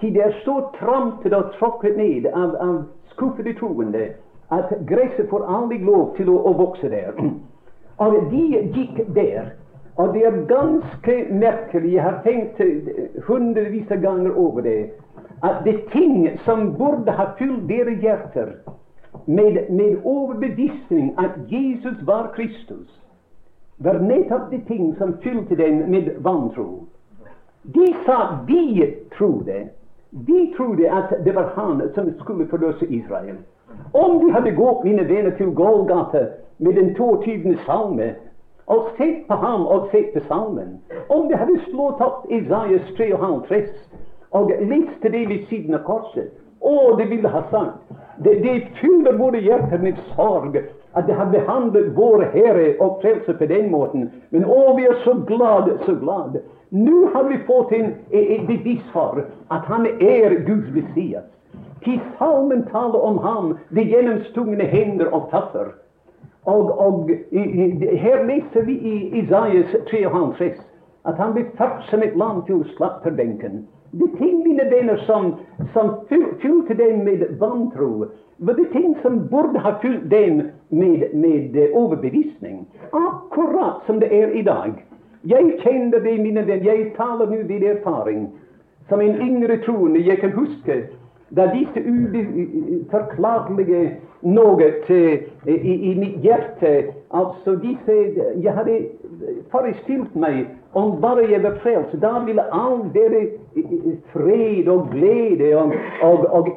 Det 0.00 0.16
er 0.16 0.32
så 0.44 0.60
trampet 0.78 1.34
og 1.34 1.52
tråkket 1.58 1.96
ned 1.96 2.26
av, 2.34 2.56
av 2.60 2.82
skuffede 3.12 3.54
troende 3.58 4.08
at 4.52 4.72
gresset 4.88 5.28
får 5.30 5.46
aldri 5.48 5.78
lov 5.84 6.16
til 6.16 6.28
å, 6.32 6.36
å 6.48 6.52
vokse 6.58 6.90
der. 6.92 7.16
Og 8.02 8.16
de 8.32 8.44
gikk 8.74 9.02
der. 9.14 9.52
Og 10.00 10.14
det 10.14 10.24
er 10.24 10.36
ganske 10.48 11.16
merkelig, 11.30 11.92
jeg 11.94 12.02
har 12.02 12.22
tenkt 12.24 12.60
hundrevis 13.26 13.90
av 13.92 14.00
ganger 14.00 14.38
over 14.40 14.64
det, 14.64 14.90
at 15.44 15.60
det 15.64 15.82
ting 15.92 16.30
som 16.46 16.72
burde 16.78 17.12
ha 17.12 17.26
fylt 17.38 17.66
deres 17.68 18.00
hjerter 18.00 18.54
med, 19.26 19.58
med 19.70 20.00
overbevisning 20.08 21.12
at 21.20 21.36
Jesus 21.52 22.00
var 22.08 22.32
Kristus, 22.36 22.88
var 23.78 24.00
nettopp 24.00 24.48
de 24.50 24.62
ting 24.66 24.94
som 24.96 25.18
fylte 25.22 25.60
dem 25.60 25.84
med 25.92 26.10
vantro. 26.24 26.86
De 27.62 27.92
sa 28.06 28.38
vi 28.46 28.96
trodde. 29.18 29.68
Vi 30.12 30.54
trodde 30.56 30.90
at 30.92 31.24
det 31.24 31.34
var 31.34 31.52
han 31.56 31.82
som 31.94 32.12
skulle 32.20 32.48
forløse 32.48 32.86
Israel. 32.86 33.36
Om 33.94 34.20
de 34.20 34.32
hadde 34.32 34.50
gått, 34.56 34.84
mine 34.84 35.08
venner, 35.08 35.30
til 35.36 35.54
Golgata 35.54 36.26
med 36.58 36.74
den 36.74 36.94
22. 36.94 37.56
salme 37.66 38.14
og 38.66 38.92
sett 38.96 39.24
på 39.28 39.34
ham 39.34 39.66
og 39.66 39.88
sett 39.90 40.12
på 40.14 40.20
salmen 40.28 40.76
Om 41.08 41.28
de 41.28 41.36
hadde 41.36 41.58
slått 41.70 42.00
opp 42.04 42.28
Isaias 42.30 42.92
53 42.96 43.64
og 44.32 44.52
lest 44.60 45.02
det 45.02 45.24
ved 45.28 45.48
siden 45.48 45.74
av 45.74 45.82
korset 45.88 46.30
Å, 46.60 46.94
det 46.96 47.08
ville 47.10 47.28
ha 47.28 47.42
sagt 47.50 47.90
det, 48.22 48.36
det 48.44 48.68
fyller 48.78 49.18
våre 49.18 49.40
hjerter 49.42 49.80
med 49.82 49.98
sorg 50.12 50.60
at 50.92 51.06
de 51.06 51.12
har 51.12 51.30
behandlet 51.32 51.92
vår 51.96 52.24
Herre 52.32 52.74
og 52.80 52.98
Frelser 53.02 53.36
på 53.38 53.46
den 53.48 53.70
måten. 53.70 54.10
Men 54.30 54.44
å, 54.44 54.74
vi 54.76 54.86
er 54.88 54.98
så 55.04 55.14
glad, 55.28 55.70
så 55.86 55.94
glad. 56.00 56.40
Nå 56.70 57.06
har 57.14 57.28
vi 57.28 57.38
fått 57.46 57.72
en, 57.76 57.94
bevis 58.48 58.82
for 58.92 59.22
at 59.52 59.68
han 59.68 59.86
er 59.86 60.38
Guds 60.46 60.72
Messias. 60.74 61.28
Til 61.84 62.00
salmen 62.18 62.66
taler 62.70 63.00
om 63.02 63.18
ham, 63.18 63.54
de 63.74 63.84
gjennomstungne 63.84 64.64
hender 64.70 65.10
og 65.12 65.30
taffer. 65.32 65.72
Og, 66.44 66.70
og 66.78 67.10
her 68.02 68.24
leser 68.26 68.66
vi 68.66 68.74
i 68.78 68.94
Isaias 69.22 69.74
53 69.90 70.52
at 71.06 71.18
han 71.18 71.32
blir 71.34 71.48
ført 71.58 71.82
som 71.90 72.02
et 72.02 72.16
lam 72.18 72.44
til 72.46 72.62
slakterbenken. 72.76 73.64
De 73.92 74.08
ting, 74.18 74.38
mine 74.46 74.64
venner, 74.70 74.96
som, 75.06 75.34
som 75.74 75.96
fylte 76.08 76.76
dem 76.78 77.02
med 77.04 77.24
vantro, 77.40 78.06
var 78.38 78.54
det 78.54 78.72
ting 78.72 78.96
som 79.02 79.28
burde 79.28 79.58
ha 79.58 79.78
fylt 79.82 80.10
dem 80.10 80.42
med, 80.68 81.14
med 81.14 81.56
eh, 81.56 81.70
overbevisning. 81.72 82.66
Akkurat 82.92 83.86
som 83.86 84.00
det 84.00 84.22
er 84.22 84.28
i 84.28 84.42
dag. 84.42 84.84
Jeg 85.24 85.52
kjenner 85.62 85.98
det, 85.98 86.22
mine 86.22 86.46
venner. 86.46 86.64
Jeg 86.64 86.92
taler 86.96 87.30
nå 87.30 87.36
ved 87.46 87.62
erfaring. 87.62 88.30
Som 88.88 89.00
en 89.00 89.14
yngre 89.14 89.56
troende. 89.66 90.06
Jeg 90.06 90.18
kan 90.18 90.32
huske 90.32 90.82
da 91.36 91.46
disse 91.54 91.80
uforklarlige 91.88 93.96
noe 94.22 94.72
til, 94.86 95.18
i, 95.46 95.90
i, 95.90 95.94
mitt 95.98 96.16
hjerte 96.22 96.84
Altså 97.10 97.54
disse 97.62 97.92
Jeg 98.42 98.52
hadde 98.54 98.78
forestilt 99.50 100.16
meg 100.16 100.46
om 100.72 101.00
bare 101.00 101.30
jeg 101.30 101.42
var 101.42 101.58
frelst, 101.62 102.00
da 102.00 102.18
ville 102.24 102.44
all 102.52 102.86
være 102.94 103.26
fred 104.12 104.68
og 104.68 104.88
glede 104.90 105.52
og, 105.56 105.72
og, 106.02 106.26
og 106.32 106.48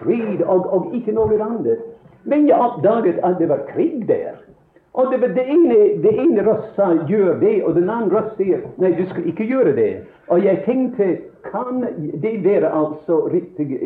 fred 0.00 0.42
og, 0.44 0.66
og, 0.72 0.90
ikke 0.94 1.12
noe 1.16 1.40
annet. 1.40 1.80
Men 2.24 2.48
jeg 2.48 2.60
oppdaget 2.60 3.18
at 3.24 3.38
det 3.38 3.48
var 3.48 3.64
krig 3.72 4.08
der. 4.08 4.36
Og 4.92 5.08
det, 5.12 5.20
det 5.34 5.46
ene, 5.48 5.76
det 6.04 6.12
ene 6.20 6.44
røst 6.44 6.76
sa 6.76 6.92
'gjør 7.08 7.40
det', 7.40 7.64
og 7.64 7.74
den 7.74 7.90
andre 7.90 8.20
røst 8.20 8.36
sier 8.36 8.60
'nei, 8.78 8.92
du 8.92 9.08
skal 9.08 9.26
ikke 9.26 9.46
gjøre 9.48 9.72
det'. 9.72 10.04
Og 10.28 10.44
jeg 10.44 10.62
tenkte 10.64 11.18
kan 11.50 11.84
det 12.22 12.44
være 12.44 12.68
altså 12.68 13.28
riktig 13.32 13.78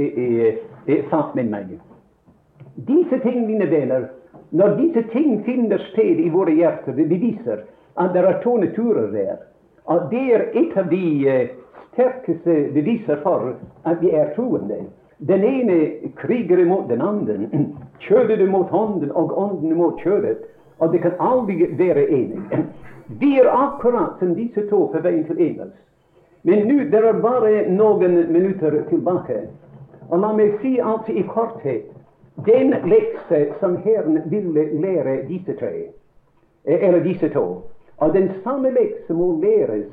sagt 1.11 1.35
med 1.35 1.45
meg? 1.45 1.79
Disse 2.77 3.19
ting, 3.23 3.47
mine 3.47 3.71
venner, 3.71 4.09
når 4.51 4.77
disse 4.77 5.03
ting 5.13 5.45
finner 5.45 5.79
sted 5.79 6.21
i 6.21 6.29
våre 6.29 6.53
hjerter, 6.53 6.93
det 6.93 7.09
beviser 7.09 7.65
at 7.97 8.13
det 8.13 8.25
er 8.25 8.43
to 8.43 8.57
naturer 8.57 9.11
der. 9.11 9.37
Det 10.11 10.23
er 10.35 10.49
et 10.55 10.77
av 10.77 10.89
de 10.91 11.07
uh, 11.31 11.49
sterkeste 11.93 12.55
beviser 12.75 13.21
for 13.23 13.53
at 13.87 14.03
vi 14.03 14.11
er 14.11 14.33
troende. 14.35 14.85
Den 15.19 15.45
ene 15.45 15.77
kriger 16.19 16.65
mot 16.65 16.89
den 16.89 17.03
andre. 17.03 17.39
Kjødet 18.07 18.49
mot 18.51 18.69
hånden 18.71 19.13
og 19.13 19.39
ånden 19.39 19.77
mot 19.77 20.01
kjødet. 20.03 20.43
Og 20.79 20.93
det 20.93 21.01
kan 21.03 21.13
aldri 21.21 21.71
være 21.79 22.09
enig. 22.11 22.43
Vi 23.21 23.39
er 23.39 23.47
akkurat 23.47 24.19
som 24.19 24.35
disse 24.35 24.67
to 24.71 24.89
på 24.93 25.01
veien 25.03 25.25
til 25.29 25.39
Emels. 25.41 25.77
Men 26.43 26.67
nå 26.69 26.85
det 26.91 27.03
er 27.03 27.21
bare 27.23 27.69
noen 27.71 28.19
minutter 28.33 28.83
tilbake. 28.91 29.47
Og 30.11 30.21
la 30.23 30.33
meg 30.35 30.59
si 30.63 30.77
altså 30.79 31.15
i 31.15 31.23
korthet 31.27 31.87
den 32.47 32.75
lekse 32.85 33.47
som 33.61 33.77
Herren 33.77 34.21
ville 34.31 34.67
lære 34.83 35.23
disse 35.29 35.57
tre, 35.57 35.73
eh, 36.67 36.89
eller 36.89 37.01
disse 37.01 37.29
to. 37.29 37.63
Og 37.99 38.15
den 38.15 38.31
samme 38.45 38.71
lekse 38.71 39.15
må 39.15 39.41
læres. 39.41 39.93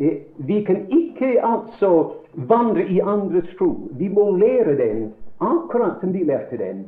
Eh, 0.00 0.16
vi 0.36 0.62
kan 0.64 0.86
ikke 0.88 1.44
altså 1.44 2.12
vandre 2.34 2.84
i 2.88 3.00
andres 3.00 3.54
tro. 3.58 3.90
Vi 3.90 4.08
må 4.08 4.36
lære 4.36 4.76
den 4.78 5.14
akkurat 5.40 6.00
som 6.00 6.12
de 6.12 6.24
lærte 6.24 6.58
den. 6.58 6.86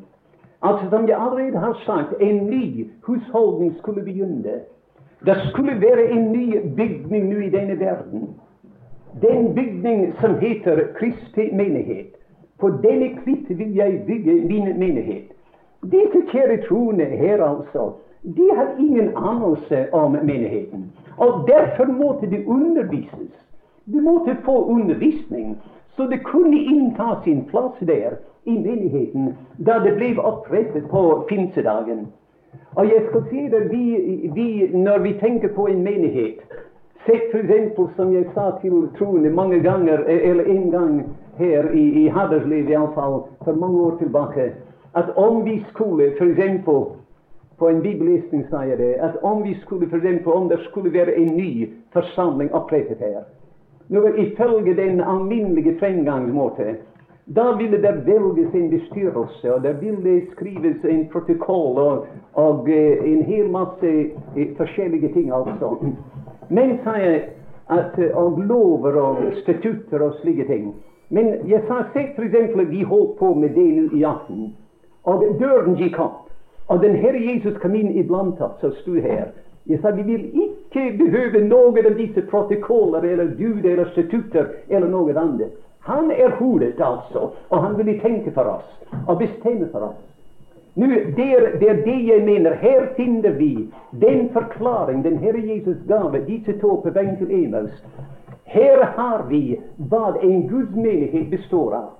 Altså, 0.62 0.90
som 0.90 1.08
jeg 1.08 1.18
allerede 1.18 1.58
har 1.58 1.82
sagt, 1.86 2.20
en 2.20 2.46
ny 2.46 2.88
husholdning 3.02 3.76
skulle 3.78 4.02
begynne. 4.02 4.60
Det 5.24 5.36
skulle 5.50 5.80
være 5.80 6.10
en 6.10 6.32
ny 6.32 6.74
bygning 6.76 7.28
nå 7.28 7.38
i 7.40 7.50
denne 7.50 7.80
verden. 7.80 8.28
Den 9.22 9.54
bygning 9.54 10.14
som 10.20 10.38
heter 10.38 10.86
Kristi 10.94 11.50
menighet. 11.52 12.16
På 12.60 12.68
denne 12.68 13.08
klitt 13.22 13.58
vil 13.58 13.74
jeg 13.74 14.02
bygge 14.06 14.34
min 14.34 14.78
menighet. 14.78 15.32
Disse 15.82 16.20
kjære 16.32 16.62
troende 16.68 17.04
her, 17.04 17.44
altså, 17.44 17.92
de 18.22 18.50
har 18.56 18.68
ingen 18.78 19.16
anelse 19.16 19.88
om 19.92 20.12
menigheten. 20.12 20.92
Og 21.16 21.48
derfor 21.48 21.84
måtte 21.92 22.26
de 22.26 22.46
undervises. 22.46 23.32
De 23.84 24.00
måtte 24.00 24.36
få 24.44 24.64
undervisning, 24.64 25.58
så 25.96 26.06
det 26.06 26.24
kunne 26.24 26.56
innta 26.56 27.20
sin 27.24 27.44
plass 27.44 27.78
der 27.80 28.10
i 28.44 28.58
menigheten 28.58 29.34
da 29.56 29.78
det 29.84 29.94
ble 29.96 30.14
opprettet 30.18 30.88
på 30.90 31.24
pinsedagen. 31.28 32.06
Og 32.74 32.86
jeg 32.86 33.02
skal 33.08 33.24
si 33.30 33.48
det, 33.48 33.70
vi, 33.70 33.84
vi, 34.34 34.70
Når 34.72 34.98
vi 34.98 35.12
tenker 35.20 35.48
på 35.54 35.66
en 35.66 35.82
menighet 35.82 36.40
Sett 37.06 37.34
f.eks. 37.34 37.96
som 37.96 38.12
jeg 38.14 38.26
sa 38.34 38.50
til 38.60 38.88
troende 38.98 39.30
mange 39.30 39.60
ganger, 39.60 39.98
eller 39.98 40.44
en 40.44 40.70
gang 40.70 41.04
her 41.38 41.70
i, 41.72 42.04
i 42.04 42.08
Haderslev 42.08 42.68
iallfall, 42.68 43.22
for 43.44 43.52
mange 43.52 43.80
år 43.80 43.96
tilbake, 43.98 44.52
at 44.94 45.16
om 45.16 45.44
vi 45.44 45.64
skulle 45.72 46.10
f.eks. 46.18 46.66
på 47.60 47.68
en 47.68 47.82
bibellesning 47.84 48.46
sa 48.50 48.64
jeg 48.64 48.78
det, 48.80 48.94
at 49.04 49.20
om 49.22 49.44
vi 49.44 49.54
skulle 49.62 49.86
f.eks. 49.86 50.26
om 50.26 50.48
det 50.48 50.58
skulle 50.70 50.92
være 50.92 51.14
en 51.20 51.36
ny 51.36 51.68
forsamling 51.92 52.52
opprettet 52.56 52.98
her 53.04 53.28
nå 53.90 54.06
Ifølge 54.22 54.76
den 54.76 55.00
alminnelige 55.00 55.78
fremgangsmåte 55.78 56.76
da 57.36 57.52
ville 57.58 57.78
det 57.78 57.92
velges 58.06 58.54
en 58.54 58.70
bestyrelse, 58.70 59.54
og 59.54 59.62
det 59.62 59.80
ville 59.80 60.22
skrives 60.32 60.84
en 60.84 61.08
protokoll 61.12 61.78
og, 61.78 62.06
og 62.32 62.60
uh, 62.68 63.10
en 63.12 63.22
hel 63.22 63.50
masse 63.50 63.90
uh, 64.36 64.56
forskjellige 64.56 65.12
ting. 65.12 65.30
altså. 65.32 65.76
Men, 66.48 66.78
sa 66.84 66.96
jeg, 66.98 67.22
at, 67.70 67.98
uh, 67.98 68.24
og 68.24 68.38
lover 68.38 68.98
og 69.00 69.16
statutter 69.42 70.02
og 70.02 70.14
slike 70.22 70.44
ting. 70.44 70.74
Men 71.10 71.26
jeg 71.46 71.62
sa 71.68 71.84
se 71.92 72.08
f.eks. 72.16 72.70
vi 72.70 72.82
holdt 72.82 73.18
på 73.18 73.34
med 73.34 73.54
det 73.54 73.68
nå 73.78 73.86
i 73.98 74.02
aften, 74.02 74.56
og 75.04 75.24
døren 75.38 75.78
gikk 75.78 75.98
opp. 75.98 76.29
Og 76.70 76.82
den 76.82 76.96
Herre 77.02 77.18
Jesus 77.18 77.56
kom 77.58 77.74
inn 77.74 77.90
iblant 77.98 78.40
oss 78.40 78.62
og 78.62 78.76
sto 78.78 78.94
her. 78.94 79.32
Jeg 79.66 79.80
sa 79.82 79.90
vi 79.94 80.04
vil 80.06 80.28
ikke 80.44 80.84
behøve 80.98 81.42
noen 81.48 81.86
av 81.86 81.96
disse 81.98 82.22
protokoller 82.30 83.04
eller 83.06 83.34
Gud 83.38 83.66
eller 83.66 83.90
statutter 83.90 84.52
eller 84.68 84.88
noe 84.88 85.14
annet. 85.18 85.56
Han 85.88 86.10
er 86.14 86.36
hodet, 86.38 86.78
altså, 86.78 87.30
og 87.48 87.62
han 87.64 87.74
vil 87.78 87.98
tenke 88.00 88.30
for 88.36 88.46
oss 88.54 89.00
og 89.06 89.18
bestemme 89.18 89.66
for 89.72 89.90
oss. 89.90 90.00
Nå, 90.78 90.86
det, 91.16 91.26
er, 91.34 91.46
det 91.58 91.72
det 91.84 91.96
jeg 92.06 92.22
mener. 92.24 92.54
Her 92.62 92.86
finner 92.96 93.34
vi 93.34 93.68
den 93.90 94.28
forklaring 94.32 95.02
den 95.04 95.18
Herre 95.18 95.42
Jesus 95.42 95.80
gave 95.88 96.22
disse 96.26 96.54
to 96.60 96.76
på 96.84 96.92
veien 96.94 97.16
til 97.18 97.32
Emaus. 97.34 97.74
Her 98.44 98.84
har 98.96 99.26
vi 99.28 99.58
hva 99.90 100.14
en 100.22 100.46
Guds 100.48 100.76
menighet 100.76 101.30
består 101.30 101.74
av. 101.74 101.90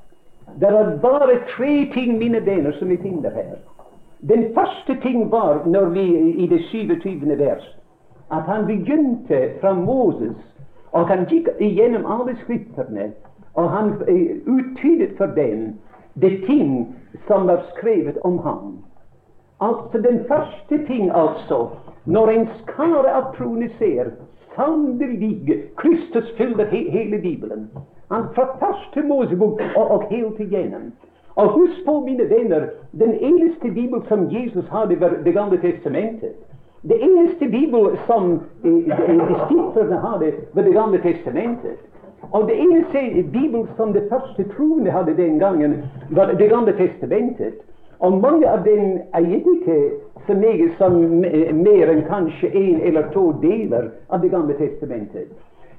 Det 0.59 0.71
er 0.71 0.97
bare 1.03 1.41
tre 1.57 1.75
ting, 1.95 2.19
mine 2.19 2.41
venner, 2.47 2.73
som 2.79 2.89
vi 2.91 2.97
finner 3.03 3.35
her. 3.35 3.59
Den 4.29 4.55
første 4.55 5.01
ting 5.03 5.31
var 5.31 5.63
når 5.67 5.85
vi 5.89 6.05
i 6.45 6.47
det 6.47 6.61
27. 6.71 7.39
vers 7.39 7.77
at 8.33 8.43
han 8.43 8.67
begynte 8.67 9.51
fra 9.61 9.75
Moses, 9.75 10.37
og 10.93 11.09
han 11.09 11.25
gikk 11.27 11.49
igjennom 11.59 12.07
alle 12.07 12.37
skriftene 12.45 13.11
og 13.55 13.71
han 13.71 13.93
uttydet 14.47 15.17
for 15.17 15.27
dem 15.27 15.79
det 16.21 16.45
ting 16.47 16.97
som 17.27 17.47
var 17.47 17.65
skrevet 17.77 18.19
om 18.25 18.39
ham. 18.39 18.79
Altså 19.61 19.99
den 19.99 20.25
første 20.29 20.87
ting, 20.87 21.11
altså, 21.15 21.69
når 22.05 22.29
en 22.29 22.49
skare 22.63 23.13
av 23.13 23.35
troende 23.37 23.69
ser 23.79 24.11
sannelig 24.55 25.67
Kristus 25.77 26.33
fyller 26.37 26.65
he 26.65 26.91
hele 26.91 27.19
Bibelen. 27.19 27.71
Han 28.11 28.25
fra 28.35 28.47
første 28.63 29.09
Mosebok 29.09 29.61
og, 29.77 29.91
og 29.91 30.05
helt 30.11 30.41
igjennom. 30.41 30.93
Og 31.35 31.49
husk 31.49 31.85
på, 31.87 32.01
mine 32.01 32.31
venner, 32.31 32.67
den 32.93 33.15
eneste 33.15 33.71
Bibel 33.71 34.03
som 34.09 34.31
Jesus 34.31 34.69
hadde, 34.69 35.01
var 35.01 35.09
Det 35.25 35.35
gamle 35.35 35.59
testamentet. 35.61 36.35
Det 36.83 37.03
eneste 37.03 37.49
Bibel 37.49 37.99
som 38.07 38.41
disiplene 38.63 40.01
hadde, 40.01 40.33
var 40.55 40.63
Det 40.63 40.75
gamle 40.75 40.99
testamentet. 40.99 41.79
Og 42.33 42.49
det 42.49 42.59
eneste 42.61 42.99
Bibel 43.33 43.69
som 43.77 43.93
det 43.93 44.03
første 44.11 44.45
troende 44.57 44.91
hadde 44.91 45.17
den 45.17 45.39
gangen, 45.39 45.85
var 46.11 46.27
Det 46.27 46.49
gamle 46.51 46.73
testamentet. 46.73 47.55
Og 47.99 48.21
mange 48.21 48.49
av 48.49 48.65
dem 48.65 48.99
eier 49.15 49.45
ikke 49.55 49.91
så 50.27 50.35
meget 50.35 50.73
som 50.79 50.93
mer 51.53 51.91
enn 51.93 52.07
kanskje 52.09 52.49
én 52.49 52.81
eller 52.81 53.11
to 53.13 53.33
deler 53.43 53.91
av 54.09 54.23
Det 54.23 54.31
gamle 54.31 54.55
testamentet. 54.55 55.29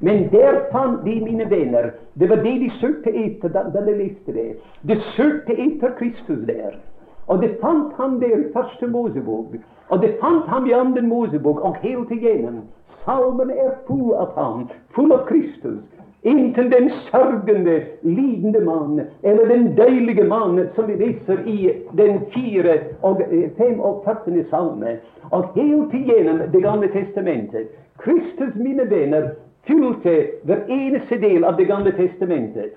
Men 0.02 0.30
der 0.32 0.64
fant 0.72 1.06
de, 1.06 1.20
mine 1.22 1.50
venner, 1.50 1.92
det 2.14 2.30
var 2.30 2.36
det 2.42 2.56
de 2.60 2.70
søkte 2.82 3.12
etter 3.14 3.50
da, 3.54 3.68
de 3.70 3.94
leste 3.94 4.34
det. 4.34 4.56
De 4.82 4.98
søkte 5.16 5.54
etter 5.54 5.94
Kristus 6.00 6.42
der. 6.48 6.80
Og 7.28 7.42
det 7.42 7.58
fant 7.62 7.94
ham 7.94 8.20
der 8.20 8.34
i 8.38 8.50
første 8.54 8.88
Mosebok. 8.88 9.56
Og 9.90 10.02
det 10.02 10.16
fant 10.22 10.48
ham 10.50 10.66
i 10.66 10.74
andre 10.74 11.02
Mosebok, 11.02 11.60
og 11.60 11.78
helt 11.84 12.12
igjennom. 12.12 12.64
Salmen 13.06 13.50
er 13.50 13.76
full 13.88 14.14
av 14.18 14.34
ham, 14.38 14.70
full 14.96 15.14
av 15.14 15.28
Kristus. 15.30 15.82
Inntil 16.24 16.68
den 16.72 16.90
sørgende, 17.10 17.78
lidende 18.02 18.60
mann, 18.66 19.00
eller 19.24 19.48
den 19.50 19.72
deilige 19.78 20.24
mann 20.24 20.60
som 20.76 20.88
vi 20.88 20.98
leser 21.00 21.46
i 21.50 21.72
den 21.98 22.20
fire 22.34 22.76
og 23.02 23.22
eh, 23.26 23.50
fem 23.58 23.80
og 23.80 24.04
45. 24.06 24.44
salme, 24.50 24.98
og 25.32 25.50
helt 25.56 25.94
igjennom 25.94 26.44
Det 26.54 26.62
gamle 26.62 26.92
testamentet. 26.94 27.74
Kristus, 27.98 28.54
mine 28.56 28.90
venner, 28.90 29.32
fylte 29.68 30.16
hver 30.44 30.66
eneste 30.70 31.18
del 31.22 31.44
av 31.44 31.58
Det 31.58 31.66
gamle 31.66 31.92
testamentet. 31.92 32.74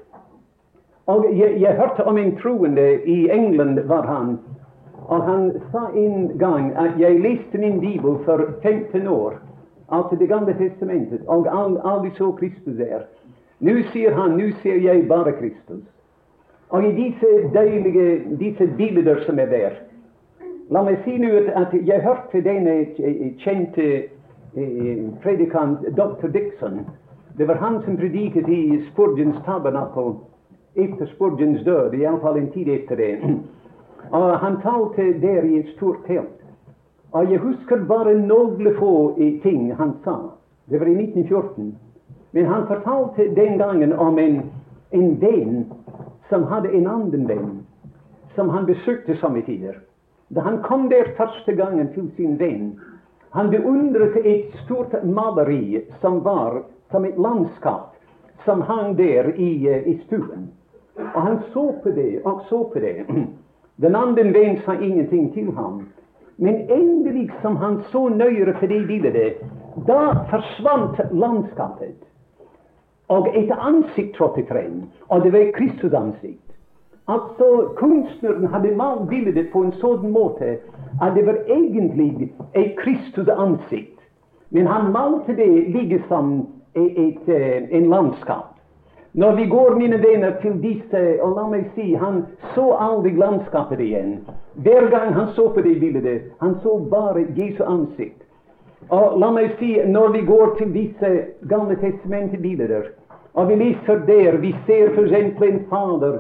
Og 1.07 1.27
jeg, 1.37 1.61
jeg 1.61 1.77
hørte 1.77 2.05
om 2.05 2.19
en 2.19 2.37
troende 2.37 3.05
i 3.05 3.29
England, 3.31 3.81
var 3.89 4.07
han. 4.07 4.39
Og 5.07 5.25
han 5.25 5.51
sa 5.73 5.89
en 5.97 6.31
gang 6.39 6.73
at 6.81 6.97
jeg 6.99 7.21
leste 7.21 7.59
min 7.59 7.81
bibel 7.81 8.17
for 8.25 8.41
15 8.63 9.09
år, 9.09 9.35
altså 9.89 10.17
Det 10.17 10.29
gamle 10.29 10.55
testamentet, 10.59 11.21
og 11.27 11.47
aldri 11.85 12.11
så 12.17 12.33
Kristus 12.33 12.77
der. 12.77 13.05
Nå 13.61 13.83
sier 13.93 14.15
han, 14.15 14.39
nå 14.39 14.51
ser 14.63 14.81
jeg 14.81 15.09
bare 15.09 15.33
Kristus. 15.33 15.85
Og 16.69 16.85
i 16.85 16.93
disse 16.93 17.51
deilige 17.55 18.23
disse 18.41 18.67
bilder 18.77 19.21
som 19.27 19.39
er 19.39 19.47
der 19.47 19.71
La 20.73 20.81
meg 20.83 21.03
si 21.05 21.19
nå 21.21 21.29
at 21.53 21.75
jeg 21.87 22.01
hørte 22.01 22.41
denne 22.41 22.87
kjente 23.43 23.87
predikant 25.23 25.81
dr. 25.97 26.29
Dixon. 26.29 26.85
Det 27.37 27.45
var 27.45 27.55
han 27.55 27.83
som 27.83 27.97
prediket 27.97 28.49
i 28.49 28.83
Spurgeons 28.93 29.37
tabernakel 29.45 30.15
etter 30.75 31.07
Spurgeons 31.07 31.65
død, 31.65 31.95
iallfall 31.95 32.39
en 32.39 32.51
tid 32.51 32.69
etter 32.69 32.97
det. 32.97 33.19
Og 34.19 34.39
han 34.39 34.61
talte 34.63 35.13
der 35.21 35.43
i 35.43 35.59
et 35.59 35.75
stort 35.77 36.05
telt. 36.07 36.41
Og 37.15 37.31
jeg 37.31 37.39
husker 37.39 37.85
bare 37.89 38.15
noen 38.19 38.75
få 38.79 38.95
ting 39.43 39.75
han 39.79 39.95
sa. 40.05 40.17
Det 40.71 40.81
var 40.81 40.87
i 40.87 40.95
1914. 40.95 41.75
Men 42.33 42.47
han 42.47 42.67
fortalte 42.67 43.35
den 43.35 43.59
gangen 43.59 43.93
om 43.93 44.19
en, 44.19 44.41
en 44.91 45.21
venn 45.21 45.65
som 46.29 46.47
hadde 46.51 46.73
en 46.75 46.87
annen 46.87 47.29
venn, 47.29 47.51
som 48.35 48.49
han 48.51 48.67
besøkte 48.67 49.17
somme 49.21 49.43
tider. 49.47 49.79
Da 50.35 50.41
han 50.41 50.63
kom 50.63 50.89
der 50.91 51.15
første 51.17 51.53
gangen 51.55 51.93
til 51.95 52.11
sin 52.17 52.39
venn, 52.39 52.75
han 53.35 53.51
beundret 53.51 54.17
et 54.17 54.53
stort 54.65 54.93
maleri 55.05 55.83
som 56.01 56.21
var 56.23 56.63
som 56.91 57.05
et 57.05 57.19
landskap 57.19 57.97
som 58.45 58.63
hang 58.63 58.95
der 58.97 59.33
i, 59.35 59.69
uh, 59.69 59.89
i 59.89 59.99
stuen. 60.07 60.53
Og 61.15 61.23
han 61.23 61.41
så 61.53 61.73
på 61.83 61.91
det 61.91 62.21
og 62.25 62.45
så 62.49 62.63
på 62.73 62.79
det. 62.79 63.07
Den 63.83 63.97
andre 63.97 64.25
vennen 64.25 64.61
sa 64.63 64.77
ingenting 64.79 65.33
til 65.35 65.51
ham. 65.53 65.89
Men 66.37 66.71
endelig 66.71 67.31
som 67.43 67.57
han 67.57 67.83
så 67.91 68.09
nøyere 68.09 68.55
på 68.61 68.67
det 68.67 68.87
bildet, 68.87 69.43
da 69.87 70.27
forsvant 70.31 71.01
landskapet. 71.11 71.99
Og 73.09 73.29
et 73.35 73.51
ansikt 73.51 74.15
trådte 74.17 74.47
frem, 74.49 74.83
og 75.09 75.23
det 75.23 75.33
var 75.33 75.51
Kristus 75.59 75.93
ansikt. 75.93 76.55
Altså, 77.09 77.75
Kunstneren 77.77 78.47
hadde 78.47 78.77
malt 78.77 79.09
bildet 79.11 79.51
på 79.53 79.65
en 79.67 79.75
sånn 79.83 80.07
måte 80.15 80.57
at 81.03 81.15
det 81.15 81.27
var 81.27 81.37
egentlig 81.49 82.33
et 82.55 82.77
Kristus 82.79 83.29
ansikt. 83.29 84.01
Men 84.51 84.67
han 84.67 84.93
malte 84.93 85.37
det 85.37 85.71
like 85.75 86.03
som 86.09 86.47
et, 86.75 86.99
et, 86.99 87.29
et, 87.29 87.69
en 87.71 87.89
landskap. 87.91 88.55
Når 89.15 89.35
vi 89.35 89.47
går, 89.47 89.75
mine 89.79 89.99
venner, 90.03 90.33
til 90.43 90.63
disse 90.63 91.23
Og 91.23 91.37
la 91.37 91.47
meg 91.47 91.69
si, 91.75 91.95
han 91.95 92.25
så 92.55 92.73
aldri 92.83 93.13
landskapet 93.15 93.81
igjen. 93.81 94.17
Hver 94.55 94.89
gang 94.91 95.15
han 95.15 95.29
så 95.37 95.49
på 95.55 95.61
det 95.61 95.81
bildet, 95.81 96.23
han 96.41 96.57
så 96.63 96.79
bare 96.91 97.27
Jesu 97.37 97.63
ansikt. 97.65 98.25
Og 98.91 99.19
la 99.21 99.31
meg 99.31 99.55
si, 99.59 99.77
når 99.87 100.09
vi 100.09 100.25
går 100.27 100.57
til 100.59 100.75
disse 100.75 101.13
Gamle 101.49 101.77
testamentet-bilder, 101.81 102.91
og 103.35 103.49
vi 103.49 103.55
leser 103.55 104.03
der, 104.07 104.37
vi 104.43 104.55
ser 104.67 104.91
f.eks. 104.95 105.43
en 105.43 105.61
fader 105.71 106.19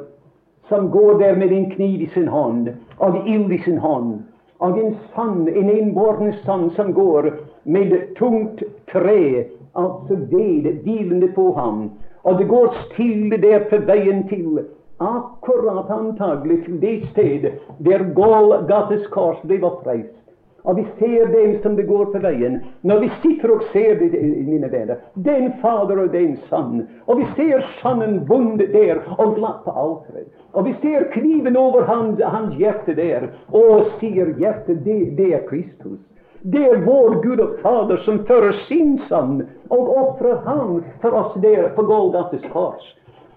som 0.68 0.90
går 0.90 1.18
der 1.18 1.36
med 1.36 1.52
en 1.52 1.70
kniv 1.70 2.00
i 2.00 2.10
sin 2.14 2.28
hånd 2.28 2.68
og 2.98 3.28
ild 3.28 3.52
i 3.52 3.58
sin 3.64 3.78
hånd, 3.78 4.22
og 4.58 4.78
en 4.78 4.96
sand, 5.14 5.48
en 5.48 5.70
enbåren 5.70 6.34
sand 6.44 6.70
som 6.76 6.92
går 6.94 7.30
med 7.64 7.94
tungt 8.18 8.62
tre, 8.92 9.44
altså 9.74 10.16
ved, 10.30 10.70
hvilende 10.82 11.28
på 11.34 11.52
ham. 11.52 11.90
Og 12.22 12.38
det 12.38 12.48
går 12.48 12.74
stille 12.86 13.36
der 13.42 13.66
på 13.70 13.78
veien 13.86 14.28
til 14.28 14.64
akkurat 15.00 15.90
antagelig 15.90 16.64
til 16.64 16.80
det 16.80 16.98
sted 17.10 17.48
der 17.84 18.04
Golgates 18.14 19.06
kors 19.12 19.40
ble 19.42 19.58
oppreist. 19.66 20.23
Og 20.64 20.76
vi 20.76 20.84
ser 20.98 21.26
dem 21.28 21.62
som 21.62 21.76
det 21.76 21.82
går 21.88 22.06
på 22.12 22.20
veien. 22.24 22.60
Når 22.88 23.02
vi 23.02 23.10
sitter 23.22 23.52
og 23.52 23.66
ser 23.72 23.98
det, 24.00 24.10
mine 24.46 24.70
venner, 24.72 25.02
den 25.26 25.50
Fader 25.60 26.00
og 26.06 26.12
den 26.12 26.38
Sann. 26.48 26.86
Og 27.06 27.20
vi 27.20 27.26
ser 27.36 27.66
Sannen 27.82 28.22
bundet 28.28 28.72
der 28.72 29.02
og 29.18 29.36
glatt 29.36 29.60
på 29.66 29.74
alteret. 29.84 30.32
Og 30.52 30.64
vi 30.64 30.72
ser 30.80 31.10
kniven 31.12 31.56
over 31.60 31.84
hans, 31.84 32.22
hans 32.24 32.56
hjerte 32.56 32.96
der. 32.96 33.28
Og 33.52 33.92
sier 34.00 34.32
hjertet, 34.40 34.80
det, 34.88 34.98
det 35.20 35.30
er 35.36 35.46
Kristus. 35.50 36.00
Det 36.44 36.64
er 36.64 36.82
vår 36.84 37.20
Gud 37.24 37.40
og 37.40 37.60
Fader 37.62 38.00
som 38.04 38.24
fører 38.28 38.56
sin 38.68 38.98
sann 39.08 39.38
og 39.72 39.92
ofrer 39.96 40.42
ham 40.44 40.82
for 41.00 41.16
oss 41.16 41.38
der 41.40 41.70
på 41.76 41.84
Golgates 41.88 42.44
kors. 42.52 42.84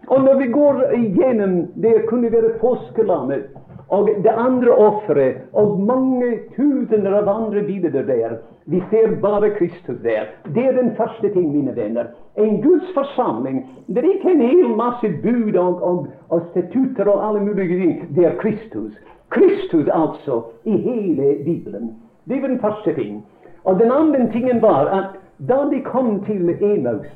Og 0.08 0.24
når 0.24 0.36
vi 0.40 0.48
går 0.52 0.84
igjennom 0.96 1.56
det 1.76 2.06
kunne 2.08 2.32
være 2.32 2.58
påskelammet 2.62 3.50
og 3.90 4.10
det 4.24 4.32
andre 4.38 4.72
offeret 4.72 5.36
og 5.54 5.80
mange 5.80 6.32
tusener 6.56 7.14
av 7.22 7.30
andre 7.32 7.62
bilder 7.64 8.04
der. 8.04 8.38
Vi 8.66 8.82
ser 8.92 9.16
bare 9.22 9.50
Kristus 9.56 10.00
der. 10.04 10.28
Det 10.56 10.66
er 10.66 10.76
den 10.76 10.92
første 10.96 11.30
ting, 11.34 11.52
mine 11.56 11.76
venner. 11.76 12.12
En 12.36 12.62
Guds 12.62 12.92
forsamling. 12.94 13.64
Det 13.88 14.04
er 14.04 14.10
ikke 14.14 14.32
en 14.32 14.42
hel 14.42 14.76
masse 14.76 15.12
bud 15.24 15.56
og, 15.56 15.84
og, 15.84 16.08
og 16.30 16.42
statutter 16.52 17.08
og 17.08 17.28
alle 17.28 17.46
mulige 17.46 17.80
ting. 17.80 18.16
Det 18.16 18.26
er 18.26 18.36
Kristus. 18.42 18.92
Kristus, 19.30 19.88
altså, 19.94 20.42
i 20.64 20.78
hele 20.78 21.36
Bibelen. 21.46 21.96
Det 22.28 22.42
var 22.42 22.48
den 22.48 22.60
første 22.60 22.94
ting. 22.94 23.26
Og 23.64 23.80
den 23.80 23.92
andre 23.92 24.32
tingen 24.32 24.62
var 24.62 24.86
at 25.00 25.16
da 25.48 25.64
de 25.72 25.82
kom 25.82 26.26
til 26.26 26.58
Emaus, 26.62 27.08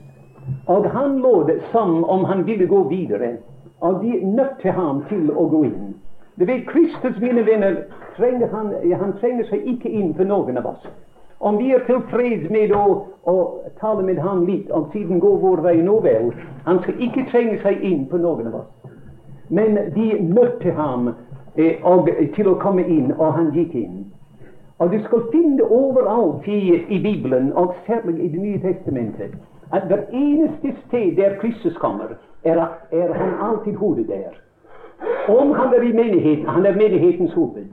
og 0.66 0.89
han 0.94 1.18
lå 1.22 1.44
det 1.48 1.60
som 1.72 2.04
om 2.04 2.24
han 2.26 2.46
ville 2.46 2.66
gå 2.66 2.84
videre, 2.89 3.38
og 3.80 4.02
de 4.04 4.20
nødte 4.26 4.72
ham 4.72 5.04
til 5.10 5.32
å 5.32 5.48
gå 5.50 5.64
inn. 5.70 5.94
Du 6.39 6.46
vet, 6.46 6.68
Kristus, 6.68 7.20
mine 7.22 7.46
venner, 7.46 7.76
trenger 8.18 8.48
han, 8.48 8.74
han, 9.00 9.14
trenger 9.20 9.46
seg 9.50 9.66
ikke 9.68 9.89
inn 9.89 10.14
for 10.18 10.26
noen 10.26 10.58
av 10.58 10.70
oss. 10.74 10.86
Om 11.42 11.58
vi 11.58 11.72
er 11.74 11.84
tilfreds 11.88 12.50
med 12.54 12.72
å, 12.78 12.86
å 13.26 13.36
tale 13.82 14.06
med 14.06 14.22
ham 14.22 14.46
litt, 14.46 14.70
og 14.72 14.92
siden 14.94 15.20
gå 15.20 15.36
vår 15.42 15.64
vei 15.66 15.80
nå 15.82 15.98
vel 16.06 16.30
Han 16.66 16.80
skal 16.84 17.02
ikke 17.02 17.26
trenge 17.32 17.58
seg 17.64 17.82
inn 17.82 18.06
for 18.10 18.22
noen 18.22 18.52
av 18.52 18.60
oss. 18.62 18.98
Men 19.50 19.76
de 19.96 20.08
møtte 20.22 20.72
ham 20.78 21.10
eh, 21.58 21.82
og, 21.84 22.10
til 22.36 22.52
å 22.54 22.60
komme 22.62 22.86
inn, 22.86 23.10
og 23.18 23.34
han 23.38 23.50
gikk 23.58 23.74
inn. 23.76 24.04
Og 24.82 24.94
du 24.94 25.02
skal 25.06 25.26
finne 25.34 25.66
overalt 25.66 26.48
i, 26.48 26.62
i 26.89 27.02
Bibelen, 27.02 27.52
og 27.58 27.74
særlig 27.86 28.22
i 28.24 28.30
Det 28.34 28.42
nye 28.42 28.62
testamentet, 28.62 29.36
at 29.74 29.88
hver 29.88 30.02
eneste 30.14 30.76
sted 30.88 31.16
der 31.16 31.36
Kristus 31.40 31.78
kommer, 31.78 32.04
er, 32.44 32.66
er 32.92 33.14
han 33.14 33.50
alltid 33.50 33.76
hodet 33.76 34.08
der. 34.08 34.34
Om 35.28 35.52
han 35.52 35.74
er 35.74 35.82
i 35.82 35.94
menigheten, 35.94 36.46
han 36.46 36.66
er 36.66 36.76
menighetens 36.76 37.34
hoved. 37.34 37.66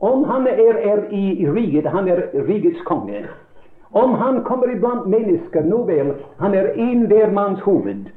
Om 0.00 0.24
han 0.24 0.46
er, 0.46 0.74
er 0.92 0.98
i 1.10 1.46
riket, 1.50 1.86
han 1.86 2.08
er 2.08 2.20
rikets 2.48 2.80
konge. 2.86 3.24
Om 3.92 4.14
han 4.14 4.44
kommer 4.44 4.66
iblant 4.66 5.06
mennesker, 5.06 5.62
nå 5.62 5.84
vel, 5.84 6.12
han 6.38 6.54
er 6.54 6.72
enhver 6.74 7.30
manns 7.32 7.60
hoved. 7.60 8.10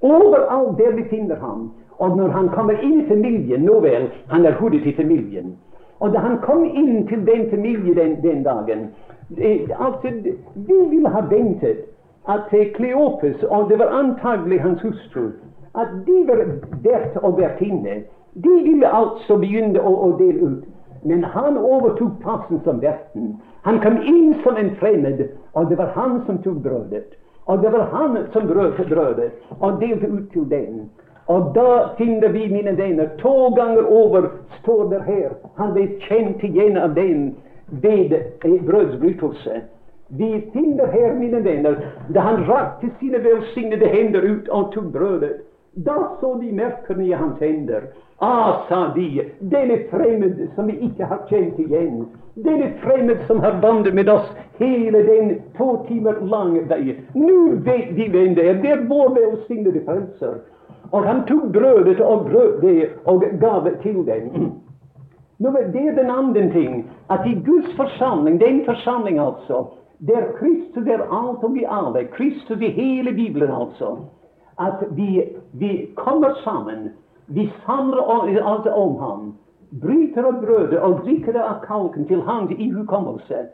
Overalt 0.00 0.78
der 0.78 0.92
vi 0.96 1.04
finner 1.10 1.36
ham. 1.36 1.72
Og 1.98 2.16
når 2.16 2.28
han 2.28 2.48
kommer 2.48 2.72
inn 2.82 3.00
i 3.00 3.08
familien, 3.08 3.60
nå 3.60 3.80
vel, 3.80 4.10
han 4.28 4.46
er 4.46 4.52
hodet 4.52 4.86
i 4.86 4.94
familien. 4.96 5.56
Og 6.00 6.12
da 6.12 6.18
han 6.18 6.38
kom 6.42 6.64
inn 6.64 7.06
til 7.08 7.26
den 7.26 7.50
familien 7.50 7.96
den, 7.96 8.16
den 8.22 8.42
dagen 8.42 8.88
det, 9.28 9.70
altså, 9.78 10.10
Vi 10.54 10.74
ville 10.90 11.08
ha 11.08 11.20
ventet 11.30 11.93
at 12.28 12.52
Kleopes, 12.74 13.42
og 13.42 13.68
det 13.68 13.78
var 13.78 13.92
antagelig 13.92 14.60
hans 14.62 14.82
hustru, 14.82 15.28
at 15.74 15.88
de 16.06 16.18
var 16.28 16.44
vert 16.82 17.16
og 17.16 17.38
vertinne. 17.38 18.02
De 18.34 18.54
ville 18.62 18.88
altså 18.88 19.36
begynne 19.38 19.80
å, 19.80 19.92
å, 20.06 20.08
dele 20.18 20.40
ut. 20.40 20.64
Men 21.04 21.24
han 21.24 21.58
overtok 21.58 22.16
plassen 22.22 22.62
som 22.64 22.80
verten. 22.82 23.34
Han 23.68 23.80
kom 23.84 24.00
inn 24.02 24.34
som 24.42 24.56
en 24.56 24.72
fremmed, 24.80 25.20
og 25.52 25.68
det 25.68 25.78
var 25.78 25.92
han 25.94 26.22
som 26.26 26.40
tok 26.42 26.62
brødet. 26.64 27.18
Og 27.46 27.60
det 27.62 27.72
var 27.72 27.90
han 27.92 28.16
som 28.32 28.46
brøt 28.48 28.80
brødet 28.88 29.32
og 29.60 29.80
delte 29.80 30.08
ut 30.08 30.30
til 30.32 30.48
den. 30.48 30.86
Og 31.28 31.52
da 31.54 31.94
finner 31.98 32.32
vi, 32.32 32.48
mine 32.48 32.72
venner, 32.76 33.08
to 33.20 33.50
ganger 33.56 33.84
over 33.88 34.28
står 34.60 34.88
det 34.90 35.02
her 35.04 35.30
Han 35.56 35.72
ble 35.72 35.86
kjent 36.08 36.42
igjen 36.44 36.76
av 36.80 36.96
den 36.96 37.34
ved 37.84 38.12
brødsbrytelse. 38.42 39.60
Vi 40.18 40.50
finner 40.52 40.86
her, 40.86 41.14
mine 41.14 41.40
venner, 41.44 41.76
da 42.08 42.20
han 42.20 42.44
rakte 42.46 42.90
sine 43.00 43.18
velsignede 43.18 43.86
hender 43.86 44.22
ut 44.22 44.48
og 44.48 44.72
tok 44.72 44.92
brødet. 44.92 45.40
Da 45.74 45.94
så 46.20 46.34
de 46.38 46.52
merkene 46.52 47.06
i 47.06 47.12
hans 47.12 47.38
hender. 47.42 47.88
Ah, 48.22 48.62
sa 48.68 48.92
de, 48.94 49.24
denne 49.40 49.78
fremmed 49.90 50.38
som 50.54 50.66
vi 50.70 50.76
ikke 50.86 51.08
har 51.10 51.24
kjent 51.28 51.58
igjen. 51.58 52.04
Denne 52.46 52.70
fremmed 52.84 53.26
som 53.26 53.40
har 53.42 53.58
vandret 53.62 53.94
med 53.94 54.08
oss 54.08 54.30
hele 54.58 55.02
den 55.06 55.34
to 55.58 55.68
timer 55.88 56.22
lange 56.22 56.62
vei. 56.70 56.94
Nå 57.14 57.58
vet 57.66 57.90
vi 57.98 58.06
hvem 58.08 58.36
det 58.38 58.48
er. 58.48 58.60
Det 58.62 58.70
er 58.70 58.86
vår 58.88 59.16
velsignede 59.18 59.82
frelser. 59.88 60.38
Og 60.92 61.02
han 61.02 61.24
tok 61.26 61.50
brødet 61.52 62.00
og 62.00 62.28
brød 62.30 62.60
det 62.62 62.90
og 63.04 63.24
gav 63.40 63.64
det 63.64 63.80
til 63.82 64.04
dem. 64.06 64.30
Nå, 65.42 65.50
det 65.72 65.82
er 65.88 65.96
den 65.98 66.10
andre 66.10 66.50
ting. 66.54 66.84
At 67.10 67.26
i 67.26 67.34
Guds 67.34 67.74
forsamling, 67.76 68.38
den 68.40 68.62
forsamling 68.64 69.18
altså, 69.18 69.64
der 69.98 70.32
Kristus 70.38 70.86
er 70.86 71.02
alt 71.02 71.44
og 71.44 71.54
vi 71.54 71.64
alle, 71.68 72.04
Kristus 72.04 72.60
i 72.60 72.70
hele 72.70 73.12
Bibelen 73.12 73.50
altså 73.50 73.96
at 74.58 74.84
vi, 74.90 75.22
vi 75.52 75.90
kommer 75.94 76.34
sammen. 76.44 76.90
Vi 77.26 77.52
samler 77.66 78.02
alt 78.48 78.66
om 78.66 78.96
ham. 78.96 79.34
Bryter 79.82 80.24
av 80.24 80.40
brødet 80.44 80.78
og 80.78 81.00
drikker 81.02 81.38
av 81.40 81.62
kalken 81.66 82.06
til 82.06 82.20
hans 82.22 82.52
ihukommelse. 82.58 83.46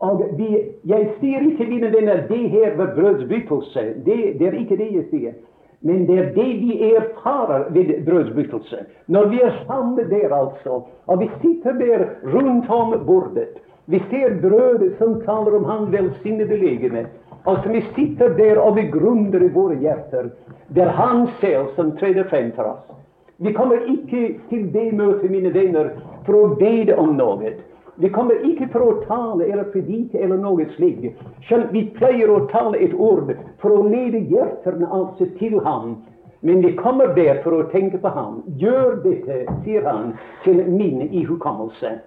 Og 0.00 0.22
vi, 0.38 0.48
jeg 0.88 1.08
sier 1.20 1.42
ikke, 1.44 1.66
mine 1.68 1.90
venner, 1.92 2.22
det 2.28 2.50
her 2.52 2.76
var 2.76 2.94
brødsbyttelse. 2.94 3.82
Det, 4.06 4.18
det, 4.38 4.46
er 4.46 4.58
ikke 4.60 4.78
det 4.78 4.92
jeg 4.94 5.08
sier. 5.10 5.34
Men 5.82 6.06
det 6.06 6.18
er 6.18 6.30
det 6.36 6.48
vi 6.60 6.76
erfarer 6.92 7.66
ved 7.74 7.90
brødsbyttelse. 8.06 8.84
Når 9.08 9.28
vi 9.32 9.40
er 9.40 9.58
sammen 9.66 9.98
der, 10.10 10.34
altså, 10.36 10.82
og 11.06 11.20
vi 11.20 11.30
sitter 11.42 11.72
der 11.72 12.06
rundt 12.34 12.70
om 12.70 12.94
bordet. 13.06 13.58
Vi 13.84 14.02
ser 14.10 14.36
brødet 14.42 14.98
som 14.98 15.20
taler 15.24 15.56
om 15.56 15.64
hans 15.64 15.92
velsignede 15.92 16.56
legeme. 16.56 17.06
Altså, 17.46 17.68
vi 17.68 17.80
sitter 17.94 18.36
der 18.36 18.60
og 18.60 18.76
vi 18.76 18.88
grunner 18.92 19.42
i 19.42 19.48
våre 19.54 19.78
hjerter. 19.80 20.30
Det 20.68 20.82
er 20.82 20.96
Han 20.98 21.28
selv 21.40 21.74
som 21.76 21.96
trer 21.96 22.24
frem 22.28 22.52
for 22.56 22.64
oss. 22.74 22.84
Vi 23.38 23.52
kommer 23.52 23.80
ikke 23.88 24.38
til 24.50 24.72
det 24.72 24.92
møtet, 24.94 25.30
mine 25.30 25.54
venner, 25.54 25.94
for 26.26 26.36
å 26.36 26.54
bede 26.60 26.96
om 27.00 27.14
noe. 27.16 27.54
Vi 27.96 28.08
kommer 28.08 28.44
ikke 28.44 28.68
for 28.72 28.84
å 28.84 28.98
tale 29.08 29.46
eller 29.48 29.70
predike 29.72 30.20
eller 30.20 30.36
noe 30.40 30.66
slikt. 30.76 31.16
Vi 31.72 31.82
pleier 31.96 32.30
å 32.32 32.46
tale 32.52 32.78
et 32.78 32.94
ord 32.94 33.32
for 33.60 33.72
å 33.72 33.88
lede 33.88 34.20
hjertene 34.28 34.88
altså 34.92 35.28
til 35.40 35.58
ham. 35.64 35.98
Men 36.40 36.60
vi 36.64 36.72
kommer 36.76 37.12
der 37.16 37.42
for 37.44 37.56
å 37.56 37.66
tenke 37.72 38.00
på 38.00 38.12
ham. 38.12 38.42
Gjør 38.60 39.00
dette, 39.04 39.42
sier 39.64 39.84
han, 39.84 40.14
til 40.44 40.62
min 40.68 41.02
ihukommelse. 41.08 41.98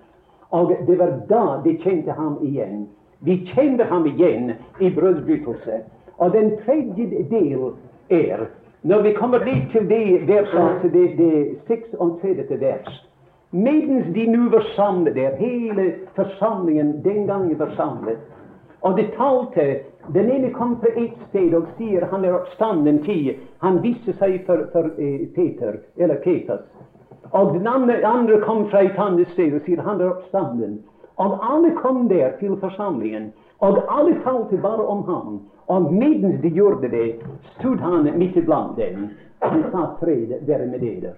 Og 0.54 0.74
det 0.88 0.98
var 1.00 1.16
da 1.30 1.46
de 1.64 1.78
kjente 1.82 2.14
ham 2.14 2.38
igjen. 2.46 2.86
Vi 3.26 3.40
kjenner 3.54 3.90
ham 3.90 4.06
igjen 4.06 4.54
i 4.80 4.92
brødsbrytelse. 4.94 5.80
Og 6.18 6.34
den 6.34 6.54
tredje 6.66 7.24
del 7.30 7.72
er 8.10 8.50
Når 8.84 9.02
vi 9.02 9.14
kommer 9.16 9.40
litt 9.48 9.70
til 9.72 9.86
det 9.88 10.28
verset, 10.28 10.92
det, 10.92 11.06
det 11.18 11.58
36. 11.68 12.60
vers 12.60 12.98
Medens 13.54 14.10
de 14.14 14.26
nå 14.28 14.50
var 14.50 14.66
samlet 14.76 15.16
der, 15.16 15.38
hele 15.40 15.86
forsamlingen 16.18 16.98
den 17.04 17.28
gangen 17.28 17.60
var 17.60 17.72
samlet, 17.78 18.20
og 18.82 18.98
de 18.98 19.08
talte 19.18 19.80
Den 20.14 20.32
ene 20.32 20.50
kom 20.52 20.76
fra 20.82 20.90
ett 21.00 21.20
sted 21.30 21.54
og 21.56 21.70
sier 21.78 22.04
han 22.12 22.26
er 22.26 22.34
oppstanden 22.36 22.98
til 23.06 23.38
Han 23.64 23.80
viste 23.86 24.12
seg 24.20 24.42
for, 24.46 24.66
for 24.74 24.90
eh, 25.00 25.30
Peter, 25.36 25.78
eller 25.96 26.20
Ketas. 26.26 26.66
Og 27.34 27.54
den 27.54 27.68
andre, 27.68 28.06
andre 28.06 28.42
kom 28.42 28.70
fra 28.70 28.84
et 28.86 28.98
annet 28.98 29.30
sted 29.34 29.56
og 29.58 29.66
sier 29.66 29.82
han 29.82 30.02
er 30.02 30.12
oppstanden. 30.14 30.78
Og 31.18 31.40
alle 31.46 31.72
kom 31.78 32.08
der 32.10 32.36
til 32.40 32.58
forsamlingen, 32.62 33.32
og 33.60 33.82
alle 33.90 34.16
talte 34.26 34.58
bare 34.62 34.86
om 34.86 35.04
ham. 35.10 35.42
Og 35.68 35.94
mens 35.94 36.42
de 36.42 36.50
gjorde 36.50 36.90
det, 36.92 37.16
stod 37.58 37.78
han 37.78 38.10
midt 38.18 38.38
iblant 38.38 38.78
dem. 38.78 39.10
Han 39.42 39.64
sa 39.72 39.86
fred 40.00 40.34
være 40.48 40.66
med 40.66 40.80
dere. 40.80 41.14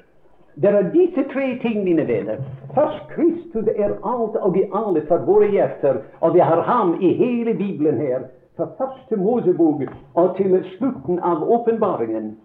Det 0.56 0.72
er 0.72 0.92
disse 0.92 1.24
tre 1.34 1.60
ting, 1.62 1.84
mine 1.84 2.08
venner. 2.08 2.38
Først 2.76 3.08
Kristus 3.10 3.68
er 3.76 3.92
alt 3.92 4.36
og 4.40 4.58
i 4.58 4.64
alle 4.74 5.04
for 5.08 5.18
våre 5.28 5.52
hjerter, 5.52 6.00
og 6.22 6.34
vi 6.34 6.40
har 6.40 6.62
ham 6.62 6.96
i 7.02 7.14
hele 7.14 7.54
Bibelen 7.54 7.98
her. 7.98 8.20
Fra 8.56 8.70
første 8.80 9.16
Mosebok 9.16 9.82
og 10.14 10.36
til 10.38 10.64
slutten 10.78 11.20
av 11.20 11.44
åpenbaringen. 11.44 12.38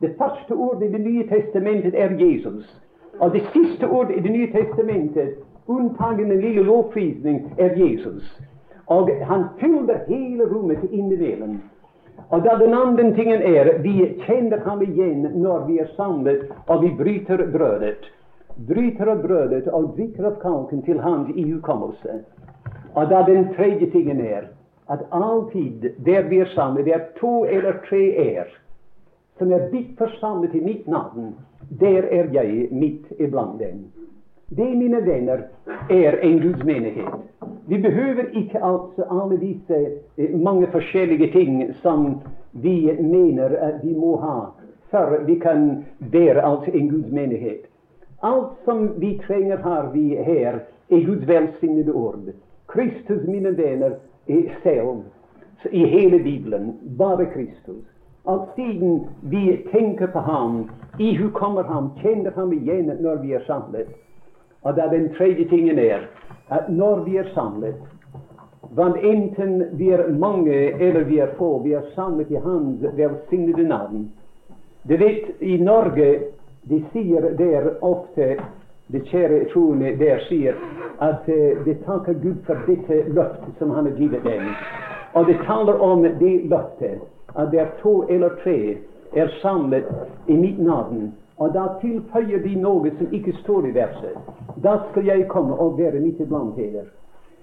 Det 0.00 0.14
første 0.18 0.54
ordet 0.54 0.88
i 0.88 0.92
Det 0.92 1.00
nye 1.00 1.28
testamentet 1.28 1.94
er 1.94 2.14
Jesus. 2.20 2.85
Og 3.20 3.32
det 3.32 3.42
siste 3.52 3.88
ordet 3.88 4.16
i 4.16 4.20
Det 4.20 4.32
nye 4.32 4.52
testamentet 4.52 5.38
unntagen 5.66 6.32
en 6.32 6.40
lille 6.40 6.62
lovprisning, 6.62 7.54
er 7.58 7.76
Jesus. 7.76 8.40
Og 8.86 9.10
han 9.22 9.44
fyller 9.60 10.04
hele 10.08 10.46
rommet 10.54 10.80
til 10.80 10.92
innimellom. 10.94 11.60
Og 12.30 12.44
da 12.44 12.54
den 12.64 12.74
andre 12.74 13.14
tingen 13.14 13.42
er 13.42 13.78
vi 13.82 13.94
kjenner 14.26 14.62
ham 14.64 14.82
igjen 14.82 15.26
når 15.34 15.66
vi 15.66 15.78
er 15.78 15.90
samlet 15.96 16.46
og 16.66 16.82
vi 16.82 16.90
bryter 16.98 17.42
brødet. 17.52 18.06
Bryter 18.68 19.10
av 19.12 19.22
brødet 19.22 19.66
og 19.68 19.92
drikker 19.96 20.30
av 20.30 20.38
kalken 20.42 20.82
til 20.86 21.00
hans 21.02 21.28
ihukommelse. 21.34 22.22
Og 22.94 23.10
da 23.10 23.22
den 23.26 23.50
tredje 23.54 23.90
tingen 23.90 24.20
er 24.20 24.48
at 24.88 25.02
alltid 25.12 25.90
der 26.06 26.28
vi 26.30 26.40
er 26.40 26.50
samlet, 26.54 26.86
det 26.86 26.94
er 26.94 27.04
to 27.20 27.44
eller 27.44 27.82
tre 27.88 28.02
er 28.38 28.54
som 29.38 29.52
er 29.52 29.68
blitt 29.70 29.98
forsamlet 29.98 30.54
i 30.54 30.62
mitt 30.64 30.86
navn, 30.88 31.34
der 31.80 32.02
er 32.10 32.26
jeg 32.32 32.68
midt 32.70 33.12
iblant 33.18 33.60
dem. 33.60 33.84
Det, 34.48 34.76
mine 34.76 35.06
venner, 35.06 35.38
er 35.90 36.18
en 36.22 36.40
Guds 36.40 36.64
menighet. 36.64 37.14
Vi 37.68 37.78
behøver 37.82 38.24
ikke 38.32 38.64
altså 38.64 39.04
alle 39.10 39.40
disse 39.40 39.76
eh, 40.18 40.40
mange 40.40 40.66
forskjellige 40.66 41.32
ting 41.32 41.74
som 41.82 42.20
vi 42.52 42.92
mener 43.00 43.56
at 43.58 43.74
vi 43.82 43.94
må 43.94 44.16
ha 44.16 44.38
før 44.90 45.24
vi 45.24 45.34
kan 45.34 45.84
være 45.98 46.44
altså 46.44 46.70
en 46.70 46.88
Guds 46.90 47.10
menighet. 47.12 47.66
Alt 48.22 48.54
som 48.64 49.00
vi 49.00 49.20
trenger, 49.26 49.56
har 49.56 49.90
vi 49.92 50.08
her 50.08 50.58
i 50.88 51.04
Guds 51.04 51.28
velsignede 51.28 51.92
ord. 51.92 52.18
Kristus, 52.66 53.26
mine 53.26 53.56
venner, 53.56 53.90
er 54.28 54.42
selv 54.62 55.02
i 55.72 55.84
hele 55.84 56.18
Bibelen. 56.18 56.76
Bare 56.98 57.26
Kristus. 57.26 57.95
At 58.28 58.48
siden 58.56 59.06
vi 59.20 59.66
tenker 59.70 60.06
på 60.06 60.18
ham, 60.18 60.70
ihukommer 60.98 61.62
ham, 61.62 61.90
kjenner 62.02 62.30
ham 62.34 62.52
igjen 62.52 62.90
når 63.00 63.22
vi 63.22 63.32
er 63.32 63.44
samlet. 63.46 63.88
Og 64.62 64.76
da 64.76 64.88
den 64.90 65.12
tredje 65.14 65.44
tingen 65.48 65.78
er 65.78 66.08
at 66.50 66.68
når 66.68 67.04
vi 67.04 67.16
er 67.16 67.28
samlet, 67.34 67.78
hva 68.74 68.90
enten 68.98 69.62
vi 69.78 69.92
er 69.94 70.08
mange 70.18 70.54
eller 70.54 71.06
vi 71.06 71.18
er 71.22 71.34
få, 71.38 71.58
vi 71.62 71.72
er 71.78 71.86
samlet 71.94 72.30
i 72.30 72.40
Hans 72.42 72.82
velsignede 72.96 73.68
navn. 73.68 74.08
Du 74.82 74.96
vet, 74.96 75.30
i 75.40 75.56
Norge 75.62 76.10
de 76.68 76.82
sier 76.92 77.30
der 77.38 77.70
ofte 77.80 78.36
de 78.92 79.00
kjære 79.10 79.44
troende 79.52 79.94
der 79.98 80.22
sier 80.28 80.58
at 81.02 81.26
uh, 81.28 81.64
de 81.64 81.74
takker 81.86 82.18
Gud 82.22 82.42
for 82.46 82.58
dette 82.66 83.02
løftet 83.14 83.58
som 83.58 83.70
Han 83.70 83.86
har 83.86 83.98
gitt 83.98 84.18
dem. 84.24 84.50
Og 85.14 85.26
de 85.26 85.38
taler 85.46 85.82
om 85.82 86.02
det 86.02 86.34
løftet 86.50 87.02
at 87.38 87.50
det 87.52 87.60
er 87.60 87.72
to 87.82 88.02
eller 88.08 88.28
tre 88.42 88.76
er 89.16 89.28
samlet 89.42 89.84
i 90.26 90.36
mitt 90.36 90.58
navn. 90.58 91.14
Og 91.38 91.52
da 91.54 91.66
tilføyer 91.80 92.40
de 92.42 92.54
noe 92.60 92.90
som 92.98 93.12
ikke 93.12 93.34
står 93.42 93.66
i 93.68 93.74
verset. 93.74 94.16
Da 94.64 94.78
skal 94.90 95.04
jeg 95.04 95.28
komme 95.28 95.54
og 95.54 95.78
være 95.78 96.00
midt 96.00 96.20
iblant 96.20 96.56
dere. 96.56 96.86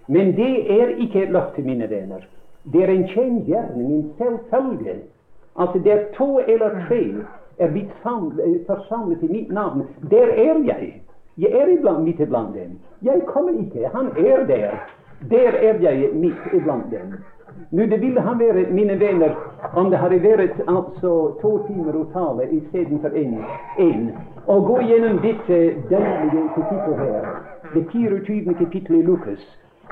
Men 0.08 0.34
det 0.36 0.82
er 0.82 0.96
ikke 0.98 1.24
et 1.24 1.32
løfte, 1.32 1.62
mine 1.62 1.89
venner. 1.89 2.26
Det 2.74 2.84
er 2.84 2.89
en 2.89 3.08
kjennegjerning, 3.08 3.94
en 3.94 4.10
selvfølge. 4.18 4.96
Altså, 5.60 5.82
er 5.86 6.06
to 6.18 6.39
eller 6.48 6.70
tre 6.88 7.04
er 7.60 7.72
blitt 7.72 7.91
forsamlet 8.68 9.24
i 9.24 9.28
mitt 9.28 9.52
navn. 9.52 9.84
Der 10.12 10.28
er 10.28 10.60
jeg. 10.66 11.02
Jeg 11.38 11.52
er 11.52 11.68
iblant, 11.68 12.04
midt 12.04 12.20
iblant 12.20 12.56
dem. 12.56 12.80
Jeg 13.02 13.22
kommer 13.26 13.52
ikke. 13.60 13.89
Han 13.94 14.06
er 14.18 14.46
der. 14.46 14.72
Der 15.30 15.52
er 15.52 15.80
jeg 15.82 16.10
midt 16.14 16.54
iblant 16.54 16.91
dem. 16.91 17.14
Nå, 17.74 17.86
det 17.86 17.97
ville 18.01 18.22
ha 18.22 18.34
vært, 18.38 18.70
mine 18.70 18.99
venner, 18.99 19.34
om 19.74 19.89
det 19.89 19.97
hadde 19.97 20.20
vært 20.22 20.60
altså 20.68 21.14
to 21.41 21.54
timer 21.68 21.95
å 21.97 22.04
tale 22.14 22.45
istedenfor 22.54 23.16
én. 23.18 24.12
Å 24.45 24.60
gå 24.68 24.78
gjennom 24.86 25.18
dette 25.24 25.60
deilige 25.89 26.43
kapittelet 26.54 26.99
her, 27.01 27.28
det 27.74 27.86
24. 27.89 28.54
kapittelet 28.60 28.99
i 28.99 29.08
Lukas, 29.08 29.41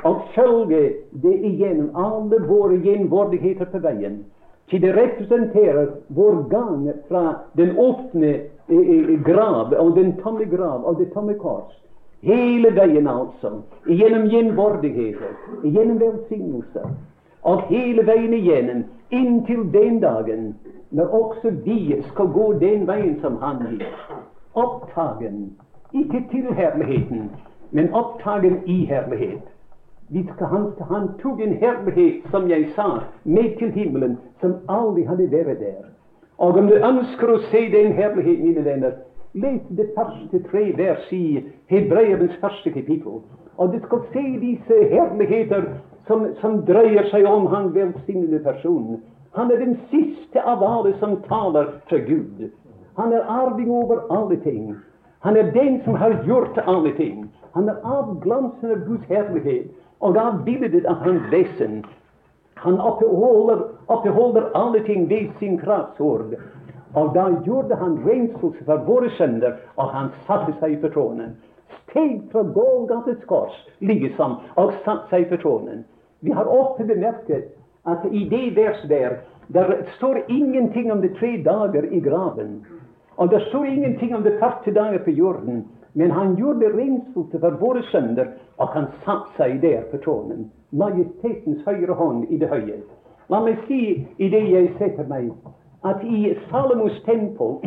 og 0.05 0.27
følge 0.35 0.83
det 1.23 1.33
igjennom 1.49 1.89
alle 1.97 2.41
våre 2.45 2.77
gjenvordigheter 2.85 3.69
på 3.73 3.81
veien. 3.81 4.21
Til 4.69 4.81
det 4.85 4.93
representerer 4.95 5.89
vår 6.15 6.43
gang 6.49 6.85
fra 7.09 7.23
den 7.59 7.73
åpne 7.77 8.31
eh, 8.31 8.77
eh, 8.77 9.15
grav 9.25 9.73
og 9.73 9.95
den 9.97 10.13
tomme 10.21 10.45
grav 10.45 10.85
og 10.85 11.01
det 11.01 11.09
tomme 11.15 11.33
kors. 11.41 11.73
Hele 12.21 12.69
veien, 12.77 13.07
altså. 13.09 13.63
Gjennom 13.89 14.29
gjenvordigheter, 14.29 15.33
gjennom 15.63 15.97
velsignelser. 15.99 16.93
Og 17.43 17.61
hele 17.69 18.05
veien 18.07 18.33
igjennom 18.33 18.83
inntil 19.11 19.63
den 19.73 19.99
dagen 19.99 20.55
når 20.91 21.05
også 21.05 21.49
vi 21.65 22.01
skal 22.11 22.27
gå 22.27 22.53
den 22.59 22.87
veien 22.87 23.17
som 23.21 23.37
han 23.41 23.63
gikk. 23.69 23.87
Opptagen, 24.53 25.57
ikke 25.93 26.23
til 26.31 26.53
herligheten, 26.53 27.31
men 27.71 27.93
opptagen 27.93 28.59
i 28.65 28.85
herlighet. 28.85 29.47
Han, 30.39 30.73
han, 30.89 31.07
tok 31.21 31.39
en 31.39 31.53
herlighet, 31.53 32.23
som 32.31 32.49
jeg 32.49 32.67
sa, 32.75 32.87
med 33.23 33.57
til 33.57 33.71
himmelen, 33.71 34.17
som 34.41 34.57
aldri 34.69 35.05
hadde 35.07 35.29
vært 35.31 35.59
der. 35.59 35.87
Og 36.37 36.57
om 36.57 36.67
du 36.67 36.75
ønsker 36.75 37.31
å 37.31 37.39
se 37.47 37.61
den 37.71 37.93
herligheten, 37.95 38.43
mine 38.45 38.65
venner, 38.65 38.91
les 39.33 39.61
det 39.69 39.87
første 39.95 40.41
tre 40.51 40.73
vers 40.77 41.07
i 41.15 41.45
Hebreerens 41.71 42.35
første 42.41 42.73
kapittel. 42.75 43.21
Og 43.57 43.73
du 43.73 43.79
skal 43.85 44.03
se 44.11 44.25
disse 44.41 44.83
herligheter 44.91 45.63
som, 46.11 46.27
som 46.41 46.59
drøyer 46.67 47.07
seg 47.11 47.25
om 47.29 47.45
han 47.53 47.71
velsignede 47.75 48.41
personen. 48.43 48.99
Han 49.37 49.51
er 49.51 49.61
den 49.63 49.77
siste 49.91 50.41
av 50.43 50.63
alle 50.63 50.91
som 50.99 51.21
taler 51.27 51.69
fra 51.87 51.99
Gud. 52.03 52.49
Han 52.99 53.13
er 53.15 53.29
arving 53.31 53.69
over 53.71 54.03
alle 54.11 54.35
ting. 54.43 54.73
Han 55.23 55.37
er 55.37 55.53
den 55.55 55.79
som 55.85 55.95
har 55.95 56.17
gjort 56.27 56.57
alle 56.67 56.91
ting. 56.97 57.29
Han 57.55 57.69
er 57.69 57.79
avglansen 57.83 58.73
av 58.75 58.83
Guds 58.87 59.07
herlighet 59.07 59.69
og 60.01 60.17
avbildet 60.17 60.85
av 60.89 60.99
hans 61.05 61.29
vesen. 61.31 61.83
Han 62.59 62.79
oppholder, 62.79 63.63
oppholder 63.87 64.49
alle 64.57 64.83
ting 64.83 65.07
ved 65.09 65.31
sin 65.39 65.55
kraftsord. 65.61 66.35
Og 66.95 67.13
da 67.15 67.29
gjorde 67.45 67.77
han 67.79 68.01
renselse 68.03 68.65
for 68.67 68.83
våre 68.89 69.13
sønner, 69.15 69.55
og 69.79 69.93
han 69.95 70.11
satte 70.27 70.57
seg 70.59 70.81
på 70.81 70.91
tronen. 70.91 71.37
Steg 71.85 72.27
fra 72.33 72.43
Golgates 72.43 73.23
kors, 73.31 73.55
liksom, 73.79 74.41
og 74.59 74.75
satte 74.83 75.07
seg 75.13 75.29
på 75.31 75.39
tronen. 75.45 75.85
Vi 76.21 76.31
har 76.31 76.45
ofte 76.45 76.85
bemerket 76.85 77.53
at 77.85 78.05
i 78.11 78.27
det 78.29 78.55
verset 78.55 78.89
der 78.89 79.19
der 79.53 79.83
står 79.97 80.17
ingenting 80.27 80.91
om 80.91 81.01
de 81.01 81.09
tre 81.19 81.43
dager 81.45 81.83
i 81.91 81.99
graven. 81.99 82.65
Og 83.15 83.29
det 83.29 83.41
står 83.41 83.65
ingenting 83.65 84.15
om 84.15 84.23
de 84.23 84.31
40 84.39 84.73
dager 84.73 84.99
på 85.03 85.11
jorden. 85.11 85.67
Men 85.93 86.11
han 86.11 86.35
gjorde 86.35 86.71
renselse 86.77 87.39
for 87.39 87.57
våre 87.59 87.83
sønner, 87.91 88.27
og 88.57 88.67
han 88.67 88.85
satte 89.05 89.35
seg 89.37 89.59
der 89.61 89.81
på 89.91 89.97
tronen. 90.05 90.47
Majestetens 90.71 91.65
høyre 91.65 91.93
hånd 91.93 92.29
i 92.29 92.37
det 92.39 92.47
høye. 92.47 92.79
La 93.29 93.41
meg 93.43 93.59
si 93.67 93.81
i 94.17 94.29
det 94.31 94.43
jeg 94.51 94.71
setter 94.79 95.07
meg, 95.11 95.33
at 95.83 96.03
i 96.03 96.31
Salomos 96.49 96.95
tempel 97.03 97.59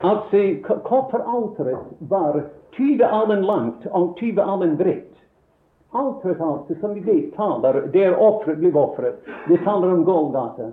at 0.00 0.34
Kofferalteret 0.66 1.94
var 2.10 2.40
20 2.76 3.04
alen 3.06 3.46
langt 3.46 3.86
og 3.86 4.16
20 4.18 4.42
alen 4.42 4.76
bredt. 4.76 5.15
Alteret 5.96 6.40
altså, 6.40 6.74
som 6.80 6.94
vi 6.94 7.00
vet 7.00 7.34
taler 7.36 7.86
der 7.92 8.16
offeret 8.18 8.58
blir 8.58 8.76
ofret. 8.76 9.14
Det 9.48 9.58
taler 9.64 9.92
om 9.92 10.04
Golgata. 10.04 10.72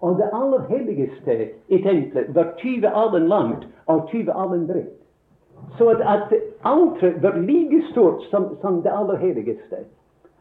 Og 0.00 0.16
det 0.16 0.30
aller 0.32 0.62
helligste 0.68 1.48
i 1.68 1.82
tempelet 1.82 2.34
var 2.34 2.54
20 2.58 2.88
alen 2.88 3.28
langt 3.28 3.66
og 3.86 4.08
20 4.08 4.32
alen 4.32 4.66
bredt. 4.66 4.96
Så 5.78 5.88
at, 5.88 6.00
at 6.00 6.34
alteret 6.64 7.22
var 7.22 7.36
like 7.36 7.82
stort 7.90 8.22
som, 8.30 8.56
som 8.60 8.82
det 8.82 8.92
aller 8.92 9.16
helligste. 9.16 9.84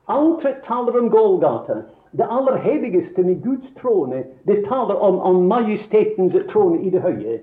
Alteret 0.07 0.63
taler 0.67 0.99
om 1.01 1.09
Golgata. 1.09 1.81
Det 2.11 2.27
aller 2.29 2.55
helligste 2.57 3.23
med 3.23 3.43
Guds 3.43 3.73
trone, 3.81 4.23
det 4.47 4.65
taler 4.65 4.95
om, 4.95 5.19
om 5.19 5.35
majestetens 5.35 6.33
trone 6.53 6.81
i 6.81 6.89
det 6.89 7.01
høye. 7.01 7.39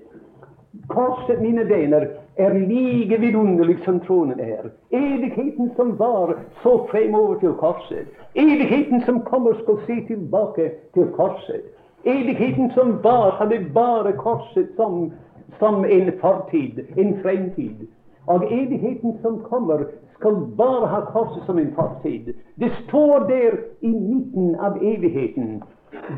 Korset, 0.87 1.41
mine 1.41 1.69
venner, 1.69 2.07
er 2.37 2.53
like 2.53 3.17
vidunderlig 3.21 3.77
som 3.85 3.99
tronen 3.99 4.39
er. 4.39 4.69
Evigheten 4.91 5.71
som 5.75 5.99
var, 5.99 6.33
så 6.63 6.87
fremover 6.91 7.39
til 7.39 7.53
korset. 7.53 8.07
Evigheten 8.35 9.01
som 9.05 9.21
kommer, 9.21 9.53
skal 9.53 9.77
se 9.87 10.07
tilbake 10.07 10.71
til 10.93 11.07
korset. 11.15 11.61
Evigheten 12.05 12.71
som 12.71 12.99
var, 13.03 13.31
hadde 13.31 13.65
bare 13.73 14.11
korset 14.11 14.67
som, 14.75 15.11
som 15.59 15.85
en 15.85 16.11
fortid, 16.21 16.79
en 16.97 17.19
fremtid. 17.21 17.87
Og 18.27 18.43
evigheten 18.51 19.17
som 19.21 19.41
kommer, 19.49 19.83
skal 20.19 20.35
bare 20.57 20.87
ha 20.87 20.99
korset 20.99 21.43
som 21.45 21.59
en 21.59 21.73
fortid. 21.75 22.33
Det 22.59 22.71
står 22.87 23.19
der 23.19 23.51
i 23.81 23.87
midten 23.87 24.55
av 24.55 24.77
evigheten. 24.81 25.63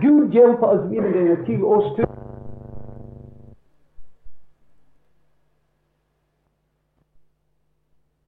Gud 0.02 0.32
hjelper 0.32 0.68
oss, 0.68 0.86
mine 0.90 1.14
venner, 1.14 1.44
til 1.46 1.64
å 1.64 1.82
stå 1.92 2.10